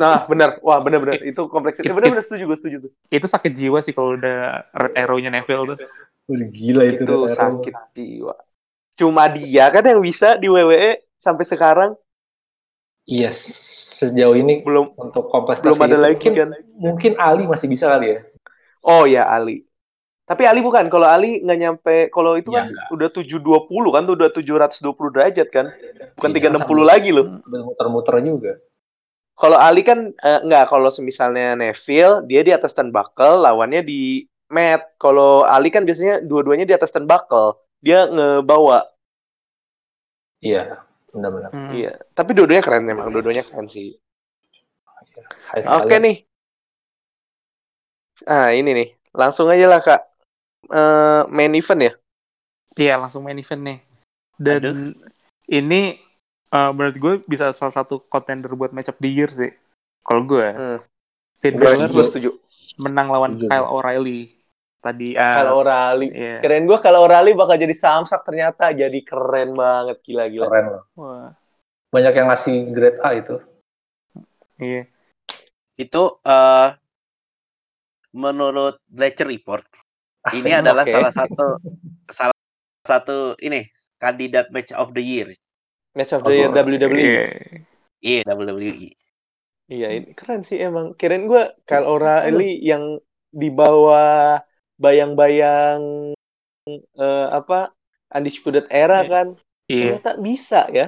Nah, 0.00 0.24
benar. 0.24 0.56
Wah, 0.64 0.80
benar-benar. 0.80 1.20
Itu 1.20 1.44
kompleksitas. 1.52 1.84
It- 1.84 1.92
Benar-benar 1.92 2.24
setuju 2.24 2.48
gue 2.48 2.56
setuju 2.56 2.76
tuh. 2.88 2.92
Itu 3.12 3.26
sakit 3.28 3.52
jiwa 3.52 3.84
sih 3.84 3.92
kalau 3.92 4.16
udah 4.16 4.64
red 4.72 4.92
arrow-nya 4.96 5.28
Neville 5.28 5.76
tuh. 5.76 5.78
Gila 6.30 6.82
itu, 6.88 7.04
Itu 7.04 7.14
red 7.28 7.36
arrow. 7.36 7.60
sakit 7.60 7.74
jiwa. 7.92 8.34
Cuma 8.96 9.28
dia 9.28 9.68
kan 9.68 9.84
yang 9.84 10.00
bisa 10.00 10.40
di 10.40 10.48
WWE 10.48 11.04
sampai 11.20 11.44
sekarang 11.44 11.90
Iya, 13.10 13.34
sejauh 13.34 14.38
ini 14.38 14.62
belum 14.62 14.94
untuk 14.94 15.28
kompleksitas 15.34 15.74
belum 15.74 15.82
ada 15.82 15.98
lagi 15.98 16.30
mungkin, 16.30 16.32
kan. 16.32 16.48
mungkin 16.78 17.12
Ali 17.18 17.42
masih 17.44 17.66
bisa 17.66 17.90
kali 17.90 18.06
ya. 18.14 18.18
Oh 18.86 19.02
ya 19.04 19.26
Ali. 19.26 19.66
Tapi 20.30 20.46
Ali 20.46 20.62
bukan. 20.62 20.86
Kalau 20.86 21.10
Ali 21.10 21.42
nggak 21.42 21.58
nyampe. 21.58 21.96
Kalau 22.08 22.38
itu 22.38 22.54
Iya, 22.54 22.62
kan 22.62 22.66
nggak. 22.70 22.86
udah 22.94 23.08
720 23.10 23.90
kan 23.90 24.02
tuh 24.06 24.14
udah 24.14 24.28
720 24.30 25.10
derajat 25.10 25.48
kan. 25.50 25.66
Bukan 26.14 26.30
Iya, 26.30 26.36
360 26.54 26.62
sambil- 26.78 26.86
lagi 26.86 27.10
loh. 27.10 27.26
Udah 27.42 27.60
muter-muter 27.66 28.14
juga. 28.22 28.52
Kalau 29.34 29.58
Ali 29.58 29.82
kan 29.82 30.14
eh, 30.14 30.40
nggak. 30.40 30.70
Kalau 30.70 30.88
semisalnya 30.88 31.58
Neville 31.58 32.22
dia 32.24 32.46
di 32.46 32.52
atas 32.54 32.70
turnbuckle, 32.70 33.42
lawannya 33.42 33.82
di 33.82 34.22
mat. 34.46 34.94
Kalau 34.96 35.42
Ali 35.42 35.68
kan 35.68 35.82
biasanya 35.82 36.22
dua-duanya 36.22 36.62
di 36.62 36.72
atas 36.72 36.94
turnbuckle. 36.94 37.58
Dia 37.80 38.06
ngebawa. 38.06 38.86
Iya, 40.38 40.78
benar-benar. 41.10 41.50
Hmm. 41.50 41.74
Iya. 41.74 41.98
Tapi 42.12 42.30
dua-duanya 42.32 42.62
keren 42.62 42.84
memang. 42.84 43.10
Dua-duanya 43.10 43.42
keren 43.42 43.66
sih. 43.66 43.98
High 45.50 45.66
Oke 45.66 45.90
talent. 45.90 46.04
nih. 46.06 46.16
Ah 48.24 48.52
ini 48.52 48.70
nih. 48.72 48.88
Langsung 49.10 49.48
aja 49.48 49.66
lah 49.66 49.80
kak. 49.80 50.06
Eh, 50.62 51.22
main 51.28 51.52
event 51.52 51.80
ya. 51.80 51.92
Iya 52.76 52.94
langsung 52.96 53.24
main 53.24 53.36
event 53.36 53.62
nih. 53.62 53.78
Dan 54.36 54.94
ini 55.46 55.96
eh, 56.46 56.70
menurut 56.70 56.96
gue 56.96 57.14
bisa 57.24 57.50
salah 57.52 57.72
satu 57.72 58.02
contender 58.04 58.52
buat 58.52 58.70
match 58.70 58.88
of 58.88 58.98
the 58.98 59.08
year 59.08 59.28
sih. 59.28 59.50
Kalau 60.00 60.22
gue, 60.22 60.46
Hmm. 60.46 60.78
Finn 61.38 61.56
Gue 61.56 61.66
Balor 61.66 61.88
gue 61.88 62.04
setuju. 62.04 62.30
menang 62.76 63.08
lawan 63.08 63.34
Setuju. 63.34 63.48
Kyle 63.48 63.68
O'Reilly 63.68 64.20
tadi. 64.78 65.12
ah, 65.12 65.40
Kalau 65.40 65.60
O'Reilly. 65.60 66.08
iya. 66.10 66.36
Keren 66.38 66.64
gue 66.64 66.78
kalau 66.78 67.04
O'Reilly 67.04 67.32
bakal 67.32 67.56
jadi 67.56 67.72
samsak 67.72 68.20
ternyata 68.22 68.70
jadi 68.70 69.00
keren 69.00 69.52
banget 69.52 69.98
gila-gila. 70.00 70.46
Keren 70.46 70.66
loh. 70.70 70.84
Wah, 70.94 71.28
Banyak 71.90 72.12
yang 72.14 72.28
ngasih 72.28 72.56
grade 72.70 73.00
A 73.00 73.10
itu. 73.14 73.36
iya. 74.56 74.84
Itu 75.74 76.20
eh 76.22 76.68
menurut 78.10 78.78
Bleacher 78.86 79.24
Report 79.24 79.62
ini 80.36 80.50
Asik. 80.52 80.60
adalah 80.60 80.84
oke. 80.84 80.92
salah 80.92 81.12
satu 81.12 81.46
salah 82.10 82.36
satu 82.84 83.18
ini 83.40 83.64
kandidat 83.96 84.52
match 84.52 84.72
of 84.72 84.92
the 84.92 85.00
year. 85.00 85.28
Match 85.92 86.12
of 86.12 86.22
the 86.22 86.34
year 86.34 86.50
WWE. 86.50 86.96
Iya. 86.96 87.24
Iya 88.00 88.20
WWE. 88.26 88.88
Iya, 89.70 89.88
ini 89.94 90.08
keren 90.12 90.42
sih 90.42 90.58
emang. 90.58 90.92
Kirain 90.94 91.24
gue 91.24 91.46
kalau 91.62 91.94
O'Reilly 91.94 92.58
yang 92.58 92.98
di 93.30 93.48
bawah 93.48 94.42
bayang-bayang 94.76 96.12
eh, 96.66 97.26
apa 97.30 97.70
undisputed 98.10 98.66
era 98.68 99.00
Iya. 99.00 99.08
kan 99.08 99.26
Iya. 99.70 99.82
ternyata 100.00 100.10
bisa 100.18 100.60
ya. 100.68 100.86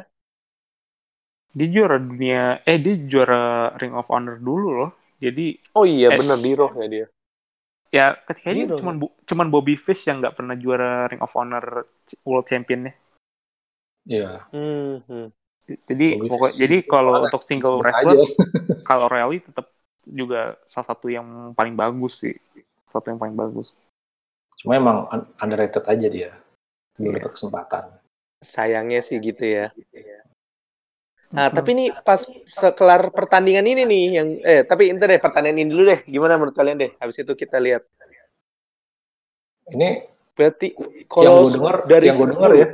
Dia 1.53 1.69
juara 1.69 2.01
dunia, 2.01 2.65
eh 2.65 2.81
dia 2.81 2.97
juara 2.97 3.77
Ring 3.77 3.93
of 3.93 4.09
Honor 4.09 4.41
dulu 4.41 4.69
loh. 4.73 4.91
Jadi 5.21 5.55
Oh 5.77 5.85
iya 5.85 6.11
Eh. 6.11 6.17
bener 6.17 6.41
di 6.41 6.51
Raw 6.57 6.73
ya 6.75 6.87
dia. 6.89 7.07
Ya 7.93 8.17
kayaknya 8.25 8.73
Gitu. 8.73 8.77
cuman 8.81 8.95
bu- 8.97 9.15
cuman 9.29 9.47
Bobby 9.53 9.77
Fish 9.77 10.09
yang 10.09 10.25
nggak 10.25 10.35
pernah 10.41 10.57
juara 10.57 11.07
Ring 11.13 11.21
of 11.21 11.33
Honor 11.37 11.85
World 12.25 12.49
Championnya. 12.49 12.97
Iya. 14.09 14.49
Hmm, 14.51 15.05
hmm. 15.07 15.27
Jadi 15.87 16.07
Bobby 16.19 16.29
pokok 16.33 16.49
Fish 16.51 16.59
jadi 16.59 16.77
kalau 16.89 17.13
untuk 17.29 17.43
single 17.45 17.79
wrestler 17.85 18.17
kalau 18.89 19.07
O'Reilly 19.07 19.45
tetap 19.45 19.71
juga 20.03 20.59
salah 20.67 20.89
satu 20.91 21.07
yang 21.13 21.53
paling 21.55 21.77
bagus 21.77 22.19
sih. 22.25 22.35
Salah 22.91 23.05
Satu 23.05 23.07
yang 23.13 23.21
paling 23.21 23.37
bagus. 23.39 23.77
Cuma 24.59 24.75
emang 24.81 25.07
un- 25.13 25.29
underrated 25.39 25.85
aja 25.87 26.09
dia. 26.09 26.31
Belum 26.97 27.13
Iya. 27.15 27.19
dapat 27.23 27.33
kesempatan. 27.37 27.85
Sayangnya 28.43 29.01
sih 29.07 29.21
gitu 29.23 29.45
ya. 29.47 29.71
Nah, 31.33 31.49
Hmm. 31.49 31.57
tapi 31.57 31.71
nih 31.73 31.89
pas 32.05 32.21
sekelar 32.45 33.09
pertandingan 33.09 33.65
ini 33.65 33.83
nih 33.89 34.05
yang 34.13 34.29
eh 34.45 34.61
tapi 34.69 34.93
inter 34.93 35.09
deh 35.09 35.21
pertandingan 35.21 35.59
ini 35.65 35.69
dulu 35.73 35.83
deh. 35.89 36.01
Gimana 36.05 36.37
menurut 36.37 36.53
kalian 36.53 36.77
deh? 36.77 36.91
Habis 37.01 37.25
itu 37.25 37.33
kita 37.33 37.57
lihat. 37.57 37.83
Ini 39.73 40.13
Berarti 40.33 40.73
yang 40.73 41.05
kalau 41.13 41.45
gue 41.45 41.53
denger, 41.61 41.77
dari 41.93 42.05
yang 42.09 42.17
gue 42.17 42.29
denger 42.33 42.51
10, 42.57 42.57
ya, 42.57 42.69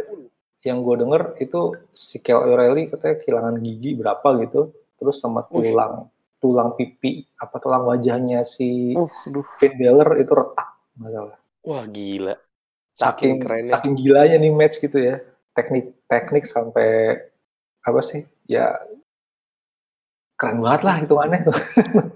yang 0.62 0.78
gue 0.86 0.96
denger 1.02 1.22
itu 1.42 1.60
si 1.90 2.16
Kyle 2.22 2.42
O'Reilly 2.46 2.86
katanya 2.86 3.16
kehilangan 3.18 3.54
gigi 3.58 3.90
berapa 3.98 4.28
gitu, 4.46 4.60
terus 4.94 5.18
sama 5.18 5.42
tulang 5.50 6.06
tulang 6.38 6.78
pipi 6.78 7.26
apa 7.34 7.58
tulang 7.58 7.82
wajahnya 7.82 8.46
si 8.46 8.94
Uh. 8.94 9.10
Finn 9.58 9.74
Balor 9.74 10.22
itu 10.22 10.30
retak 10.38 10.68
masalah. 10.94 11.34
Wah 11.66 11.82
gila. 11.90 12.38
Saking 12.94 12.98
Saking 12.98 13.34
kerennya. 13.42 13.72
saking 13.74 13.94
gilanya 13.98 14.36
nih 14.38 14.52
match 14.54 14.78
gitu 14.78 14.98
ya. 15.02 15.18
Teknik 15.58 15.98
teknik 16.06 16.46
sampai 16.46 17.18
apa 17.82 18.00
sih? 18.06 18.22
Ya 18.48 18.80
keren 20.38 20.62
banget 20.62 20.82
lah 20.86 20.96
hitungannya 21.02 21.40
tuh. 21.44 21.56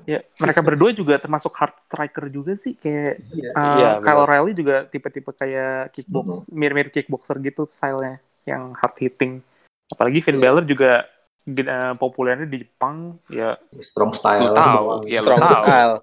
Ya, 0.02 0.18
mereka 0.38 0.62
berdua 0.62 0.90
juga 0.90 1.14
termasuk 1.14 1.54
hard 1.54 1.78
striker 1.78 2.26
juga 2.26 2.58
sih 2.58 2.74
kayak 2.74 3.22
Iya. 3.30 3.50
uh, 3.54 3.76
Iya, 3.78 3.88
Kyle 3.98 4.18
benar. 4.18 4.26
O'Reilly 4.26 4.52
juga 4.54 4.76
tipe-tipe 4.86 5.30
kayak 5.30 5.94
kickbox, 5.94 6.50
mirip-mirip 6.50 6.90
kickboxer 6.90 7.38
gitu 7.38 7.70
stylenya 7.70 8.18
yang 8.42 8.74
hard 8.74 8.98
hitting. 8.98 9.38
Apalagi 9.86 10.18
Finn 10.18 10.38
Iya. 10.38 10.50
Balor 10.50 10.64
juga 10.66 11.06
uh, 11.46 11.94
populernya 11.94 12.46
di 12.46 12.66
Jepang 12.66 13.14
ya 13.26 13.54
Strong 13.78 14.18
style. 14.18 14.42
lu 14.42 14.50
tahu, 14.52 14.84
ya 15.06 15.20
Strong 15.22 15.40
tahu. 15.40 15.54
style. 15.62 15.94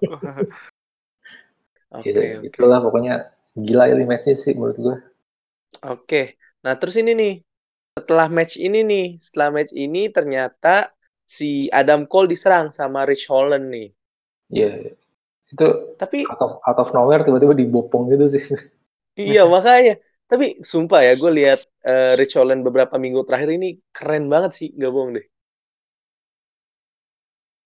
Oke, 1.90 2.06
Gitu, 2.06 2.20
oke. 2.22 2.46
Itulah 2.46 2.78
pokoknya 2.78 3.14
gila 3.52 3.90
ini 3.90 4.06
matchnya 4.06 4.38
sih 4.38 4.54
menurut 4.54 4.78
gue. 4.78 4.96
Oke. 5.82 6.38
Nah, 6.62 6.78
terus 6.78 6.94
ini 6.96 7.12
nih. 7.12 7.34
Setelah 8.00 8.26
match 8.32 8.56
ini 8.56 8.80
nih, 8.80 9.06
setelah 9.20 9.48
match 9.52 9.76
ini 9.76 10.08
ternyata 10.08 10.88
si 11.28 11.68
Adam 11.68 12.08
Cole 12.08 12.32
diserang 12.32 12.72
sama 12.72 13.04
Rich 13.04 13.28
Holland 13.28 13.68
nih. 13.68 13.88
Iya. 14.48 14.96
Itu 15.52 15.66
Tapi 16.00 16.24
out 16.24 16.40
of, 16.40 16.52
out 16.64 16.78
of 16.80 16.88
nowhere 16.96 17.22
tiba-tiba 17.26 17.52
dibopong 17.52 18.08
gitu 18.08 18.26
sih. 18.32 18.44
iya 19.20 19.44
makanya. 19.44 20.00
Tapi 20.30 20.62
sumpah 20.62 21.02
ya, 21.04 21.12
gue 21.18 21.30
lihat 21.42 21.60
eh, 21.82 22.14
Rich 22.16 22.38
Holland 22.38 22.62
beberapa 22.62 22.96
minggu 22.96 23.26
terakhir 23.26 23.50
ini 23.58 23.82
keren 23.90 24.30
banget 24.30 24.54
sih, 24.56 24.68
gak 24.78 24.90
bohong 24.94 25.18
deh. 25.18 25.26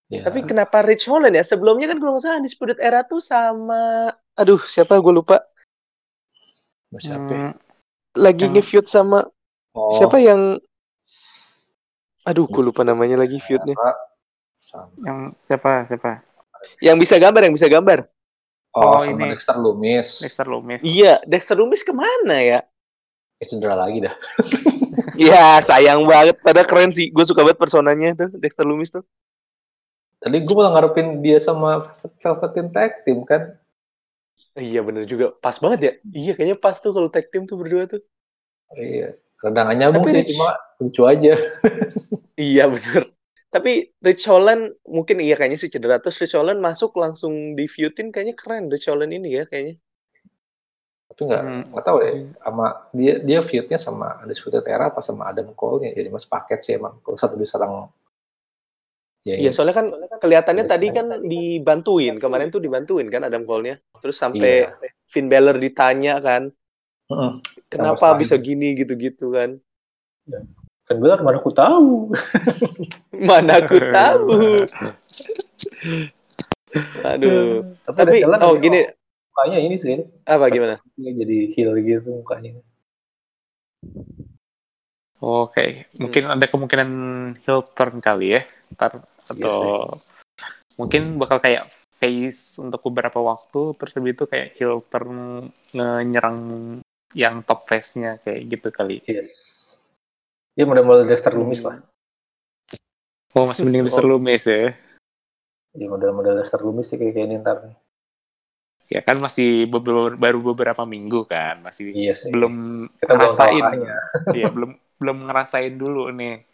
Ya. 0.08 0.24
Tapi 0.24 0.44
kenapa 0.48 0.80
Rich 0.84 1.04
Holland 1.08 1.36
ya? 1.36 1.44
Sebelumnya 1.44 1.92
kan 1.92 2.00
kalau 2.00 2.16
nggak 2.16 2.24
salah 2.24 2.40
Undisputed 2.40 2.78
Era 2.80 3.04
tuh 3.04 3.20
sama, 3.20 4.12
aduh 4.36 4.60
siapa 4.64 4.96
gue 4.96 5.12
lupa. 5.12 5.44
siapa? 7.00 7.30
ya? 7.32 7.40
Hmm, 7.50 7.52
Lagi 8.14 8.46
Yang- 8.46 8.54
nge-feud 8.62 8.86
sama 8.86 9.18
Oh, 9.74 9.90
siapa 9.98 10.22
yang, 10.22 10.62
aduh 12.22 12.46
gue 12.46 12.62
lupa 12.62 12.86
namanya 12.86 13.18
lagi 13.18 13.42
feudnya. 13.42 13.74
yang 15.02 15.34
siapa 15.42 15.82
siapa? 15.90 16.22
Yang 16.78 16.96
bisa 17.02 17.14
gambar, 17.18 17.42
yang 17.50 17.54
bisa 17.58 17.66
gambar. 17.66 18.06
Oh, 18.74 18.98
Oh, 18.98 18.98
sama 19.02 19.18
ini. 19.26 19.34
Dexter 19.34 19.56
Lumis. 19.58 20.08
Dexter 20.22 20.46
Lumis. 20.46 20.80
Iya, 20.82 21.22
Dexter 21.26 21.54
Lumis 21.58 21.82
ke 21.82 21.90
mana 21.94 22.38
ya? 22.38 22.60
Eh, 23.42 23.46
cedera 23.46 23.74
lagi 23.74 24.02
dah. 24.02 24.14
Iya, 25.14 25.58
sayang 25.62 26.06
banget. 26.06 26.38
Pada 26.42 26.62
keren 26.62 26.90
sih. 26.90 27.10
Gue 27.10 27.22
suka 27.26 27.42
banget 27.42 27.58
personanya 27.58 28.14
tuh, 28.14 28.30
Dexter 28.38 28.66
Lumis 28.66 28.94
tuh. 28.94 29.02
Tadi 30.22 30.38
gue 30.42 30.54
malah 30.54 30.70
ngarepin 30.74 31.18
dia 31.22 31.38
sama 31.42 31.94
Velveteen 32.22 32.70
Tag 32.70 33.02
Team 33.02 33.22
kan. 33.26 33.58
Iya 34.54 34.86
bener 34.86 35.02
juga. 35.06 35.34
Pas 35.38 35.58
banget 35.58 35.80
ya. 35.82 35.92
Iya 36.14 36.32
kayaknya 36.38 36.58
pas 36.58 36.78
tuh 36.78 36.94
kalau 36.94 37.10
tag 37.10 37.26
team 37.26 37.42
tuh 37.42 37.58
berdua 37.58 37.90
tuh. 37.90 38.02
Iya. 38.78 39.18
Nggak 39.44 39.76
nyambung 39.76 40.04
Tapi 40.08 40.12
sih, 40.16 40.20
Rich- 40.24 40.30
cuma 40.32 40.48
lucu 40.80 41.02
aja. 41.04 41.34
Iya 42.34 42.66
bener. 42.66 43.14
Tapi 43.46 43.94
Rich 44.02 44.26
Holland 44.26 44.74
mungkin 44.82 45.22
iya 45.22 45.38
kayaknya 45.38 45.54
sih 45.54 45.70
cedera. 45.70 46.02
Terus 46.02 46.18
Rich 46.18 46.34
Holland 46.34 46.58
masuk 46.58 46.98
langsung 46.98 47.54
di 47.54 47.70
feudin 47.70 48.10
kayaknya 48.10 48.34
keren 48.34 48.66
Rich 48.66 48.90
Holland 48.90 49.14
ini 49.14 49.38
ya 49.38 49.46
kayaknya. 49.46 49.78
Tapi 51.14 51.20
nggak 51.30 51.42
Hmm. 51.46 51.62
nggak 51.70 51.84
tahu 51.86 51.96
deh. 52.02 52.14
Sama 52.42 52.66
dia 52.90 53.14
dia 53.22 53.38
feudnya 53.46 53.78
sama 53.78 54.18
Undisputed 54.26 54.66
Era 54.66 54.90
apa 54.90 54.98
sama 54.98 55.30
Adam 55.30 55.54
Cole 55.54 55.86
nya. 55.86 55.90
Jadi 55.94 56.10
mas 56.10 56.26
paket 56.26 56.66
sih 56.66 56.74
emang. 56.74 56.98
Kalau 57.06 57.14
satu 57.14 57.38
diserang. 57.38 57.86
Ya, 59.22 59.38
Iya 59.38 59.54
soalnya 59.54 59.78
kan 59.78 59.86
kelihatannya 60.20 60.66
Iya, 60.66 60.72
tadi 60.74 60.86
iya. 60.90 60.96
kan 60.98 61.06
dibantuin. 61.22 62.14
Kemarin 62.18 62.50
tuh 62.50 62.58
dibantuin 62.60 63.06
kan 63.08 63.22
Adam 63.24 63.46
Cole-nya. 63.46 63.78
Terus 64.02 64.18
sampai 64.18 64.66
Iya. 64.66 64.74
Finn 65.06 65.30
Balor 65.30 65.56
ditanya 65.62 66.18
kan. 66.18 66.50
Kenapa 67.68 68.16
bisa 68.16 68.34
gini 68.40 68.72
gitu-gitu 68.78 69.34
kan. 69.34 69.60
Kan 70.84 70.96
benar 71.00 71.24
mana 71.24 71.40
aku 71.40 71.52
tahu. 71.52 72.12
Mana 73.28 73.64
aku 73.64 73.76
tahu. 73.96 74.36
Aduh. 77.04 77.64
Tapi 77.88 77.98
ada 78.04 78.12
jalan 78.12 78.38
oh 78.44 78.54
nih, 78.56 78.60
gini 78.60 78.78
mukanya 79.34 79.58
ini 79.58 79.76
sih. 79.80 80.04
apa 80.28 80.44
gimana? 80.52 80.76
Ini 81.00 81.10
jadi 81.24 81.38
heel 81.56 81.72
gitu 81.80 82.20
mukanya. 82.20 82.60
Oke, 85.24 85.88
mungkin 85.96 86.28
ada 86.28 86.44
kemungkinan 86.44 86.90
heel 87.48 87.64
turn 87.72 88.04
kali 88.04 88.36
ya, 88.36 88.42
ntar 88.76 89.00
atau 89.24 89.96
mungkin 90.76 91.16
bakal 91.16 91.40
kayak 91.40 91.72
face 91.96 92.60
untuk 92.60 92.84
beberapa 92.92 93.24
waktu, 93.24 93.72
terus 93.80 93.96
habis 93.96 94.12
itu 94.20 94.24
kayak 94.28 94.52
heel 94.60 94.84
turn 94.84 95.48
nyerang 96.04 96.38
yang 97.14 97.40
top 97.46 97.64
face-nya 97.70 98.18
kayak 98.20 98.42
gitu 98.50 98.68
kali. 98.74 99.00
Yes. 99.06 99.54
Dia 100.54 100.66
model-model 100.66 101.06
Dexter 101.10 101.34
Lumis 101.34 101.62
lah. 101.62 101.82
Oh 103.34 103.50
masih 103.50 103.66
mending 103.66 103.90
Mr. 103.90 104.06
Loomis 104.06 104.46
ya? 104.46 104.70
Dia 105.74 105.88
model-model 105.90 106.38
Dexter 106.38 106.62
Lumis 106.62 106.86
sih 106.86 106.98
kayak 106.98 107.18
ini 107.18 107.42
ntar 107.42 107.66
nih. 107.66 107.76
Ya 108.86 109.00
kan 109.02 109.18
masih 109.18 109.66
baru 110.14 110.38
beberapa 110.54 110.86
minggu 110.86 111.26
kan, 111.26 111.58
masih 111.66 111.90
Iya 111.90 112.14
sih. 112.14 112.30
belum 112.30 112.86
Kita 113.02 113.10
ngerasain. 113.10 113.64
Iya 114.38 114.48
belum 114.54 114.70
belum 115.02 115.18
ngerasain 115.26 115.74
dulu 115.74 116.14
nih. 116.14 116.46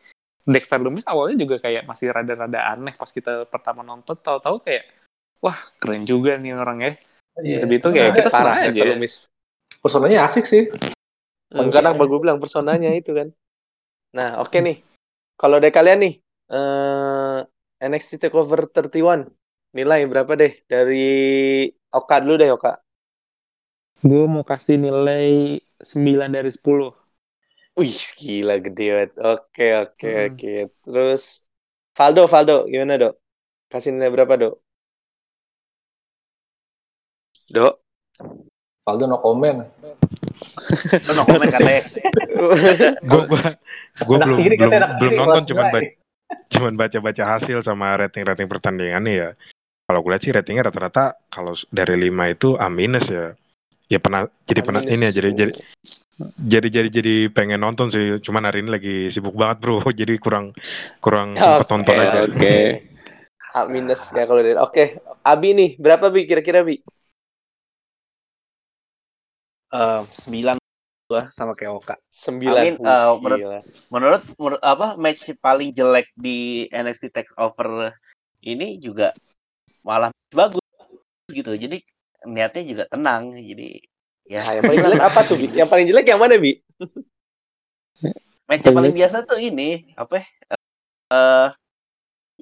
Dexter 0.49 0.81
Loomis 0.81 1.05
awalnya 1.05 1.45
juga 1.45 1.61
kayak 1.61 1.85
masih 1.85 2.17
rada-rada 2.17 2.73
aneh 2.73 2.97
pas 2.97 3.13
kita 3.13 3.45
pertama 3.45 3.85
nonton, 3.85 4.17
tahu-tahu 4.17 4.65
kayak 4.65 4.89
wah 5.45 5.59
keren 5.77 6.09
juga 6.09 6.41
nih 6.41 6.57
orang 6.57 6.81
ya. 6.81 6.93
Iya. 7.45 7.61
Terus 7.61 7.77
itu 7.77 7.89
kayak 7.93 8.11
kita 8.17 8.31
Parah, 8.33 8.41
senang 8.41 8.57
Dexter 8.73 8.85
aja. 8.89 8.93
Lumis. 8.97 9.15
Personanya 9.81 10.29
asik 10.29 10.45
sih. 10.45 10.69
Karena 11.51 11.97
apa 11.97 12.05
gue 12.07 12.19
bilang 12.21 12.39
personanya 12.39 12.93
itu 12.95 13.11
kan. 13.17 13.29
Nah, 14.15 14.45
oke 14.45 14.59
nih. 14.61 14.79
Kalau 15.41 15.57
dari 15.57 15.73
kalian 15.73 15.99
nih, 16.05 16.15
eh 16.53 17.39
NXT 17.81 18.21
Takeover 18.21 18.69
31, 18.69 19.33
nilai 19.73 20.05
berapa 20.05 20.33
deh? 20.37 20.53
Dari 20.69 21.09
Oka 21.91 22.17
dulu 22.21 22.35
deh, 22.39 22.51
Oka. 22.53 22.77
Gue 24.05 24.25
mau 24.29 24.45
kasih 24.45 24.77
nilai 24.77 25.61
9 25.81 26.31
dari 26.33 26.51
10. 26.53 26.93
Wih, 27.79 27.97
gila 28.21 28.61
gede 28.61 28.87
banget. 28.93 29.13
Oke, 29.17 29.67
oke, 29.81 30.11
Hmm. 30.13 30.27
oke. 30.29 30.55
Terus, 30.85 31.25
Valdo, 31.97 32.29
Valdo, 32.29 32.57
gimana, 32.69 33.01
Dok? 33.01 33.15
Kasih 33.73 33.91
nilai 33.97 34.13
berapa, 34.13 34.35
Dok? 34.37 34.55
Dok? 37.55 37.75
Valdo 38.91 39.07
no 39.07 39.23
comment. 39.23 39.63
Lu 41.07 41.13
no 41.15 41.23
komen 41.23 41.47
katanya. 41.47 41.83
Gue 43.11 43.23
gua 43.31 43.55
gua 44.03 44.17
Anak 44.19 44.27
belum 44.27 44.39
kiri 44.43 44.55
belum 44.59 44.73
anak 44.75 44.91
belum 44.99 45.11
kiri 45.15 45.17
nonton 45.19 45.43
cuman 45.47 45.67
baca 45.71 45.91
cuman 46.51 46.73
baca-baca 46.79 47.23
hasil 47.37 47.59
sama 47.63 47.95
rating-rating 48.03 48.51
pertandingannya 48.51 49.13
ya. 49.15 49.31
Kalau 49.87 50.03
gue 50.03 50.11
lihat 50.15 50.23
sih 50.23 50.35
ratingnya 50.35 50.71
rata-rata 50.71 51.19
kalau 51.31 51.55
dari 51.75 52.11
5 52.11 52.35
itu 52.35 52.49
A 52.59 52.67
minus 52.67 53.07
ya. 53.11 53.35
Ya 53.91 53.99
pernah 53.99 54.31
jadi 54.47 54.63
pernah 54.63 54.83
ini 54.87 55.11
ya 55.11 55.13
jadi 55.15 55.31
jadi 55.35 55.53
jadi 56.39 56.69
jadi 56.71 56.89
jadi 56.91 57.15
pengen 57.35 57.63
nonton 57.63 57.91
sih. 57.91 58.19
Cuman 58.23 58.47
hari 58.47 58.63
ini 58.63 58.71
lagi 58.71 58.97
sibuk 59.11 59.35
banget 59.35 59.63
bro. 59.63 59.83
Jadi 60.01 60.15
kurang 60.23 60.55
kurang 61.03 61.35
sempet 61.35 61.67
Oke, 61.67 61.75
nonton 61.75 61.95
aja. 61.99 62.21
Oke. 62.27 62.55
A 63.59 63.67
minus 63.67 64.15
ya 64.15 64.25
kalau 64.31 64.47
dari. 64.47 64.55
Oke, 64.55 65.03
Abi 65.27 65.51
nih, 65.59 65.71
berapa 65.75 66.07
Bi 66.07 66.23
kira-kira 66.23 66.63
Bi? 66.63 66.79
Eh, 69.71 70.03
sembilan 70.03 70.57
gua 71.07 71.23
sama 71.31 71.55
kayak 71.55 71.73
Oka. 71.79 71.97
Sembilan. 72.11 72.59
Amin, 72.59 72.75
Wih, 72.79 72.91
eh, 72.91 73.13
menurut-. 73.23 73.65
Menurut, 73.91 74.23
menurut 74.39 74.63
apa 74.63 74.95
match 74.95 75.31
paling 75.43 75.71
jelek 75.75 76.11
di 76.15 76.67
NXT 76.71 77.11
Takeover 77.11 77.95
ini 78.47 78.79
juga 78.79 79.15
malah 79.83 80.11
bagus 80.31 80.63
gitu. 81.31 81.55
Jadi 81.55 81.83
niatnya 82.27 82.63
juga 82.67 82.85
tenang. 82.91 83.35
Jadi 83.35 83.83
ya 84.31 84.47
Nah, 84.47 84.53
yang 84.59 84.65
paling 84.67 84.81
jelek 84.87 85.03
apa 85.03 85.21
tuh, 85.27 85.37
Bi? 85.39 85.47
Yang 85.55 85.69
paling 85.71 85.87
jelek 85.91 86.07
yang 86.07 86.21
mana, 86.23 86.35
Bi? 86.39 86.53
match 88.51 88.67
yang 88.67 88.75
paling 88.75 88.95
biasa 88.95 89.23
tuh 89.31 89.39
ini 89.39 89.95
apa? 89.95 90.23
ya? 90.23 90.27
Eh 91.11 91.49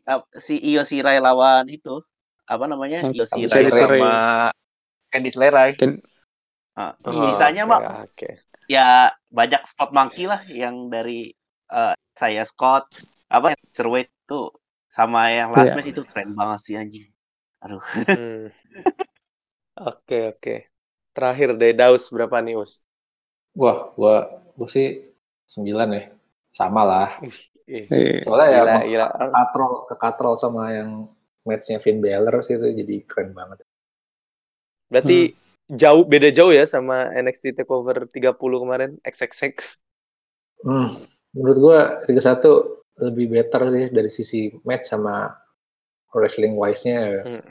ap- 0.09 0.33
si 0.37 0.57
Io 0.61 0.85
Shirai 0.85 1.21
lawan 1.21 1.69
itu 1.69 2.01
apa 2.49 2.65
namanya? 2.65 3.05
Io 3.13 3.29
Shirai 3.29 3.69
LeRae. 3.69 3.77
sama 3.77 4.13
Candice 5.13 5.37
LeRae. 5.37 5.77
Can- 5.77 6.01
Nah, 6.79 6.93
Oh, 7.05 7.13
sisanya 7.25 7.63
oke, 7.65 7.71
mah 7.71 7.83
Oke. 8.05 8.29
ya 8.71 9.13
banyak 9.39 9.63
spot 9.71 9.91
monkey 9.97 10.25
lah 10.33 10.43
yang 10.63 10.89
dari 10.95 11.33
eh, 11.73 11.95
saya 12.21 12.43
Scott 12.51 12.85
apa 13.37 13.57
Cerweight 13.77 14.11
tuh 14.31 14.53
sama 14.89 15.21
yang 15.39 15.51
last 15.57 15.71
Iya. 15.71 15.77
match 15.77 15.91
itu 15.93 16.03
keren 16.11 16.33
banget 16.39 16.61
sih 16.67 16.75
anjing. 16.81 17.07
Aduh. 17.65 17.83
Hmm. 18.15 18.49
Oke, 19.91 20.19
oke. 20.33 20.55
Terakhir 21.17 21.49
dari 21.61 21.75
Daus 21.81 22.05
berapa 22.15 22.37
nih, 22.45 22.55
Us? 22.63 22.73
Wah, 23.61 23.79
gua 23.99 24.15
gua 24.57 24.69
sih 24.77 24.87
sembilan 25.53 25.89
ya. 25.99 26.03
Sama 26.59 26.83
lah. 26.91 27.09
Eh, 27.69 27.87
Soalnya 28.23 28.49
ya 28.55 28.61
Gila, 28.61 28.71
emang 28.71 28.85
gila. 28.91 29.07
kekatrol, 29.21 29.73
kekatrol 29.91 30.35
sama 30.43 30.63
yang 30.79 30.91
matchnya 31.49 31.79
Finn 31.85 31.99
Balor 32.05 32.37
sih 32.47 32.55
itu 32.59 32.67
jadi 32.81 32.97
keren 33.11 33.31
banget. 33.39 33.59
Berarti 34.93 35.19
hmm. 35.19 35.38
Jauh 35.69 36.05
beda 36.09 36.33
jauh 36.33 36.53
ya 36.53 36.65
sama 36.65 37.13
NXT 37.13 37.61
Takeover 37.61 38.09
30 38.09 38.35
kemarin 38.37 38.91
XXX. 39.05 39.85
Hmm, 40.65 41.05
menurut 41.37 41.59
gua 41.61 41.79
31 42.09 42.79
lebih 42.99 43.31
better 43.31 43.63
sih 43.71 43.87
dari 43.95 44.11
sisi 44.11 44.41
match 44.67 44.91
sama 44.91 45.31
wrestling 46.17 46.57
wise-nya. 46.57 47.23
Hmm. 47.23 47.45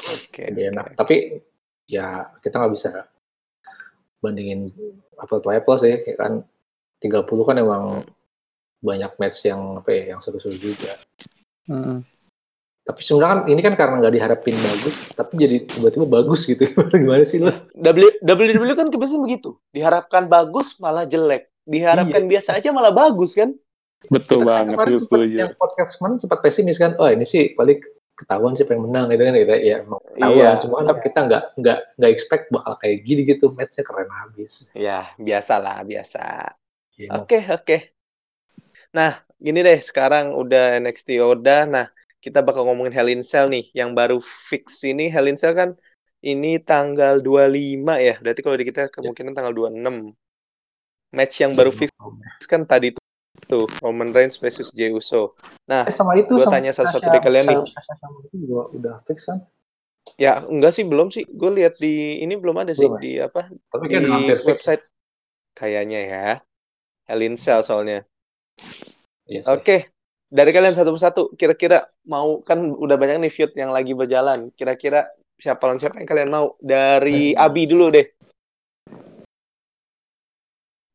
Oke. 0.00 0.32
Okay, 0.32 0.44
lebih 0.50 0.74
enak. 0.74 0.96
Tapi 0.96 1.38
ya 1.86 2.26
kita 2.40 2.58
nggak 2.58 2.74
bisa 2.74 2.90
bandingin 4.20 4.72
apple 5.20 5.40
to 5.40 5.48
apple 5.52 5.76
sih 5.80 6.00
kan 6.16 6.44
30 7.00 7.24
kan 7.28 7.56
emang 7.60 7.84
hmm. 8.04 8.08
banyak 8.80 9.12
match 9.20 9.44
yang 9.44 9.80
apa 9.80 9.90
ya 9.92 10.02
yang 10.16 10.20
seru-seru 10.24 10.56
juga. 10.56 10.96
Hmm. 11.68 12.02
Tapi 12.90 13.06
sebenarnya 13.06 13.30
kan 13.30 13.40
ini 13.46 13.60
kan 13.62 13.74
karena 13.78 13.94
nggak 14.02 14.14
diharapin 14.18 14.56
bagus, 14.58 14.96
tapi 15.14 15.32
jadi 15.38 15.56
tiba-tiba 15.62 16.06
bagus 16.10 16.42
gitu. 16.42 16.66
Gimana 16.90 17.22
sih 17.22 17.38
lo? 17.38 17.54
WWE 17.78 18.74
kan 18.74 18.90
kebiasaan 18.90 19.22
begitu. 19.22 19.54
Diharapkan 19.70 20.26
bagus 20.26 20.74
malah 20.82 21.06
jelek. 21.06 21.54
Diharapkan 21.70 22.26
iya. 22.26 22.30
biasa 22.34 22.58
aja 22.58 22.74
malah 22.74 22.90
bagus 22.90 23.38
kan? 23.38 23.54
Betul 24.10 24.42
banget. 24.42 24.74
Yang 25.14 25.54
podcast 25.54 26.02
kemarin 26.02 26.18
sempat 26.18 26.42
pesimis 26.42 26.82
kan. 26.82 26.98
Oh 26.98 27.06
ini 27.06 27.22
sih 27.22 27.54
balik 27.54 27.86
ketahuan 28.18 28.58
siapa 28.58 28.76
yang 28.76 28.84
menang 28.84 29.08
gitu 29.08 29.22
kan 29.24 29.32
gitu 29.32 29.54
ya 29.64 29.76
emang 29.80 30.00
ketahuan 30.12 30.44
iya. 30.44 30.60
cuma 30.60 30.76
kan 30.84 30.98
kita 31.00 31.20
nggak 31.24 31.44
nggak 31.56 31.78
nggak 31.96 32.10
expect 32.12 32.44
bakal 32.52 32.74
kayak 32.76 33.00
gini 33.08 33.24
gitu 33.24 33.48
matchnya 33.56 33.80
keren 33.80 34.12
habis 34.12 34.68
ya 34.76 35.08
biasa 35.16 35.56
lah 35.56 35.80
biasa 35.88 36.52
iya. 37.00 37.08
oke 37.16 37.24
oke 37.48 37.64
okay. 37.64 37.80
nah 38.92 39.24
gini 39.40 39.64
deh 39.64 39.80
sekarang 39.80 40.36
udah 40.36 40.76
NXT 40.84 41.16
udah 41.16 41.60
nah 41.64 41.86
kita 42.20 42.44
bakal 42.44 42.68
ngomongin 42.68 42.92
Hell 42.92 43.08
in 43.08 43.24
Cell 43.24 43.48
nih 43.48 43.72
yang 43.72 43.96
baru 43.96 44.20
fix 44.20 44.84
ini 44.84 45.08
Hell 45.08 45.28
in 45.28 45.40
Cell 45.40 45.56
kan 45.56 45.72
ini 46.20 46.60
tanggal 46.60 47.24
25 47.24 47.96
ya 47.96 48.14
berarti 48.20 48.40
kalau 48.44 48.56
di 48.60 48.66
kita 48.68 48.92
kemungkinan 48.92 49.32
tanggal 49.32 49.56
26 49.56 50.12
match 51.16 51.34
yang 51.40 51.56
baru 51.56 51.72
fix 51.72 51.90
kan 52.44 52.68
tadi 52.68 52.92
tuh 52.92 53.00
Tuh, 53.50 53.66
Roman 53.82 54.14
Reigns 54.14 54.38
versus 54.38 54.70
Jey 54.70 54.94
Uso. 54.94 55.34
Nah, 55.66 55.82
eh, 55.82 55.94
sama 55.94 56.14
itu 56.14 56.38
gue 56.38 56.46
tanya 56.46 56.70
satu-satu 56.70 57.10
dari 57.10 57.18
kalian 57.18 57.44
nih. 57.50 57.58
Sama 57.98 58.18
itu 58.26 58.36
juga 58.46 58.70
udah 58.70 58.94
fix 59.06 59.26
kan? 59.26 59.42
Ya, 60.14 60.42
enggak 60.46 60.74
sih, 60.74 60.86
belum 60.86 61.10
sih. 61.10 61.26
Gue 61.26 61.58
lihat 61.58 61.78
di 61.82 62.22
ini 62.22 62.38
belum 62.38 62.62
ada 62.62 62.70
sih 62.70 62.86
belum, 62.86 62.98
ya? 62.98 63.02
di 63.02 63.12
apa? 63.22 63.50
Tapi 63.50 63.84
di 63.90 64.06
website 64.46 64.82
fix. 64.86 64.94
kayaknya 65.58 66.00
ya. 66.06 66.28
Hell 67.10 67.26
in 67.26 67.34
Cell 67.34 67.66
soalnya. 67.66 68.06
Yes, 69.26 69.46
Oke, 69.46 69.62
okay. 69.62 69.80
Dari 70.30 70.54
kalian 70.54 70.78
satu 70.78 70.94
persatu, 70.94 71.22
kira-kira 71.34 71.90
mau 72.06 72.38
kan 72.46 72.70
udah 72.70 72.94
banyak 72.94 73.26
nih 73.26 73.32
feud 73.34 73.50
yang 73.58 73.74
lagi 73.74 73.98
berjalan. 73.98 74.54
Kira-kira 74.54 75.10
siapa 75.34 75.66
lawan 75.66 75.82
siapa 75.82 75.98
yang 75.98 76.06
kalian 76.06 76.30
mau? 76.30 76.54
Dari 76.62 77.34
hmm. 77.34 77.42
Abi 77.42 77.66
dulu 77.66 77.90
deh. 77.90 78.06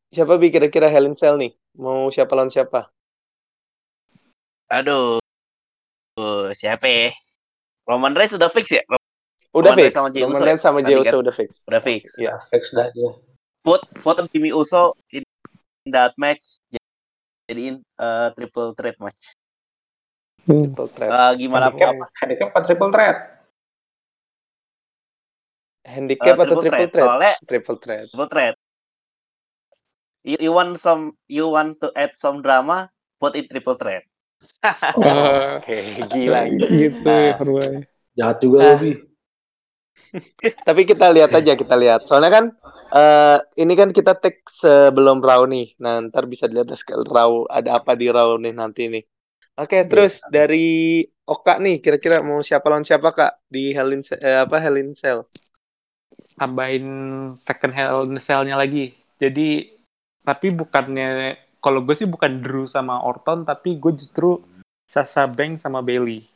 Siapa 0.08 0.40
bi 0.40 0.48
kira-kira 0.48 0.88
Helen 0.88 1.12
Cell 1.12 1.36
nih? 1.36 1.52
Mau 1.76 2.08
siapa 2.08 2.32
lawan 2.32 2.48
siapa? 2.48 2.88
Aduh. 4.72 5.20
Uh, 6.16 6.48
siapa 6.56 6.88
ya? 6.88 7.12
Roman 7.84 8.16
Reigns 8.16 8.32
sudah 8.32 8.48
fix 8.48 8.72
ya? 8.72 8.82
Udah 9.52 9.76
Roman 9.76 9.84
fix. 9.84 9.92
Sama 9.92 10.08
Roman 10.16 10.42
Reigns 10.48 10.62
sama 10.64 10.78
Jey 10.80 10.96
Uso 10.96 11.20
udah 11.20 11.34
fix. 11.36 11.68
Udah 11.68 11.82
fix. 11.84 12.16
Ya, 12.16 12.40
fix 12.48 12.72
dah 12.72 12.88
dia. 12.96 13.12
Put 13.60 13.84
put 14.00 14.16
Jimmy 14.32 14.56
Uso 14.56 14.96
in 15.12 15.20
that 15.92 16.16
match 16.16 16.56
jadiin 17.46 17.82
uh, 17.98 18.30
triple 18.34 18.74
threat 18.74 18.96
match. 18.98 19.34
Triple 20.46 20.90
threat. 20.94 21.10
Uh, 21.10 21.32
gimana 21.34 21.70
handicap, 21.70 21.94
apa? 21.94 22.06
Handicap 22.22 22.46
apa 22.52 22.60
triple 22.66 22.90
threat? 22.94 23.16
Handicap 25.86 26.34
uh, 26.34 26.42
atau 26.42 26.56
triple 26.60 26.70
threat? 26.70 26.90
threat? 26.92 27.06
Soalnya 27.06 27.34
triple 27.46 27.78
threat. 27.78 28.04
Triple 28.10 28.30
threat 28.30 28.54
you, 30.26 30.36
you 30.42 30.50
want 30.50 30.76
some 30.82 31.14
you 31.30 31.46
want 31.46 31.78
to 31.78 31.88
add 31.94 32.10
some 32.18 32.42
drama 32.42 32.90
put 33.22 33.38
it 33.38 33.46
triple 33.48 33.78
threat 33.78 34.02
oh, 34.98 35.62
oke 35.62 35.76
gila 36.12 36.50
gitu 36.50 37.06
nah. 37.06 37.32
jahat 38.18 38.36
juga 38.42 38.58
nah. 38.58 38.68
lebih 38.74 39.05
tapi 40.68 40.82
kita 40.88 41.10
lihat 41.12 41.32
aja 41.34 41.52
kita 41.54 41.74
lihat. 41.76 42.06
Soalnya 42.08 42.30
kan 42.32 42.44
uh, 42.94 43.38
ini 43.58 43.74
kan 43.76 43.90
kita 43.90 44.16
take 44.16 44.44
sebelum 44.48 45.20
raw 45.20 45.44
nih. 45.44 45.76
Nah 45.82 46.00
ntar 46.08 46.30
bisa 46.30 46.46
dilihat 46.46 46.72
raw 47.10 47.30
ada 47.50 47.80
apa 47.80 47.92
di 47.98 48.06
raw 48.08 48.36
nih 48.38 48.54
nanti 48.54 48.88
nih. 48.88 49.04
Oke 49.56 49.80
okay, 49.80 49.82
terus 49.88 50.20
dari 50.28 51.00
Oka 51.26 51.58
nih 51.58 51.82
kira-kira 51.82 52.22
mau 52.22 52.44
siapa 52.44 52.68
lawan 52.70 52.84
siapa 52.86 53.10
kak 53.10 53.48
di 53.50 53.72
Helen 53.72 54.04
eh, 54.20 54.44
apa 54.44 54.60
Helen 54.60 54.92
Cell? 54.94 55.26
Tambahin 56.36 56.86
second 57.32 57.72
Hell 57.72 58.06
in 58.06 58.20
Cell-nya 58.20 58.54
lagi. 58.54 58.92
Jadi 59.16 59.74
tapi 60.22 60.52
bukannya 60.52 61.40
kalau 61.62 61.82
gue 61.82 61.94
sih 61.98 62.06
bukan 62.06 62.38
Drew 62.38 62.62
sama 62.62 63.02
Orton 63.02 63.42
tapi 63.42 63.74
gue 63.80 63.90
justru 63.96 64.38
Sasha 64.86 65.26
Banks 65.26 65.66
sama 65.66 65.82
Bailey 65.82 66.26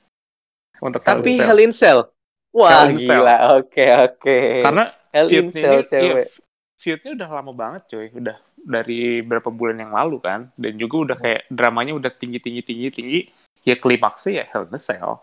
untuk 0.83 1.07
tapi 1.07 1.39
Hell 1.39 1.63
in 1.63 1.71
Cell 1.71 2.11
wah 2.55 2.87
Hell 2.87 2.99
gila. 2.99 3.37
oke 3.59 3.85
oke. 4.07 4.21
Okay. 4.21 4.63
karena 4.63 4.85
Hell 5.11 5.29
in 5.31 5.49
Cell 5.51 5.83
iya, 5.83 5.89
cewek. 5.89 6.27
iya, 6.29 6.39
feudnya 6.79 7.11
udah 7.19 7.29
lama 7.29 7.53
banget 7.53 7.83
coy. 7.91 8.07
Udah 8.15 8.37
dari 8.61 9.25
berapa 9.25 9.51
bulan 9.51 9.83
yang 9.83 9.93
lalu 9.93 10.23
kan. 10.23 10.53
Dan 10.55 10.79
juga 10.79 10.97
udah 11.11 11.17
kayak 11.19 11.51
dramanya 11.51 11.93
udah 11.97 12.13
tinggi 12.15 12.39
tinggi 12.39 12.63
tinggi 12.63 12.89
tinggi. 12.91 13.21
Ya 13.67 13.77
klimaksnya 13.77 14.33
ya 14.41 14.45
Hell 14.51 14.71
in 14.71 14.79
Cell. 14.79 15.21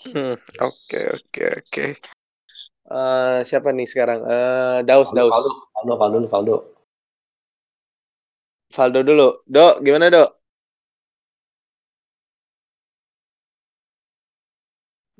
Hmm, 0.00 0.34
oke 0.58 1.00
oke 1.20 1.44
oke. 1.60 1.86
Eh, 2.90 3.38
siapa 3.46 3.70
nih 3.70 3.86
sekarang? 3.86 4.26
Uh, 4.26 4.78
Daus 4.82 5.14
Daus. 5.14 5.30
Faldo. 5.30 5.52
Faldo 5.70 5.94
Faldo 5.94 6.18
Faldo. 6.26 6.56
Valdo 8.74 9.00
dulu. 9.06 9.28
Dok, 9.46 9.74
gimana 9.86 10.10
dok? 10.10 10.30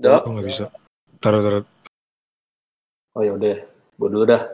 Dok? 0.00 0.22
Aku 0.24 0.28
nggak 0.34 0.46
bisa. 0.50 0.64
Taruh, 1.20 1.44
taruh. 1.44 1.64
Oh 3.12 3.20
ya 3.20 3.36
udah, 3.36 3.60
gue 3.68 4.08
dulu 4.08 4.24
dah. 4.24 4.48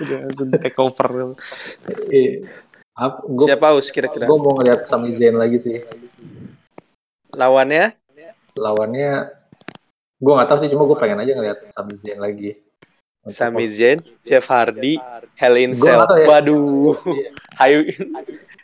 udah 0.00 0.16
langsung 0.24 0.48
take 0.56 0.80
over. 0.80 1.08
Iya. 2.08 2.48
Gua, 3.28 3.46
Siapa 3.48 3.76
us 3.76 3.92
kira-kira? 3.92 4.24
Gue 4.24 4.38
mau 4.40 4.56
ngeliat 4.56 4.88
Sami 4.88 5.12
Zayn 5.12 5.36
lagi 5.36 5.60
sih. 5.60 5.76
Lawannya? 7.36 8.00
Lawannya, 8.56 9.28
gue 10.20 10.32
gak 10.32 10.48
tahu 10.48 10.58
sih, 10.64 10.68
cuma 10.72 10.88
gue 10.88 10.96
pengen 10.96 11.20
aja 11.20 11.32
ngeliat 11.36 11.58
Sami 11.68 12.00
Zayn 12.00 12.16
lagi. 12.16 12.56
Sami 13.28 13.68
Zayn, 13.68 14.00
Jeff 14.24 14.48
Hardy, 14.48 14.96
Hell 15.36 15.60
in 15.60 15.76
Cell. 15.76 16.00
Ya. 16.16 16.24
Waduh. 16.24 16.96
Hayu 17.60 17.92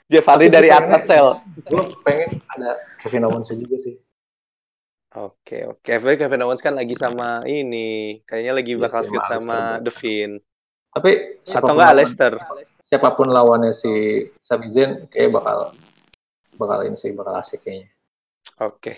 Jeff 0.09 0.25
Hardy 0.25 0.49
dari 0.49 0.73
atas 0.73 1.05
sel. 1.05 1.37
Gue 1.69 1.85
pengen 2.01 2.41
ada 2.57 2.81
Kevin 3.05 3.29
Owens 3.29 3.53
juga 3.53 3.77
sih. 3.77 4.01
Oke, 5.17 5.65
oke. 5.65 5.81
Okay. 5.81 6.17
Kevin 6.21 6.45
Owens 6.45 6.61
kan 6.61 6.77
lagi 6.77 6.93
sama 6.93 7.41
ini. 7.49 8.21
Kayaknya 8.29 8.53
lagi 8.53 8.73
iya 8.77 8.83
bakal 8.85 9.01
feud 9.09 9.25
sama 9.25 9.81
The 9.81 9.89
Finn. 9.89 10.37
Tapi 10.93 11.41
atau 11.49 11.73
enggak 11.73 11.97
Lester. 11.97 12.33
Siapa 12.89 13.17
pun 13.17 13.33
lawannya 13.33 13.73
si 13.73 14.25
Sami 14.45 14.69
Zayn 14.69 15.09
kayak 15.09 15.33
bakal 15.33 15.73
bakal 16.61 16.85
ini 16.85 16.97
sih 17.01 17.17
bakal 17.17 17.41
asik 17.41 17.65
kayaknya. 17.65 17.89
Oke. 18.61 18.77
Okay. 18.77 18.97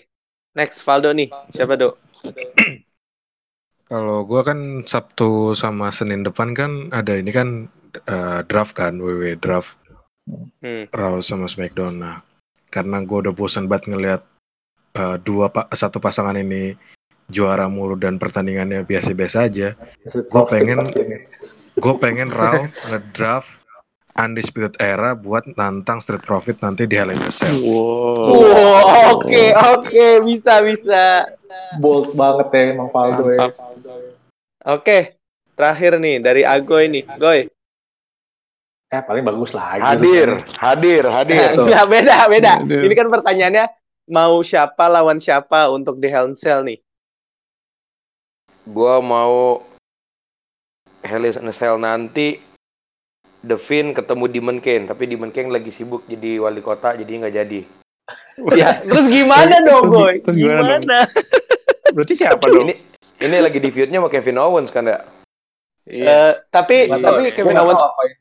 Next 0.58 0.82
Valdo 0.82 1.14
nih. 1.14 1.30
Siapa, 1.54 1.78
Dok? 1.78 1.94
Kalau 3.88 4.26
gue 4.26 4.40
kan 4.42 4.82
Sabtu 4.84 5.54
sama 5.54 5.94
Senin 5.94 6.26
depan 6.26 6.52
kan 6.52 6.90
ada 6.90 7.14
ini 7.14 7.30
kan 7.30 7.70
uh, 8.10 8.42
draft 8.42 8.74
kan, 8.74 8.98
WW 8.98 9.38
draft. 9.38 9.78
Hmm. 10.60 10.90
Raw 10.90 11.22
sama 11.22 11.46
SmackDown. 11.46 12.02
Nah, 12.02 12.20
karena 12.74 13.00
gue 13.06 13.18
udah 13.22 13.32
bosan 13.32 13.70
banget 13.70 13.94
ngelihat 13.94 14.22
uh, 14.97 15.16
dua 15.20 15.53
pa 15.53 15.68
satu 15.74 16.01
pasangan 16.01 16.39
ini 16.39 16.78
juara 17.28 17.68
mulu 17.68 17.97
dan 17.97 18.16
pertandingannya 18.16 18.86
biasa-biasa 18.89 19.51
aja. 19.51 19.76
Gue 20.09 20.45
pengen 20.49 20.89
gue 21.78 21.95
pengen 22.01 22.28
Raw 22.32 22.57
ngedraft 22.89 23.59
Undisputed 24.18 24.74
Era 24.82 25.14
buat 25.14 25.47
nantang 25.55 26.03
Street 26.03 26.26
Profit 26.26 26.59
nanti 26.59 26.91
di 26.91 26.99
Hell 26.99 27.14
in 27.14 27.22
a 27.22 27.30
Cell. 27.30 27.55
Wow, 27.62 27.70
oke 27.70 28.34
wow, 28.34 28.34
oke, 28.34 29.22
okay, 29.22 29.49
okay. 29.55 30.12
bisa 30.26 30.59
bisa. 30.66 31.30
Bold 31.78 32.18
banget 32.18 32.51
ya 32.51 32.62
emang 32.74 32.91
Faldo 32.91 33.30
ya. 33.30 33.55
Oke, 34.66 35.14
terakhir 35.55 36.03
nih 36.03 36.18
dari 36.18 36.43
Agoy 36.43 36.91
nih, 36.91 37.07
Goy. 37.14 37.47
Eh 38.89 39.03
paling 39.07 39.22
bagus 39.22 39.55
lah. 39.55 39.78
Hadir, 39.78 40.43
hadir, 40.59 41.05
hadir. 41.07 41.55
Nah, 41.70 41.86
beda, 41.86 42.26
beda. 42.26 42.53
Ini 42.66 42.95
kan 42.99 43.07
pertanyaannya 43.12 43.64
mau 44.09 44.40
siapa 44.42 44.88
lawan 44.88 45.20
siapa 45.20 45.68
untuk 45.68 46.00
di 46.02 46.09
Cell 46.34 46.64
nih? 46.64 46.80
Gua 48.68 49.00
mau 49.00 49.62
Cell 51.54 51.78
nanti 51.80 52.40
The 53.44 53.54
Finn 53.54 53.94
ketemu 53.94 54.24
Demon 54.26 54.59
Kane, 54.59 54.90
tapi 54.90 55.06
Demon 55.06 55.30
Kane 55.30 55.54
lagi 55.54 55.70
sibuk 55.70 56.02
jadi 56.11 56.42
wali 56.42 56.59
kota, 56.59 56.98
jadi 56.98 57.22
nggak 57.22 57.34
jadi. 57.38 57.61
ya, 58.61 58.82
terus 58.82 59.06
gimana 59.06 59.62
dong, 59.62 59.92
Boy? 59.92 60.24
Terus 60.26 60.36
gimana 60.42 60.61
dong? 60.76 60.82
Gimana? 60.82 60.98
Berarti 61.94 62.14
siapa 62.18 62.44
dong? 62.50 62.66
Ini 62.66 62.74
ini 63.22 63.36
lagi 63.38 63.62
di 63.62 63.70
feud-nya 63.70 64.02
sama 64.02 64.11
Kevin 64.11 64.42
Owens 64.42 64.74
kan 64.74 64.90
ya? 64.90 64.98
Iya. 65.88 66.04
Eh, 66.04 66.32
tapi 66.50 66.90
tahu, 66.90 67.00
tapi 67.00 67.20
gua 67.24 67.32
Kevin 67.36 67.59
Owens 67.62 67.80
tahu 67.80 67.88
apa 67.94 68.02
ini 68.04 68.16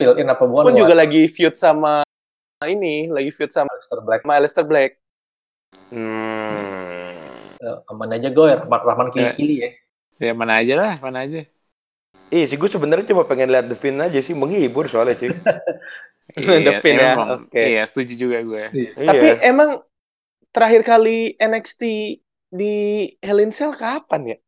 fill 0.00 0.16
in 0.16 0.32
apa 0.32 0.48
bukan 0.48 0.72
pun 0.72 0.74
juga 0.80 0.96
lagi 0.96 1.28
feud 1.28 1.52
sama 1.52 2.00
ini, 2.64 3.12
lagi 3.12 3.28
feud 3.28 3.52
sama 3.52 3.68
Aleister 3.68 4.00
Black 4.00 4.20
sama 4.24 4.32
Aleister 4.40 4.64
Black. 4.64 4.90
Hmm. 5.90 7.58
Eh, 7.60 7.76
aman 7.90 8.10
aja 8.14 8.28
gue 8.30 8.46
Rahman 8.46 8.80
Rahman 8.80 9.08
kili 9.10 9.28
kili 9.36 9.56
ya 9.66 9.70
Ya 10.20 10.32
mana 10.36 10.60
aja 10.60 10.76
lah, 10.76 10.92
mana 11.00 11.24
aja. 11.24 11.48
Ih, 12.28 12.44
sih 12.44 12.60
gue 12.60 12.68
sebenarnya 12.68 13.08
cuma 13.08 13.24
pengen 13.24 13.48
lihat 13.48 13.72
The 13.72 13.74
Finn 13.74 13.98
aja 13.98 14.20
sih 14.20 14.36
menghibur 14.36 14.84
soalnya 14.84 15.16
cuy. 15.16 15.32
The 16.36 16.74
Finn 16.84 17.00
ya, 17.00 17.16
oke. 17.40 17.56
Iya, 17.56 17.82
setuju 17.88 18.12
juga 18.14 18.38
gue. 18.44 18.64
Tapi 19.00 19.28
iya. 19.34 19.48
emang 19.48 19.80
terakhir 20.52 20.84
kali 20.84 21.34
NXT 21.40 21.82
di 22.52 22.74
Hell 23.24 23.40
in 23.40 23.50
Cell 23.50 23.72
kapan 23.72 24.36
ya? 24.36 24.38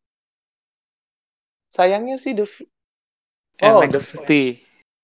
Sayangnya 1.72 2.20
sih 2.20 2.36
The 2.36 2.46
Oh, 3.62 3.78
NXT. 3.80 4.30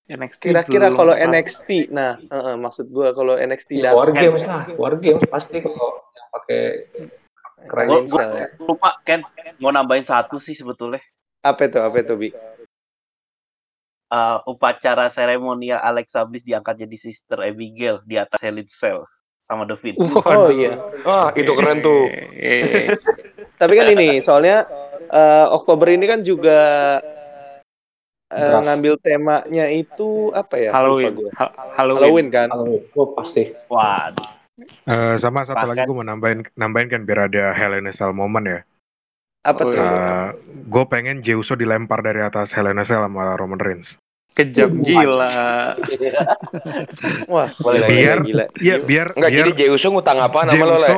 NXT 0.09 0.41
kira-kira 0.41 0.91
kalau. 0.91 1.15
NXT. 1.15 1.93
Nah, 1.95 2.19
eh, 2.19 2.35
eh, 2.35 2.55
maksud 2.59 2.91
gua 2.91 3.15
kalau 3.15 3.39
NXT 3.39 3.79
ya, 3.79 3.93
datang 3.93 3.97
War 3.97 4.09
Games 4.11 4.43
lah 4.43 4.63
War 4.75 4.93
Games 4.99 5.23
pasti 5.31 5.63
kalau 5.63 6.01
pakai 6.29 6.61
Cell 8.09 8.31
ya. 8.33 8.47
lupa 8.63 8.95
Ken 9.03 9.21
mau 9.59 9.69
nambahin 9.69 10.07
satu 10.07 10.39
sih 10.39 10.55
sebetulnya. 10.55 11.03
Apa 11.43 11.67
itu? 11.67 11.79
Apa 11.79 11.97
itu, 11.99 12.13
Bi? 12.15 12.29
Eh, 14.09 14.37
upacara 14.49 15.05
seremonial 15.13 15.77
Alexa 15.85 16.25
Bliss 16.25 16.41
diangkat 16.41 16.81
jadi 16.81 16.97
Sister 16.97 17.45
Abigail 17.45 18.01
di 18.09 18.17
atas 18.17 18.41
Hell 18.41 18.57
in 18.57 18.65
Cell 18.65 19.05
sama 19.37 19.69
The 19.69 19.77
Finn. 19.77 20.01
Oh 20.01 20.49
iya. 20.49 20.81
Ah, 21.05 21.29
itu 21.37 21.51
keren 21.53 21.85
tuh. 21.85 22.09
Tapi 23.61 23.73
kan 23.77 23.85
ini 23.93 24.17
soalnya 24.25 24.65
eh, 25.13 25.45
Oktober 25.53 25.93
ini 25.93 26.09
kan 26.09 26.25
juga 26.25 26.61
Draft. 28.29 28.65
ngambil 28.65 28.93
temanya 29.01 29.65
itu 29.69 30.33
apa 30.33 30.57
ya? 30.57 30.71
Halloween. 30.73 31.13
Lupa 31.13 31.17
gua. 31.17 31.31
Ha- 31.37 31.53
Halloween. 31.77 32.01
Halloween 32.01 32.27
kan. 32.33 32.47
Halloween 32.49 32.81
gue 32.89 33.05
pasti 33.17 33.43
Waduh. 33.69 34.38
Eh, 34.65 35.15
sama 35.17 35.43
satu 35.43 35.63
Pas 35.63 35.69
lagi 35.69 35.83
kan? 35.83 35.87
gue 35.87 35.95
mau 35.95 36.07
nambahin 36.07 36.39
nambahin 36.55 36.89
kan 36.89 37.01
biar 37.03 37.31
ada 37.31 37.53
Hell 37.53 37.77
in 37.77 37.87
a 37.87 37.93
Cell 37.93 38.11
moment 38.11 38.43
ya. 38.43 38.59
Apa 39.39 39.61
tuh? 39.65 39.71
iya. 39.71 40.35
gue 40.67 40.83
pengen 40.91 41.23
Jey 41.23 41.33
Uso 41.33 41.55
dilempar 41.55 42.03
dari 42.03 42.19
atas 42.19 42.51
Hell 42.51 42.67
in 42.67 42.77
a 42.77 42.83
Cell 42.83 43.01
sama 43.01 43.39
Roman 43.39 43.57
Reigns. 43.57 43.95
Kejam 44.35 44.79
gila. 44.79 45.73
Wah, 47.33 47.49
Boleh, 47.59 47.79
gila, 47.81 47.89
biar 47.89 48.17
gila. 48.23 48.45
Iya 48.59 48.75
biar 48.79 49.07
Enggak 49.15 49.31
biar 49.31 49.39
jadi 49.45 49.51
Jey 49.55 49.69
Uso 49.71 49.87
ngutang 49.89 50.19
apa 50.19 50.39
nama 50.45 50.63
lo, 50.63 50.77
Le? 50.77 50.89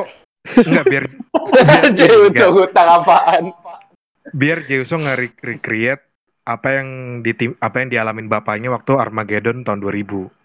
Enggak 0.58 0.84
biar 0.90 1.04
Jey 1.98 2.10
Uso 2.12 2.28
Enggak. 2.28 2.50
ngutang 2.50 2.88
apaan? 2.90 3.44
biar 4.32 4.58
Jey 4.66 4.82
Uso 4.82 4.96
nge-recreate 4.98 6.04
apa 6.42 6.68
yang 6.74 6.88
di 7.22 7.30
apa 7.62 7.76
yang 7.78 7.88
dialamin 7.90 8.26
bapaknya 8.26 8.70
waktu 8.70 8.98
Armageddon 8.98 9.62
tahun 9.62 9.78
2000. 9.78 10.41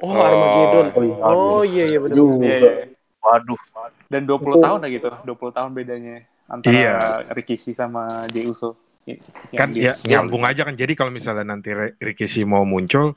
Oh, 0.00 0.16
Armageddon. 0.16 0.86
Oh, 0.90 1.02
iya. 1.02 1.14
Oh 1.22 1.62
iya 1.62 1.84
iya 1.86 1.98
benar. 2.00 2.16
Iya, 2.40 2.56
iya. 2.58 2.72
Waduh. 3.20 3.60
Dan 4.08 4.22
20 4.24 4.58
tahun 4.58 4.78
lah 4.80 4.90
gitu. 4.90 5.08
20 5.12 5.52
tahun 5.52 5.70
bedanya 5.70 6.16
antara 6.48 6.72
Iya. 6.72 6.94
Rikishi 7.30 7.70
sama 7.70 8.24
Jey 8.28 8.48
Uso. 8.48 8.74
Yang 9.04 9.20
Kan 9.54 9.68
di- 9.72 9.84
ya 9.84 9.96
nyambung 10.02 10.44
aja 10.44 10.64
kan. 10.64 10.74
Jadi 10.74 10.92
kalau 10.94 11.12
misalnya 11.12 11.44
nanti 11.46 11.70
Rikishi 11.96 12.44
mau 12.44 12.64
muncul 12.64 13.12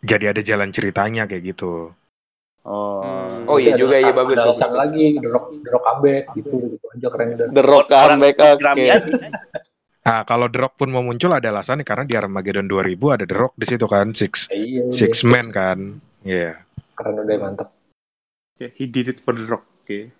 jadi 0.00 0.34
ada 0.34 0.42
jalan 0.42 0.68
ceritanya 0.68 1.24
kayak 1.24 1.54
gitu. 1.54 1.94
Oh. 2.64 3.00
Hmm. 3.04 3.44
Oh 3.44 3.60
iya 3.60 3.76
juga 3.76 4.00
iya 4.00 4.10
bagus. 4.10 4.40
ada 4.40 4.48
alasan 4.48 4.72
lagi 4.72 5.20
The 5.20 5.28
Rock 5.28 5.46
The 5.60 5.70
Rock 5.70 5.84
comeback 5.84 6.24
gitu 6.32 6.48
gitu 6.72 6.86
aja 6.90 7.06
keren 7.12 7.26
udah 7.36 7.46
The 7.52 7.62
Rock 7.62 7.86
comeback 7.86 8.36
oke. 8.40 8.84
Nah, 10.04 10.20
kalau 10.28 10.52
The 10.52 10.60
Rock 10.60 10.76
pun 10.76 10.92
mau 10.92 11.00
muncul 11.00 11.32
ada 11.32 11.48
alasannya 11.48 11.80
karena 11.80 12.04
di 12.04 12.12
Armageddon 12.12 12.68
2000 12.68 13.16
ada 13.16 13.24
The 13.24 13.36
Rock 13.36 13.56
di 13.56 13.66
situ 13.66 13.86
kan, 13.88 14.12
six 14.12 14.52
Ya, 14.52 14.60
iya 14.60 14.80
udah. 14.84 14.96
six 14.96 15.24
man 15.24 15.48
kan. 15.48 15.78
Iya. 16.24 16.60
keren 16.94 17.18
udah 17.24 17.36
mantap 17.40 17.68
Okay, 18.54 18.70
he 18.78 18.86
did 18.86 19.10
it 19.10 19.18
for 19.18 19.34
the 19.34 19.42
rock. 19.50 19.66
Oke. 19.82 20.14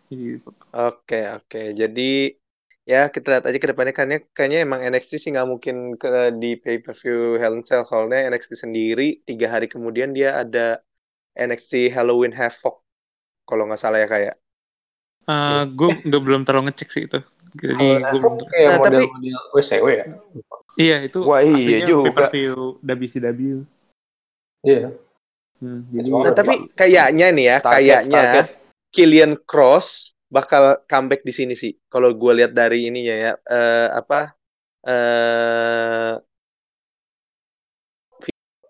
Oke 0.74 1.20
oke. 1.30 1.62
Jadi 1.70 2.34
ya 2.82 3.08
kita 3.08 3.30
lihat 3.30 3.44
aja 3.46 3.58
ke 3.62 3.68
depannya 3.70 3.94
kayaknya 3.94 4.18
kayaknya 4.34 4.58
emang 4.66 4.80
NXT 4.82 5.12
sih 5.16 5.30
nggak 5.32 5.48
mungkin 5.48 5.94
ke 5.94 6.34
di 6.36 6.58
pay 6.58 6.82
per 6.82 6.98
view 6.98 7.38
Hell 7.38 7.56
in 7.56 7.62
Cell 7.62 7.86
soalnya 7.86 8.26
NXT 8.28 8.60
sendiri 8.60 9.22
tiga 9.22 9.54
hari 9.54 9.70
kemudian 9.70 10.12
dia 10.12 10.42
ada 10.42 10.82
NXT 11.38 11.94
Halloween 11.94 12.34
Havoc 12.34 12.82
kalau 13.46 13.70
nggak 13.70 13.80
salah 13.80 14.02
ya 14.02 14.08
kayak. 14.10 14.34
Eh, 15.24 15.62
gue 15.72 15.88
nggak 16.04 16.22
belum 16.26 16.42
terlalu 16.44 16.74
ngecek 16.74 16.88
sih 16.90 17.08
itu. 17.08 17.22
Jadi 17.54 17.70
Kalau 17.70 17.94
gue 17.94 18.02
Havoc 18.02 18.18
belum. 18.34 18.50
kayak 18.50 18.66
Nah, 18.66 18.78
tapi- 18.82 19.06
model-model 19.06 19.42
WCW 19.54 19.86
ya 19.88 20.06
Iya 20.74 20.96
itu. 21.06 21.18
Wah, 21.22 21.38
iya 21.38 21.78
juga. 21.86 22.02
Pay-per-view 22.10 22.54
WCW. 22.82 23.40
iya 24.64 24.90
Hmm, 25.62 25.86
jadi 25.88 26.08
Oh, 26.10 26.26
Nah 26.26 26.34
tapi 26.34 26.66
kayaknya 26.74 27.26
nih 27.30 27.46
ya 27.46 27.56
Target, 27.62 27.72
kayaknya 27.78 28.20
target. 28.20 28.46
Killian 28.90 29.32
Cross 29.46 29.86
bakal 30.26 30.82
comeback 30.90 31.22
di 31.22 31.30
sini 31.30 31.54
sih. 31.54 31.78
Kalau 31.86 32.10
gue 32.10 32.32
lihat 32.42 32.50
dari 32.50 32.90
ininya 32.90 33.14
ya 33.14 33.32
eh, 33.38 33.88
apa 33.88 34.34
eh 34.82 36.12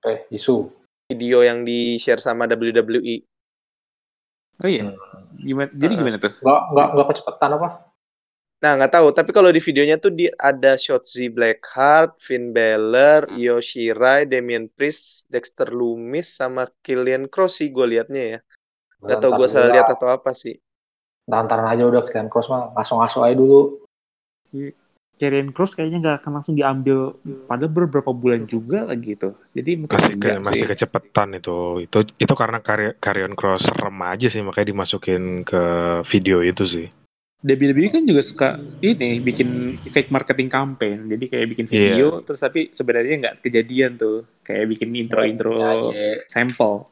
eh 0.05 0.19
isu 0.29 0.69
video 1.09 1.41
yang 1.41 1.65
di 1.65 1.97
share 1.97 2.21
sama. 2.21 2.45
WWE. 2.45 3.25
Oh 4.61 4.69
iya. 4.69 4.93
Gimana? 5.41 5.73
Jadi 5.73 5.93
gimana 5.97 6.17
tuh? 6.21 6.33
nggak 6.37 6.61
nggak 6.71 6.89
nggak 6.95 7.07
kecepatan 7.11 7.51
apa 7.57 7.69
Nah, 8.65 8.81
nggak 8.81 8.97
tahu. 8.97 9.13
Tapi 9.13 9.31
kalau 9.37 9.53
di 9.53 9.61
videonya 9.61 10.01
tuh 10.01 10.09
di, 10.09 10.25
ada 10.41 10.81
Shotzi 10.81 11.29
Blackheart, 11.29 12.17
Finn 12.17 12.57
Balor, 12.57 13.29
Io 13.37 13.61
Shirai, 13.61 14.25
Damian 14.25 14.73
Priest, 14.73 15.29
Dexter 15.29 15.69
Lumis, 15.69 16.33
sama 16.33 16.65
Killian 16.81 17.29
Cross 17.29 17.61
sih 17.61 17.69
gue 17.69 17.85
liatnya 17.85 18.23
ya. 18.25 18.39
Nggak 19.05 19.21
tahu 19.21 19.33
gue 19.45 19.49
salah 19.53 19.69
lihat 19.69 19.93
atau 19.93 20.09
apa 20.09 20.33
sih. 20.33 20.57
Ntar-ntaran 21.29 21.69
aja 21.69 21.85
udah 21.85 22.09
Killian 22.09 22.33
Cross 22.33 22.49
mah 22.49 22.73
ngaso-ngaso 22.73 23.21
aja 23.21 23.37
dulu 23.37 23.85
Karrion 25.15 25.55
Cross 25.55 25.79
kayaknya 25.79 26.03
nggak 26.03 26.17
akan 26.23 26.33
langsung 26.43 26.59
diambil 26.59 27.15
padahal 27.47 27.71
beberapa 27.71 28.11
bulan 28.11 28.51
juga 28.51 28.83
lagi 28.83 29.15
itu. 29.15 29.31
Jadi 29.55 29.71
mungkin 29.79 29.95
Masih 29.95 30.15
ke, 30.19 30.31
masih 30.43 30.65
sih. 30.67 30.71
kecepetan 30.75 31.39
itu. 31.39 31.87
Itu 31.87 31.99
itu 32.19 32.35
karena 32.35 32.59
Carrion 32.99 33.39
Cross 33.39 33.71
serem 33.71 33.99
aja 34.03 34.27
sih 34.27 34.43
makanya 34.43 34.75
dimasukin 34.75 35.47
ke 35.47 35.63
video 36.11 36.43
itu 36.43 36.67
sih. 36.67 36.87
WWE 37.45 37.93
kan 37.93 38.03
juga 38.03 38.23
suka 38.25 38.49
ini 38.81 39.21
bikin 39.21 39.77
fake 39.85 40.09
marketing 40.09 40.49
campaign. 40.49 41.13
Jadi 41.13 41.25
kayak 41.29 41.47
bikin 41.53 41.67
video 41.69 42.25
terus 42.25 42.41
tapi 42.41 42.73
sebenarnya 42.73 43.15
nggak 43.21 43.37
kejadian 43.45 44.01
tuh. 44.01 44.25
Kayak 44.41 44.73
bikin 44.73 44.97
intro-intro 44.97 45.53
Ya, 45.53 45.71
ya. 45.93 46.13
sampel. 46.25 46.89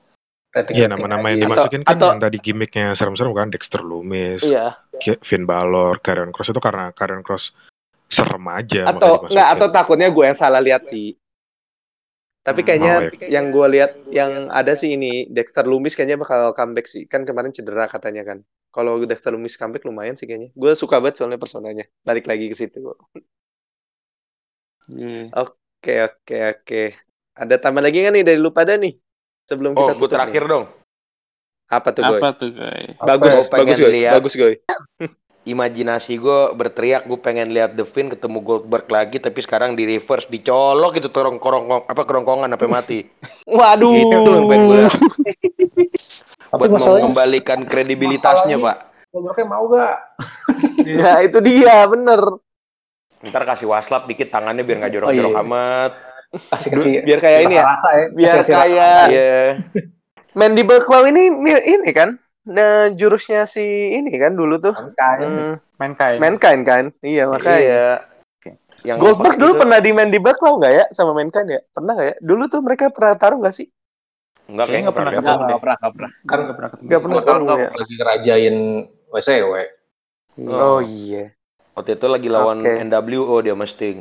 Rating- 0.53 0.76
Iya 0.76 0.86
nama-nama 0.92 1.32
yang 1.32 1.48
Atau- 1.48 1.64
dimasukin 1.64 1.80
kan 1.82 1.96
atau- 1.96 2.11
yang 2.12 2.20
tadi 2.20 2.36
gimmicknya 2.36 2.86
serem-serem 2.92 3.32
kan 3.32 3.48
Dexter 3.48 3.80
Lumis, 3.80 4.44
Iya. 4.44 4.76
Ki- 5.00 5.20
Finn 5.24 5.48
Balor, 5.48 6.05
Carrion 6.05 6.28
Cross 6.28 6.53
itu 6.53 6.61
karena 6.61 6.92
Carrion 6.92 7.24
Cross 7.24 7.57
serem 8.12 8.44
aja 8.53 8.84
Atau 8.84 9.24
nggak? 9.24 9.48
Atau 9.57 9.72
takutnya 9.72 10.12
gue 10.12 10.24
yang 10.28 10.36
salah 10.36 10.61
lihat 10.61 10.84
sih. 10.84 11.16
Tapi 12.43 12.61
Hmm. 12.61 12.66
kayaknya 12.66 12.95
Oh, 12.99 13.01
yang 13.34 13.47
gue 13.55 13.66
lihat 13.74 13.90
yang 14.11 14.51
ada 14.51 14.72
sih 14.74 14.90
ini 14.99 15.30
Dexter 15.30 15.62
Lumis 15.62 15.95
kayaknya 15.95 16.18
bakal 16.22 16.51
comeback 16.59 16.86
sih. 16.90 17.03
Kan 17.12 17.22
kemarin 17.28 17.55
cedera 17.57 17.86
katanya 17.86 18.22
kan. 18.26 18.38
Kalau 18.74 18.99
Dexter 19.11 19.30
Lumis 19.34 19.55
comeback 19.61 19.86
lumayan 19.86 20.16
sih 20.18 20.26
kayaknya. 20.26 20.51
Gue 20.59 20.72
suka 20.74 20.99
banget 21.03 21.22
soalnya 21.22 21.38
personanya. 21.38 21.84
Balik 22.09 22.24
lagi 22.30 22.51
ke 22.51 22.57
situ. 22.59 22.82
Iya. 24.88 25.34
Oke 25.40 25.93
oke 26.07 26.34
oke. 26.53 26.76
Ada 27.40 27.55
tambah 27.62 27.82
lagi 27.84 27.97
nggak 28.01 28.14
nih 28.16 28.24
dari 28.28 28.38
lu 28.45 28.51
pada 28.59 28.72
nih? 28.82 28.93
Sebelum 29.49 29.72
Oh, 29.80 29.80
kita 29.80 29.93
tutup 30.01 30.11
terakhir 30.12 30.43
nih. 30.43 30.45
dong. 30.49 30.64
Apa 31.76 31.88
tuh 31.97 32.05
Goy? 32.09 32.22
Apa 32.22 32.49
tuh? 32.51 32.78
Bagus, 33.09 33.34
Gua 33.34 33.43
pengen 33.53 33.76
bagus 33.76 33.78
Goy. 33.82 33.95
lihat. 33.97 34.12
Bagus 34.12 34.34
Goy. 34.40 34.55
Imajinasi 35.43 36.22
gue 36.22 36.55
berteriak, 36.55 37.11
gue 37.11 37.18
pengen 37.18 37.51
lihat 37.51 37.74
The 37.74 37.82
Finn 37.82 38.07
ketemu 38.14 38.38
Goldberg 38.47 38.86
lagi, 38.86 39.18
tapi 39.18 39.43
sekarang 39.43 39.74
di 39.74 39.82
reverse, 39.90 40.30
dicolok 40.30 40.95
gitu 41.03 41.11
torong 41.11 41.43
korong 41.43 41.82
apa 41.82 42.03
kerongkongan 42.07 42.55
sampai 42.55 42.70
mati. 42.70 42.99
Waduh. 43.51 43.90
Gitu 43.90 44.18
gue 44.22 44.86
buat 46.62 46.70
mengembalikan 46.70 47.66
kredibilitasnya, 47.66 48.55
Pak. 48.62 48.76
Goldbergnya 49.11 49.45
mau 49.51 49.66
gak? 49.66 49.97
Nah 51.03 51.18
itu 51.22 51.38
dia 51.43 51.86
bener. 51.90 52.20
Ntar 53.22 53.43
kasih 53.47 53.70
waslap 53.70 54.07
dikit 54.11 54.34
tangannya 54.34 54.66
biar 54.66 54.82
nggak 54.82 54.93
jorok-jorok 54.99 55.30
Oh, 55.30 55.38
iya. 55.38 55.47
amat. 55.47 55.93
Kasih 56.51 56.68
kasih. 56.74 56.93
Biar 57.07 57.18
kayak 57.22 57.40
ini 57.47 57.55
ya. 57.55 57.64
Rasa 57.66 57.88
ya. 57.93 58.07
Biar 58.11 58.34
kayak 58.43 58.66
rasa. 58.72 59.07
Iya. 59.11 59.43
Mandible 60.32 60.82
Claw 60.82 61.05
ini 61.07 61.28
ini 61.45 61.90
kan. 61.95 62.18
Nah, 62.43 62.90
jurusnya 62.90 63.47
si 63.47 63.62
ini 63.95 64.11
kan 64.18 64.34
dulu 64.34 64.59
tuh. 64.59 64.74
Mankind. 64.74 65.20
Hmm, 65.22 65.55
Mankind. 65.78 66.18
Mankind 66.18 66.62
kan? 66.66 66.84
Iya 66.99 67.30
makanya. 67.30 67.59
Iya. 67.62 67.88
Yang 68.82 68.99
Goldberg 68.99 69.38
dulu 69.38 69.53
gitu. 69.55 69.61
pernah 69.62 69.78
di 69.78 69.90
Mandible 69.95 70.34
Claw 70.34 70.59
nggak 70.59 70.74
ya 70.74 70.84
sama 70.90 71.14
Mankind 71.14 71.49
ya? 71.55 71.61
Pernah 71.70 71.93
nggak 71.95 72.09
ya? 72.11 72.16
Dulu 72.18 72.43
tuh 72.51 72.61
mereka 72.66 72.90
pernah 72.90 73.14
taruh 73.14 73.38
nggak 73.38 73.55
sih? 73.55 73.70
Enggak 74.51 74.66
Kayaknya 74.66 74.82
nggak 74.82 74.97
pernah 74.99 75.12
ketemu. 75.12 75.22
Enggak, 75.22 75.38
enggak 75.47 75.61
pernah, 75.62 75.76
enggak 75.78 75.93
pernah. 75.95 76.11
Kan 76.11 76.38
nggak 76.43 76.57
pernah 76.59 76.70
ketemu. 76.70 76.86
Nggak 76.90 77.01
pernah 77.03 77.16
ketemu 77.22 77.43
nggak 77.47 77.59
ya. 77.59 77.70
Lagi 77.70 77.95
ngerajain 77.95 78.57
WCW. 79.14 79.55
Oh 80.51 80.80
iya. 80.82 81.24
Waktu 81.72 81.90
itu 81.95 82.07
lagi 82.11 82.28
lawan 82.28 82.59
Oke. 82.59 82.72
NWO 82.82 83.36
dia 83.38 83.55
sama 83.55 83.66
Sting. 83.70 83.99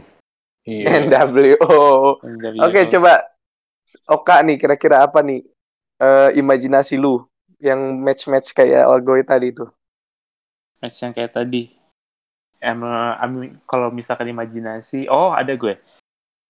Iya. 0.66 0.86
NWO. 1.06 2.18
Oke, 2.66 2.80
yang- 2.82 2.90
coba 2.90 3.12
Oka 4.10 4.36
nih 4.42 4.58
kira-kira 4.58 5.06
apa 5.06 5.22
nih 5.22 5.46
eh, 6.02 6.30
imajinasi 6.42 6.98
lu 6.98 7.22
yang 7.62 8.02
match-match 8.02 8.52
kayak 8.52 8.84
Algoy 8.84 9.22
tadi 9.22 9.54
tuh. 9.54 9.70
match 10.82 10.98
yang 11.00 11.14
kayak 11.14 11.32
tadi. 11.32 11.70
Em, 12.58 12.82
em, 12.84 13.34
kalau 13.64 13.90
misalkan 13.90 14.26
imajinasi, 14.28 15.06
oh 15.08 15.30
ada 15.30 15.54
gue. 15.54 15.78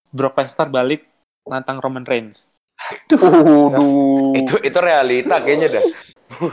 Brock 0.08 0.36
Lesnar 0.36 0.68
balik 0.68 1.04
nantang 1.44 1.80
Roman 1.80 2.04
Reigns. 2.04 2.52
Waduh. 3.12 4.34
Itu 4.36 4.56
itu 4.58 4.80
realita 4.80 5.40
kayaknya 5.40 5.80
dah. 5.80 5.86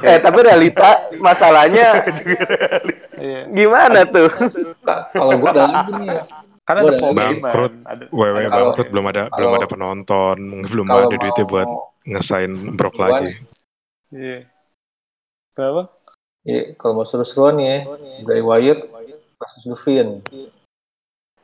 Eh 0.03 0.19
tapi 0.19 0.43
realita 0.43 1.07
masalahnya 1.19 2.03
Iya. 3.15 3.51
gimana 3.51 4.07
tuh? 4.07 4.27
Ka- 4.83 5.11
Kalau 5.11 5.35
gue 5.39 5.51
ya. 5.55 6.23
Karena 6.63 6.81
ada 6.85 6.99
bangkrut. 7.01 7.73
Kalau- 7.87 8.51
bangkrut 8.53 8.89
belum 8.91 9.07
ada 9.09 9.23
belum 9.33 9.51
ada 9.55 9.67
penonton, 9.67 10.37
belum 10.67 10.87
ada 10.87 11.15
duitnya 11.15 11.45
buat 11.47 11.69
ngesain 12.05 12.53
Brock 12.77 12.99
lagi. 12.99 13.39
Iya. 14.09 14.49
Berapa? 15.53 15.93
Iya, 16.49 16.79
kalau 16.81 17.03
mau 17.03 17.07
seru-seruan 17.07 17.61
ya, 17.61 17.85
Bray 18.25 18.41
Wyatt 18.41 18.89
versus 19.37 19.65
The 19.69 19.77
Fiend. 19.77 20.13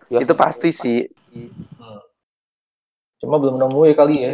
Itu 0.09 0.33
pasti 0.33 0.71
sih. 0.73 1.11
Cuma 3.21 3.41
belum 3.41 3.57
nemu 3.61 3.81
ya 3.89 3.95
kali 3.97 4.17
ya, 4.21 4.33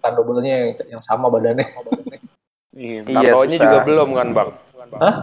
tandobelnya 0.00 0.52
yang, 0.52 0.70
yang 0.98 1.02
sama 1.04 1.28
badannya. 1.28 1.66
Iya. 2.76 3.08
Iya, 3.08 3.32
Tatonya 3.32 3.56
juga 3.56 3.78
belum 3.88 4.08
kan, 4.12 4.28
Bang? 4.36 4.50
Hah? 5.00 5.14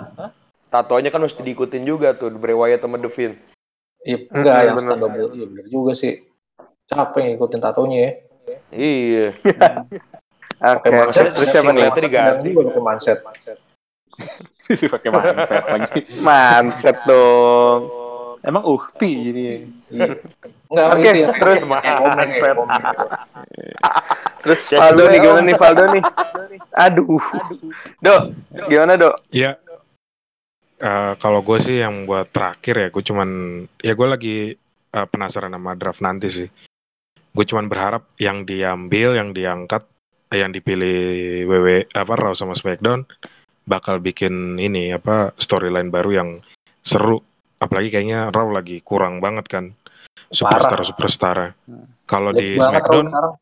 Tatonya 0.74 1.14
kan 1.14 1.22
mesti 1.22 1.38
diikutin 1.38 1.86
juga 1.86 2.18
tuh 2.18 2.34
Bray 2.34 2.58
Wyatt 2.58 2.82
sama 2.82 2.98
Fiend. 3.14 3.38
Iya, 4.02 4.26
enggak 4.34 4.56
Hmm, 4.58 4.66
yang 4.66 4.76
bener. 4.82 4.98
iya 5.38 5.46
bener 5.46 5.66
juga 5.70 5.94
sih. 5.94 6.26
Capek 6.90 7.38
ngikutin 7.38 7.62
tatonya 7.62 7.98
ya. 8.02 8.12
Iya. 8.74 9.26
Oke, 10.60 10.88
manset, 10.92 11.26
terus 11.34 11.50
siapa 11.50 11.72
nih? 11.74 11.90
Diganti. 11.98 12.50
pakai 12.54 12.82
manset. 12.84 13.18
pakai 14.94 15.10
mindset 15.10 15.64
lagi. 15.66 16.00
Manset 16.22 16.98
dong. 17.10 17.82
Emang 18.44 18.64
ukti 18.68 19.12
jadi. 19.32 19.44
Iya. 19.88 20.20
Enggak, 20.68 20.88
Oke, 20.92 21.00
itu 21.08 21.20
yang 21.24 21.34
terus- 21.40 21.64
komen. 21.72 22.28
Terus 24.44 24.62
Valdo 24.76 25.04
nih 25.08 25.20
gimana 25.24 25.42
nih 25.48 25.56
Valdo 25.56 25.84
nih? 25.96 26.04
Aduh. 26.76 27.24
Dok, 28.04 28.22
gimana 28.68 29.00
Dok? 29.00 29.16
Ya, 29.32 29.56
eh, 30.84 31.14
kalau 31.24 31.40
gue 31.40 31.58
sih 31.64 31.80
yang 31.80 32.04
buat 32.04 32.28
terakhir 32.36 32.76
ya, 32.76 32.88
gue 32.92 33.04
cuman 33.08 33.30
ya 33.80 33.94
gue 33.96 34.08
lagi 34.12 34.38
eh, 34.92 35.08
penasaran 35.08 35.56
sama 35.56 35.80
draft 35.80 36.04
nanti 36.04 36.28
sih. 36.28 36.48
Gue 37.32 37.46
cuman 37.48 37.72
berharap 37.72 38.12
yang 38.20 38.44
diambil, 38.44 39.16
yang 39.16 39.32
diangkat, 39.32 39.88
yang 40.34 40.52
dipilih 40.52 40.98
WW 41.46 41.94
apa 41.94 42.14
Raw 42.18 42.34
sama 42.34 42.58
SmackDown 42.58 43.06
bakal 43.64 44.04
bikin 44.04 44.60
ini 44.60 44.92
apa 44.92 45.32
storyline 45.40 45.94
baru 45.94 46.12
yang 46.12 46.30
seru. 46.84 47.24
Apalagi 47.64 47.94
kayaknya 47.94 48.28
Raw 48.34 48.52
lagi 48.52 48.84
kurang 48.84 49.24
banget 49.24 49.48
kan 49.48 49.66
superstar 50.34 50.84
superstar. 50.84 51.38
Kalau 52.10 52.36
di 52.36 52.60
SmackDown 52.60 53.08
Raw. 53.14 53.34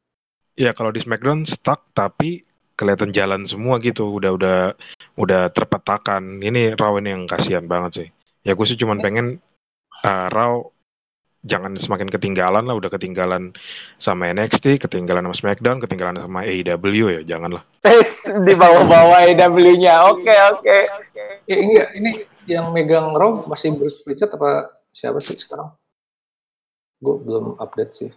Ya 0.59 0.75
kalau 0.75 0.91
di 0.91 1.01
SmackDown 1.01 1.47
stuck 1.47 1.89
tapi 1.95 2.43
kelihatan 2.75 3.13
jalan 3.13 3.45
semua 3.45 3.77
gitu, 3.79 4.09
udah 4.19 4.31
udah 4.35 4.59
udah 5.17 5.49
terpetakan. 5.53 6.43
Ini 6.43 6.75
Raw 6.77 6.99
ini 7.01 7.15
yang 7.15 7.25
kasihan 7.25 7.65
banget 7.65 7.91
sih. 7.93 8.07
Ya 8.41 8.53
gue 8.53 8.65
sih 8.67 8.77
cuman 8.77 8.99
pengen 9.01 9.39
uh, 10.05 10.27
Raw 10.29 10.70
jangan 11.41 11.73
semakin 11.77 12.09
ketinggalan 12.09 12.63
lah, 12.69 12.75
udah 12.77 12.89
ketinggalan 12.93 13.53
sama 13.97 14.29
NXT, 14.29 14.77
ketinggalan 14.81 15.25
sama 15.25 15.35
SmackDown, 15.37 15.81
ketinggalan 15.81 16.21
sama 16.21 16.45
AEW 16.45 17.05
ya, 17.09 17.21
janganlah. 17.25 17.65
Eh, 17.87 18.05
di 18.45 18.53
bawah-bawah 18.53 19.25
AW-nya. 19.25 20.05
Oke, 20.13 20.33
oke. 20.53 20.77
Ya, 21.49 21.55
enggak, 21.57 21.87
ini 21.97 22.11
yang 22.45 22.69
megang 22.69 23.13
Raw 23.17 23.45
masih 23.49 23.73
Bruce 23.73 24.01
Pritchard 24.05 24.33
apa 24.37 24.69
siapa 24.93 25.17
sih 25.23 25.39
sekarang? 25.39 25.73
Gue 27.01 27.17
belum 27.17 27.57
update 27.57 27.91
sih. 27.97 28.11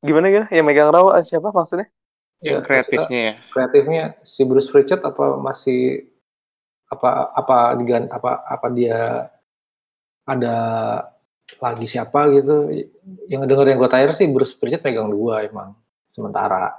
Gimana 0.00 0.30
gimana? 0.30 0.48
Yang 0.48 0.66
megang 0.66 0.90
raw 0.94 1.06
eh, 1.18 1.24
siapa 1.26 1.50
maksudnya? 1.50 1.90
Ya, 2.38 2.62
Kreatifnya 2.62 3.20
ya. 3.20 3.34
kreatifnya 3.50 4.02
si 4.22 4.46
Bruce 4.46 4.70
Pritchard 4.70 5.02
apa 5.02 5.34
masih 5.42 6.06
apa 6.86 7.34
apa 7.34 7.74
digan 7.76 8.06
apa 8.08 8.46
apa 8.46 8.66
dia 8.70 9.26
ada 10.22 10.56
lagi 11.56 11.86
siapa 11.88 12.28
gitu 12.30 12.68
yang 13.26 13.48
denger 13.48 13.72
yang 13.72 13.78
gue 13.80 13.88
tanya 13.88 14.12
sih 14.12 14.28
Bruce 14.28 14.52
Pritchard 14.52 14.84
megang 14.84 15.08
dua 15.08 15.48
emang 15.48 15.72
sementara 16.12 16.76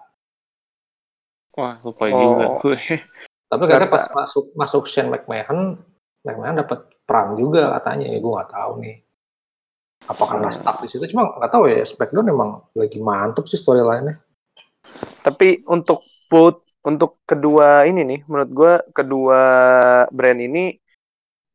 Wah, 1.57 1.75
lupa 1.81 2.07
Oh. 2.07 2.13
juga 2.13 2.45
gue. 2.61 2.79
tapi 3.49 3.63
katanya 3.65 3.89
Berapa? 3.89 3.95
pas 3.97 4.05
masuk 4.13 4.45
masuk 4.53 4.83
Shane 4.85 5.09
McMahon 5.09 5.81
McMahon 6.21 6.61
dapat 6.61 6.79
peran 7.03 7.33
juga 7.35 7.73
katanya 7.75 8.05
ya 8.13 8.17
gue 8.21 8.31
nggak 8.31 8.51
tahu 8.53 8.71
nih 8.85 8.95
apa 10.05 10.23
karena 10.23 10.49
stuck 10.49 10.77
di 10.79 10.87
situ 10.87 11.03
cuma 11.11 11.33
nggak 11.35 11.51
tahu 11.51 11.63
ya 11.67 11.83
Smackdown 11.83 12.29
emang 12.29 12.51
lagi 12.71 13.01
mantep 13.01 13.49
sih 13.49 13.59
storyline-nya 13.59 14.21
Tapi 15.19 15.67
untuk 15.67 15.99
both 16.31 16.63
untuk 16.79 17.19
kedua 17.27 17.83
ini 17.83 18.07
nih, 18.07 18.19
menurut 18.23 18.49
gua 18.55 18.73
kedua 18.95 19.41
brand 20.07 20.39
ini 20.39 20.71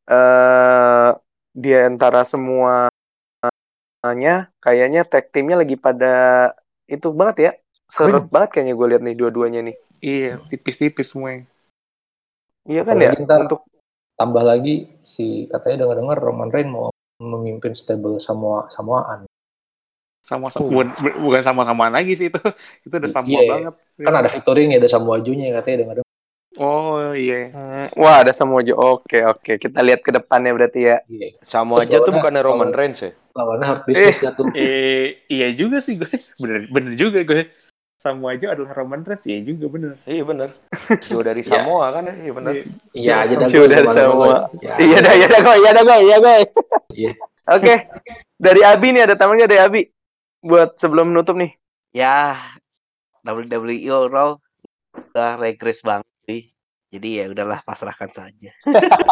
eh 0.05 1.09
di 1.49 1.71
antara 1.73 2.21
semuanya 4.05 4.53
kayaknya 4.61 5.01
tag 5.01 5.33
timnya 5.33 5.57
lagi 5.57 5.73
pada 5.81 6.13
itu 6.85 7.09
banget 7.09 7.37
ya. 7.41 7.51
Seret 7.89 8.29
banget 8.29 8.49
kayaknya 8.53 8.77
gue 8.77 8.87
lihat 8.93 9.01
nih 9.01 9.17
dua-duanya 9.17 9.65
nih. 9.65 9.75
Iya, 9.97 10.37
tipis-tipis 10.53 11.09
semua. 11.09 11.33
yang- 11.33 11.49
Iya 12.69 12.81
kan 12.85 13.01
ya? 13.01 13.09
Apalagi 13.17 13.25
ntar 13.25 13.39
Untuk 13.49 13.61
tambah 14.13 14.43
lagi 14.45 14.93
si 15.01 15.49
katanya 15.49 15.89
dengar-dengar 15.89 16.17
Roman 16.21 16.53
Reigns 16.53 16.69
mau 16.69 16.93
memimpin 17.17 17.73
stable 17.73 18.21
Samoa 18.21 18.69
Samoaan 18.69 19.25
Sama 20.21 20.53
sama 20.53 20.69
bukan, 20.69 20.87
bukan 21.25 21.41
sama-samaan 21.41 21.93
lagi 21.97 22.13
sih 22.13 22.29
itu. 22.29 22.37
Itu 22.85 22.93
udah 23.01 23.09
sama 23.09 23.25
Iya, 23.25 23.41
iya. 23.41 23.49
banget. 23.57 23.73
kan 24.05 24.13
ada 24.21 24.29
victory 24.29 24.69
nih 24.69 24.77
ada 24.81 24.89
Samoa 24.89 25.17
Joe-nya 25.21 25.49
katanya 25.61 25.77
dengar 25.81 26.04
Oh, 26.55 27.11
iya. 27.11 27.49
Hmm, 27.49 27.87
wah 27.95 28.23
ada 28.23 28.31
semua 28.31 28.59
aja. 28.59 28.71
Oke 28.73 29.19
oke, 29.21 29.57
kita 29.57 29.79
lihat 29.79 29.99
ke 29.99 30.09
depannya 30.09 30.51
berarti 30.51 30.79
ya. 30.85 30.97
iya 31.05 31.35
Sama 31.43 31.79
Terus 31.79 31.87
aja 31.91 31.97
tuh 32.01 32.13
bukannya 32.13 32.41
Roman 32.41 32.71
Reigns 32.71 33.01
ya? 33.01 33.11
lawannya 33.35 33.67
hard 33.67 33.83
business 33.83 34.23
jatuh 34.23 34.47
Eh, 34.55 35.27
iya 35.27 35.51
juga 35.51 35.83
sih 35.83 35.99
gue. 35.99 36.07
Bener, 36.41 36.71
bener 36.71 36.93
juga 36.95 37.19
gue. 37.21 37.51
Sama 37.95 38.31
aja 38.31 38.55
adalah 38.55 38.71
Roman 38.71 39.03
Reigns, 39.03 39.27
iya 39.27 39.39
juga 39.41 39.65
bener. 39.67 39.99
Iya 40.07 40.23
bener. 40.23 40.49
Gue 41.03 41.19
dari 41.19 41.43
Iya. 41.43 41.51
Samoa 41.59 41.87
kan 41.91 42.03
ya? 42.07 42.13
Iya 42.15 42.31
bener. 42.31 42.53
iya 42.95 43.13
aja 43.21 43.33
dah 43.35 43.47
semua. 43.91 44.15
gua, 44.15 44.35
ya, 44.63 44.73
Iya 44.79 44.97
dah, 45.03 45.13
iya 45.13 45.27
dah, 45.27 45.39
gue, 45.41 45.55
iya 45.59 45.69
dah, 45.73 45.83
gue, 45.83 45.97
iya 45.99 46.17
gue. 46.17 46.35
Iya. 46.95 47.11
Oke, 47.45 47.73
dari 48.39 48.61
Abi 48.63 48.87
nih 48.89 49.03
ada 49.03 49.13
tamu 49.13 49.35
nggak 49.35 49.51
dari 49.51 49.59
Abi? 49.59 49.81
Buat 50.39 50.79
sebelum 50.79 51.11
nutup 51.11 51.35
nih. 51.35 51.51
Ya, 51.91 52.39
WWE 53.25 53.75
Raw 54.07 54.37
udah 55.11 55.31
regress 55.35 55.81
banget. 55.81 56.05
Jadi 56.95 57.09
ya 57.19 57.25
udahlah 57.27 57.59
pasrahkan 57.59 58.07
saja. 58.15 58.55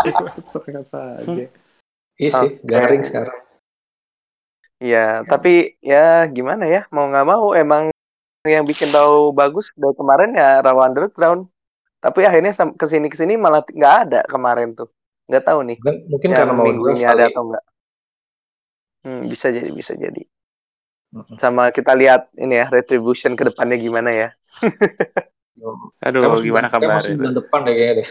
Kata 0.80 1.20
aja. 1.20 1.46
iya 2.14 2.30
sih 2.30 2.62
garing 2.62 3.04
sekarang 3.10 3.34
Iya, 4.84 5.24
tapi 5.24 5.80
ya 5.80 6.28
gimana 6.28 6.68
ya, 6.68 6.84
mau 6.92 7.08
nggak 7.08 7.24
mau 7.24 7.56
emang 7.56 7.88
yang 8.44 8.68
bikin 8.68 8.92
tahu 8.92 9.32
bagus 9.32 9.72
dari 9.80 9.96
kemarin 9.96 10.36
ya 10.36 10.60
Raw 10.60 10.76
Underground. 10.84 11.48
Tapi 12.04 12.28
akhirnya 12.28 12.52
ke 12.52 12.84
sini 12.84 13.08
ke 13.08 13.16
sini 13.16 13.40
malah 13.40 13.64
nggak 13.64 13.96
ada 14.08 14.22
kemarin 14.28 14.76
tuh. 14.76 14.92
Nggak 15.32 15.44
tahu 15.48 15.60
nih. 15.64 15.78
mungkin, 15.80 15.96
mungkin 16.12 16.30
yang 16.36 16.40
karena 16.44 16.54
mau 16.54 16.68
ini 16.68 17.04
ada 17.08 17.32
atau 17.32 17.44
enggak. 17.48 17.66
Hmm, 19.08 19.22
bisa 19.32 19.48
jadi, 19.56 19.72
bisa 19.72 19.96
jadi. 19.96 20.24
Sama 21.40 21.72
kita 21.72 21.96
lihat 21.96 22.28
ini 22.36 22.60
ya 22.60 22.68
retribution 22.68 23.40
ke 23.40 23.48
depannya 23.48 23.80
gimana 23.80 24.12
ya. 24.12 24.30
Aduh, 26.04 26.42
gimana 26.42 26.68
kabar 26.68 26.98
masih 27.00 27.14
itu? 27.14 27.22
bulan 27.22 27.36
depan 27.38 27.60
deh 27.68 27.74
kayaknya 27.78 27.96
deh 28.02 28.10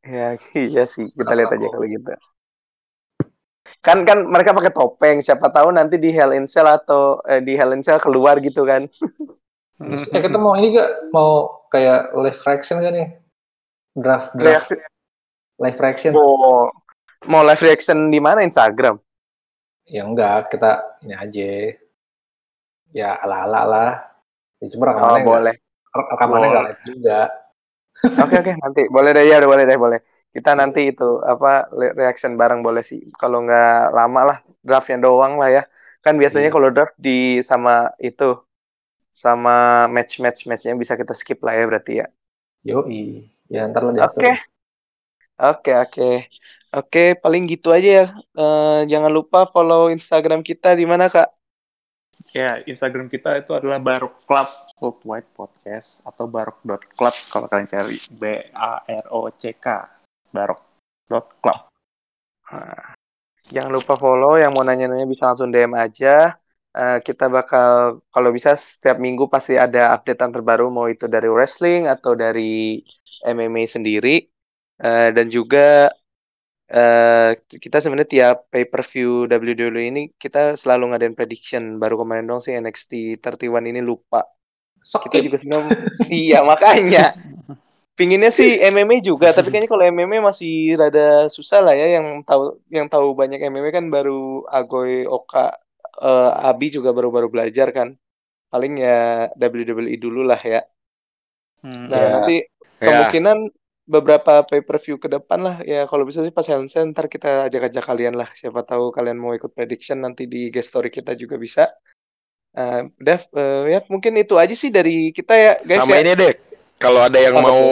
Ya, 0.00 0.26
iya 0.56 0.84
sih, 0.88 1.04
kita 1.12 1.32
lihat 1.36 1.52
aja 1.52 1.66
kalau 1.68 1.84
gitu. 1.84 2.08
Kan 3.80 4.04
kan 4.08 4.24
mereka 4.28 4.52
pakai 4.52 4.72
topeng, 4.72 5.20
siapa 5.20 5.48
tahu 5.52 5.72
nanti 5.72 5.96
di 5.96 6.12
Hell 6.12 6.32
in 6.32 6.44
Cell 6.44 6.68
atau 6.68 7.20
eh, 7.24 7.40
di 7.40 7.56
Hell 7.56 7.72
in 7.76 7.84
Cell 7.84 8.00
keluar 8.00 8.40
gitu 8.40 8.64
kan. 8.64 8.88
eh 10.14 10.20
kita 10.20 10.36
mau 10.36 10.52
ini 10.56 10.76
gak 10.76 11.08
mau 11.08 11.64
kayak 11.72 12.12
live 12.12 12.40
reaction 12.44 12.84
kan 12.84 12.92
nih 12.92 13.08
draft 13.96 14.28
draft 14.36 14.68
Reaksi 14.68 14.76
live 15.56 15.78
reaction 15.80 16.12
mau 16.12 16.68
mau 17.24 17.42
live 17.44 17.62
reaction 17.64 18.12
di 18.12 18.20
mana 18.20 18.44
Instagram? 18.44 19.00
ya 19.88 20.04
enggak 20.04 20.52
kita 20.52 21.00
ini 21.02 21.14
aja 21.16 21.50
ya 22.92 23.10
ala 23.24 23.36
ala 23.48 23.60
lah 23.66 23.90
ya, 24.60 24.66
cuma 24.70 24.84
Oh, 24.84 24.88
rekamannya 24.92 25.24
enggak, 25.24 25.28
boleh. 25.32 25.54
Rekamannya 25.90 26.48
nggak 26.50 26.66
live 26.70 26.82
juga. 26.86 27.20
Oke 28.24 28.40
oke 28.40 28.52
nanti 28.64 28.88
boleh 28.88 29.12
deh 29.12 29.28
ya 29.28 29.44
boleh 29.44 29.64
deh 29.68 29.76
boleh. 29.76 30.00
Kita 30.32 30.56
nanti 30.56 30.88
itu 30.88 31.20
apa 31.20 31.68
reaction 31.74 32.38
bareng 32.40 32.64
boleh 32.64 32.80
sih. 32.80 33.02
Kalau 33.20 33.44
nggak 33.44 33.92
lama 33.92 34.20
lah 34.24 34.38
draftnya 34.64 34.96
doang 35.04 35.36
lah 35.36 35.50
ya. 35.52 35.62
Kan 36.00 36.16
biasanya 36.16 36.48
Iya. 36.48 36.54
kalau 36.56 36.68
draft 36.72 36.96
di 36.96 37.44
sama 37.44 37.92
itu 38.00 38.40
sama 39.12 39.84
match 39.92 40.16
match 40.22 40.48
matchnya 40.48 40.72
bisa 40.78 40.96
kita 40.96 41.12
skip 41.12 41.44
lah 41.44 41.52
ya 41.52 41.64
berarti 41.68 41.92
ya. 42.00 42.06
Yoi. 42.64 43.28
Ya 43.52 43.68
ntar 43.68 43.84
lah 43.84 44.08
Oke. 44.08 44.32
Oke 45.40 45.72
oke 45.72 46.08
oke 46.76 47.04
paling 47.20 47.48
gitu 47.48 47.72
aja 47.72 48.04
ya. 48.04 48.06
Eh, 48.36 48.80
jangan 48.88 49.12
lupa 49.12 49.48
follow 49.48 49.88
Instagram 49.92 50.40
kita 50.40 50.72
di 50.72 50.84
mana 50.88 51.08
kak? 51.12 51.39
Ya, 52.30 52.60
Instagram 52.68 53.08
kita 53.08 53.40
itu 53.40 53.56
adalah 53.56 53.80
Barok 53.80 54.20
Club 54.28 54.48
Worldwide 54.78 55.30
Podcast 55.32 56.04
atau 56.04 56.28
barok.club 56.28 57.14
kalau 57.32 57.46
kalian 57.48 57.68
cari 57.68 57.96
B 58.12 58.52
A 58.52 58.84
R 58.84 59.06
O 59.08 59.32
C 59.32 59.56
K 59.56 59.88
barok.club. 60.28 61.58
Nah, 62.52 62.92
jangan 63.48 63.72
lupa 63.72 63.96
follow. 63.96 64.36
Yang 64.36 64.52
mau 64.52 64.64
nanya-nanya 64.68 65.08
bisa 65.08 65.32
langsung 65.32 65.50
DM 65.50 65.74
aja. 65.74 66.36
Eh, 66.70 66.98
kita 67.02 67.26
bakal 67.26 67.98
kalau 68.14 68.30
bisa 68.30 68.54
setiap 68.54 69.02
minggu 69.02 69.26
pasti 69.26 69.58
ada 69.58 69.90
updatean 69.90 70.30
terbaru 70.30 70.70
mau 70.70 70.86
itu 70.86 71.10
dari 71.10 71.26
wrestling 71.26 71.90
atau 71.90 72.14
dari 72.14 72.78
MMA 73.26 73.66
sendiri. 73.66 74.22
Eh, 74.80 75.08
dan 75.10 75.26
juga 75.26 75.90
eh 76.76 77.28
kita 77.64 77.76
sebenarnya 77.82 78.10
tiap 78.16 78.36
pay 78.52 78.64
per 78.72 78.82
view 78.90 79.08
WWE 79.30 79.82
ini 79.90 80.00
kita 80.22 80.38
selalu 80.60 80.84
ngadain 80.94 81.16
prediction. 81.18 81.62
Baru 81.82 81.94
kemarin 82.00 82.26
dong 82.30 82.40
sih 82.44 82.52
NXT 82.62 82.92
31 83.24 83.70
ini 83.70 83.80
lupa. 83.90 84.20
Kita 85.02 85.16
Skip. 85.16 85.24
juga 85.24 85.36
sebenarnya 85.40 85.76
iya 86.22 86.38
makanya. 86.50 87.00
Pinginnya 87.98 88.30
sih 88.38 88.50
MMA 88.72 88.96
juga 89.04 89.28
tapi 89.36 89.48
kayaknya 89.52 89.70
kalau 89.72 89.84
MMA 89.94 90.18
masih 90.30 90.52
rada 90.80 91.28
susah 91.36 91.60
lah 91.66 91.74
ya. 91.80 91.86
Yang 92.00 92.06
tahu 92.28 92.42
yang 92.76 92.86
tahu 92.92 93.06
banyak 93.20 93.38
MMA 93.50 93.70
kan 93.76 93.86
baru 93.94 94.46
Agoy 94.48 95.04
Oka 95.04 95.52
eh, 96.00 96.30
Abi 96.48 96.66
juga 96.76 96.90
baru-baru 96.96 97.28
belajar 97.34 97.68
kan. 97.76 97.88
Paling 98.52 98.72
ya 98.84 99.28
WWE 99.40 99.96
dulu 100.04 100.20
lah 100.30 100.40
ya. 100.54 100.60
Hmm, 101.62 101.88
nah 101.90 102.00
Ya. 102.00 102.10
nanti 102.14 102.32
Ya. 102.80 102.86
kemungkinan 102.88 103.38
beberapa 103.90 104.46
pay 104.46 104.62
per 104.62 104.78
view 104.78 105.02
ke 105.02 105.10
depan 105.10 105.42
lah. 105.42 105.56
Ya 105.66 105.82
kalau 105.90 106.06
bisa 106.06 106.22
sih 106.22 106.30
pas 106.30 106.46
Helsen 106.46 106.94
ntar 106.94 107.10
kita 107.10 107.50
ajak-ajak 107.50 107.82
kalian 107.82 108.14
lah. 108.14 108.30
Siapa 108.30 108.62
tahu 108.62 108.94
kalian 108.94 109.18
mau 109.18 109.34
ikut 109.34 109.50
prediction 109.50 110.06
nanti 110.06 110.30
di 110.30 110.46
guest 110.54 110.70
story 110.70 110.94
kita 110.94 111.18
juga 111.18 111.34
bisa. 111.34 111.66
Eh 112.54 112.86
Dev 113.02 113.26
eh, 113.34 113.74
ya 113.74 113.80
mungkin 113.90 114.14
itu 114.22 114.38
aja 114.38 114.54
sih 114.54 114.70
dari 114.70 115.10
kita 115.10 115.34
ya 115.34 115.52
guys 115.66 115.82
Sama 115.82 115.98
ya. 115.98 116.02
ini 116.06 116.12
deh, 116.14 116.34
kalau 116.78 117.02
ada 117.02 117.18
yang 117.18 117.38
Apa 117.38 117.46
mau 117.50 117.62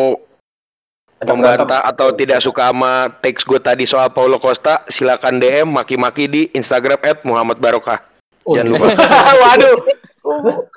Ada 1.18 1.34
membantah 1.34 1.82
atau 1.82 2.14
tidak 2.14 2.38
suka 2.46 2.70
sama 2.70 3.10
teks 3.18 3.42
gue 3.42 3.58
tadi 3.58 3.82
soal 3.82 4.06
Paulo 4.06 4.38
Costa, 4.38 4.86
silakan 4.86 5.42
DM 5.42 5.66
maki-maki 5.66 6.30
di 6.30 6.42
Instagram 6.54 7.02
Muhammad 7.26 7.58
Barokah. 7.58 7.98
Oh, 8.46 8.54
Jangan 8.54 8.70
iya. 8.70 8.78
lupa. 8.78 9.06
waduh. 9.42 9.76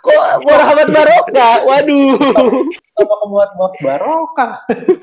Kok 0.02 0.24
Muhammad 0.50 0.90
Barokah? 0.90 1.56
Waduh 1.62 2.18
Apa 3.02 3.16
kemuat 3.26 3.50
muat 3.58 3.74
barokah? 3.82 4.54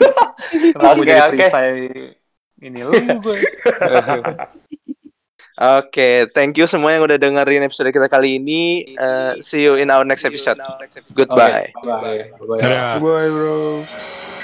Kenapa 0.79 0.95
gue 0.95 1.05
Oke, 1.05 1.13
jadi 1.13 1.31
perisai 1.35 1.73
ini 2.63 2.81
lu 2.83 2.93
gue. 3.27 3.39
Oke, 5.59 6.31
thank 6.39 6.55
you 6.55 6.71
semua 6.71 6.95
yang 6.95 7.03
udah 7.03 7.19
dengerin 7.19 7.67
episode 7.67 7.91
kita 7.91 8.07
kali 8.07 8.39
ini. 8.39 8.95
Eh, 8.95 9.33
see 9.43 9.67
you 9.67 9.75
in 9.75 9.91
our 9.91 10.07
next 10.07 10.23
episode. 10.23 10.63
Goodbye. 11.19 11.75
Bye. 11.83 12.31
Bye. 12.39 12.61
Dadah. 12.63 13.03
Bye 13.03 13.29
bro. 13.31 14.38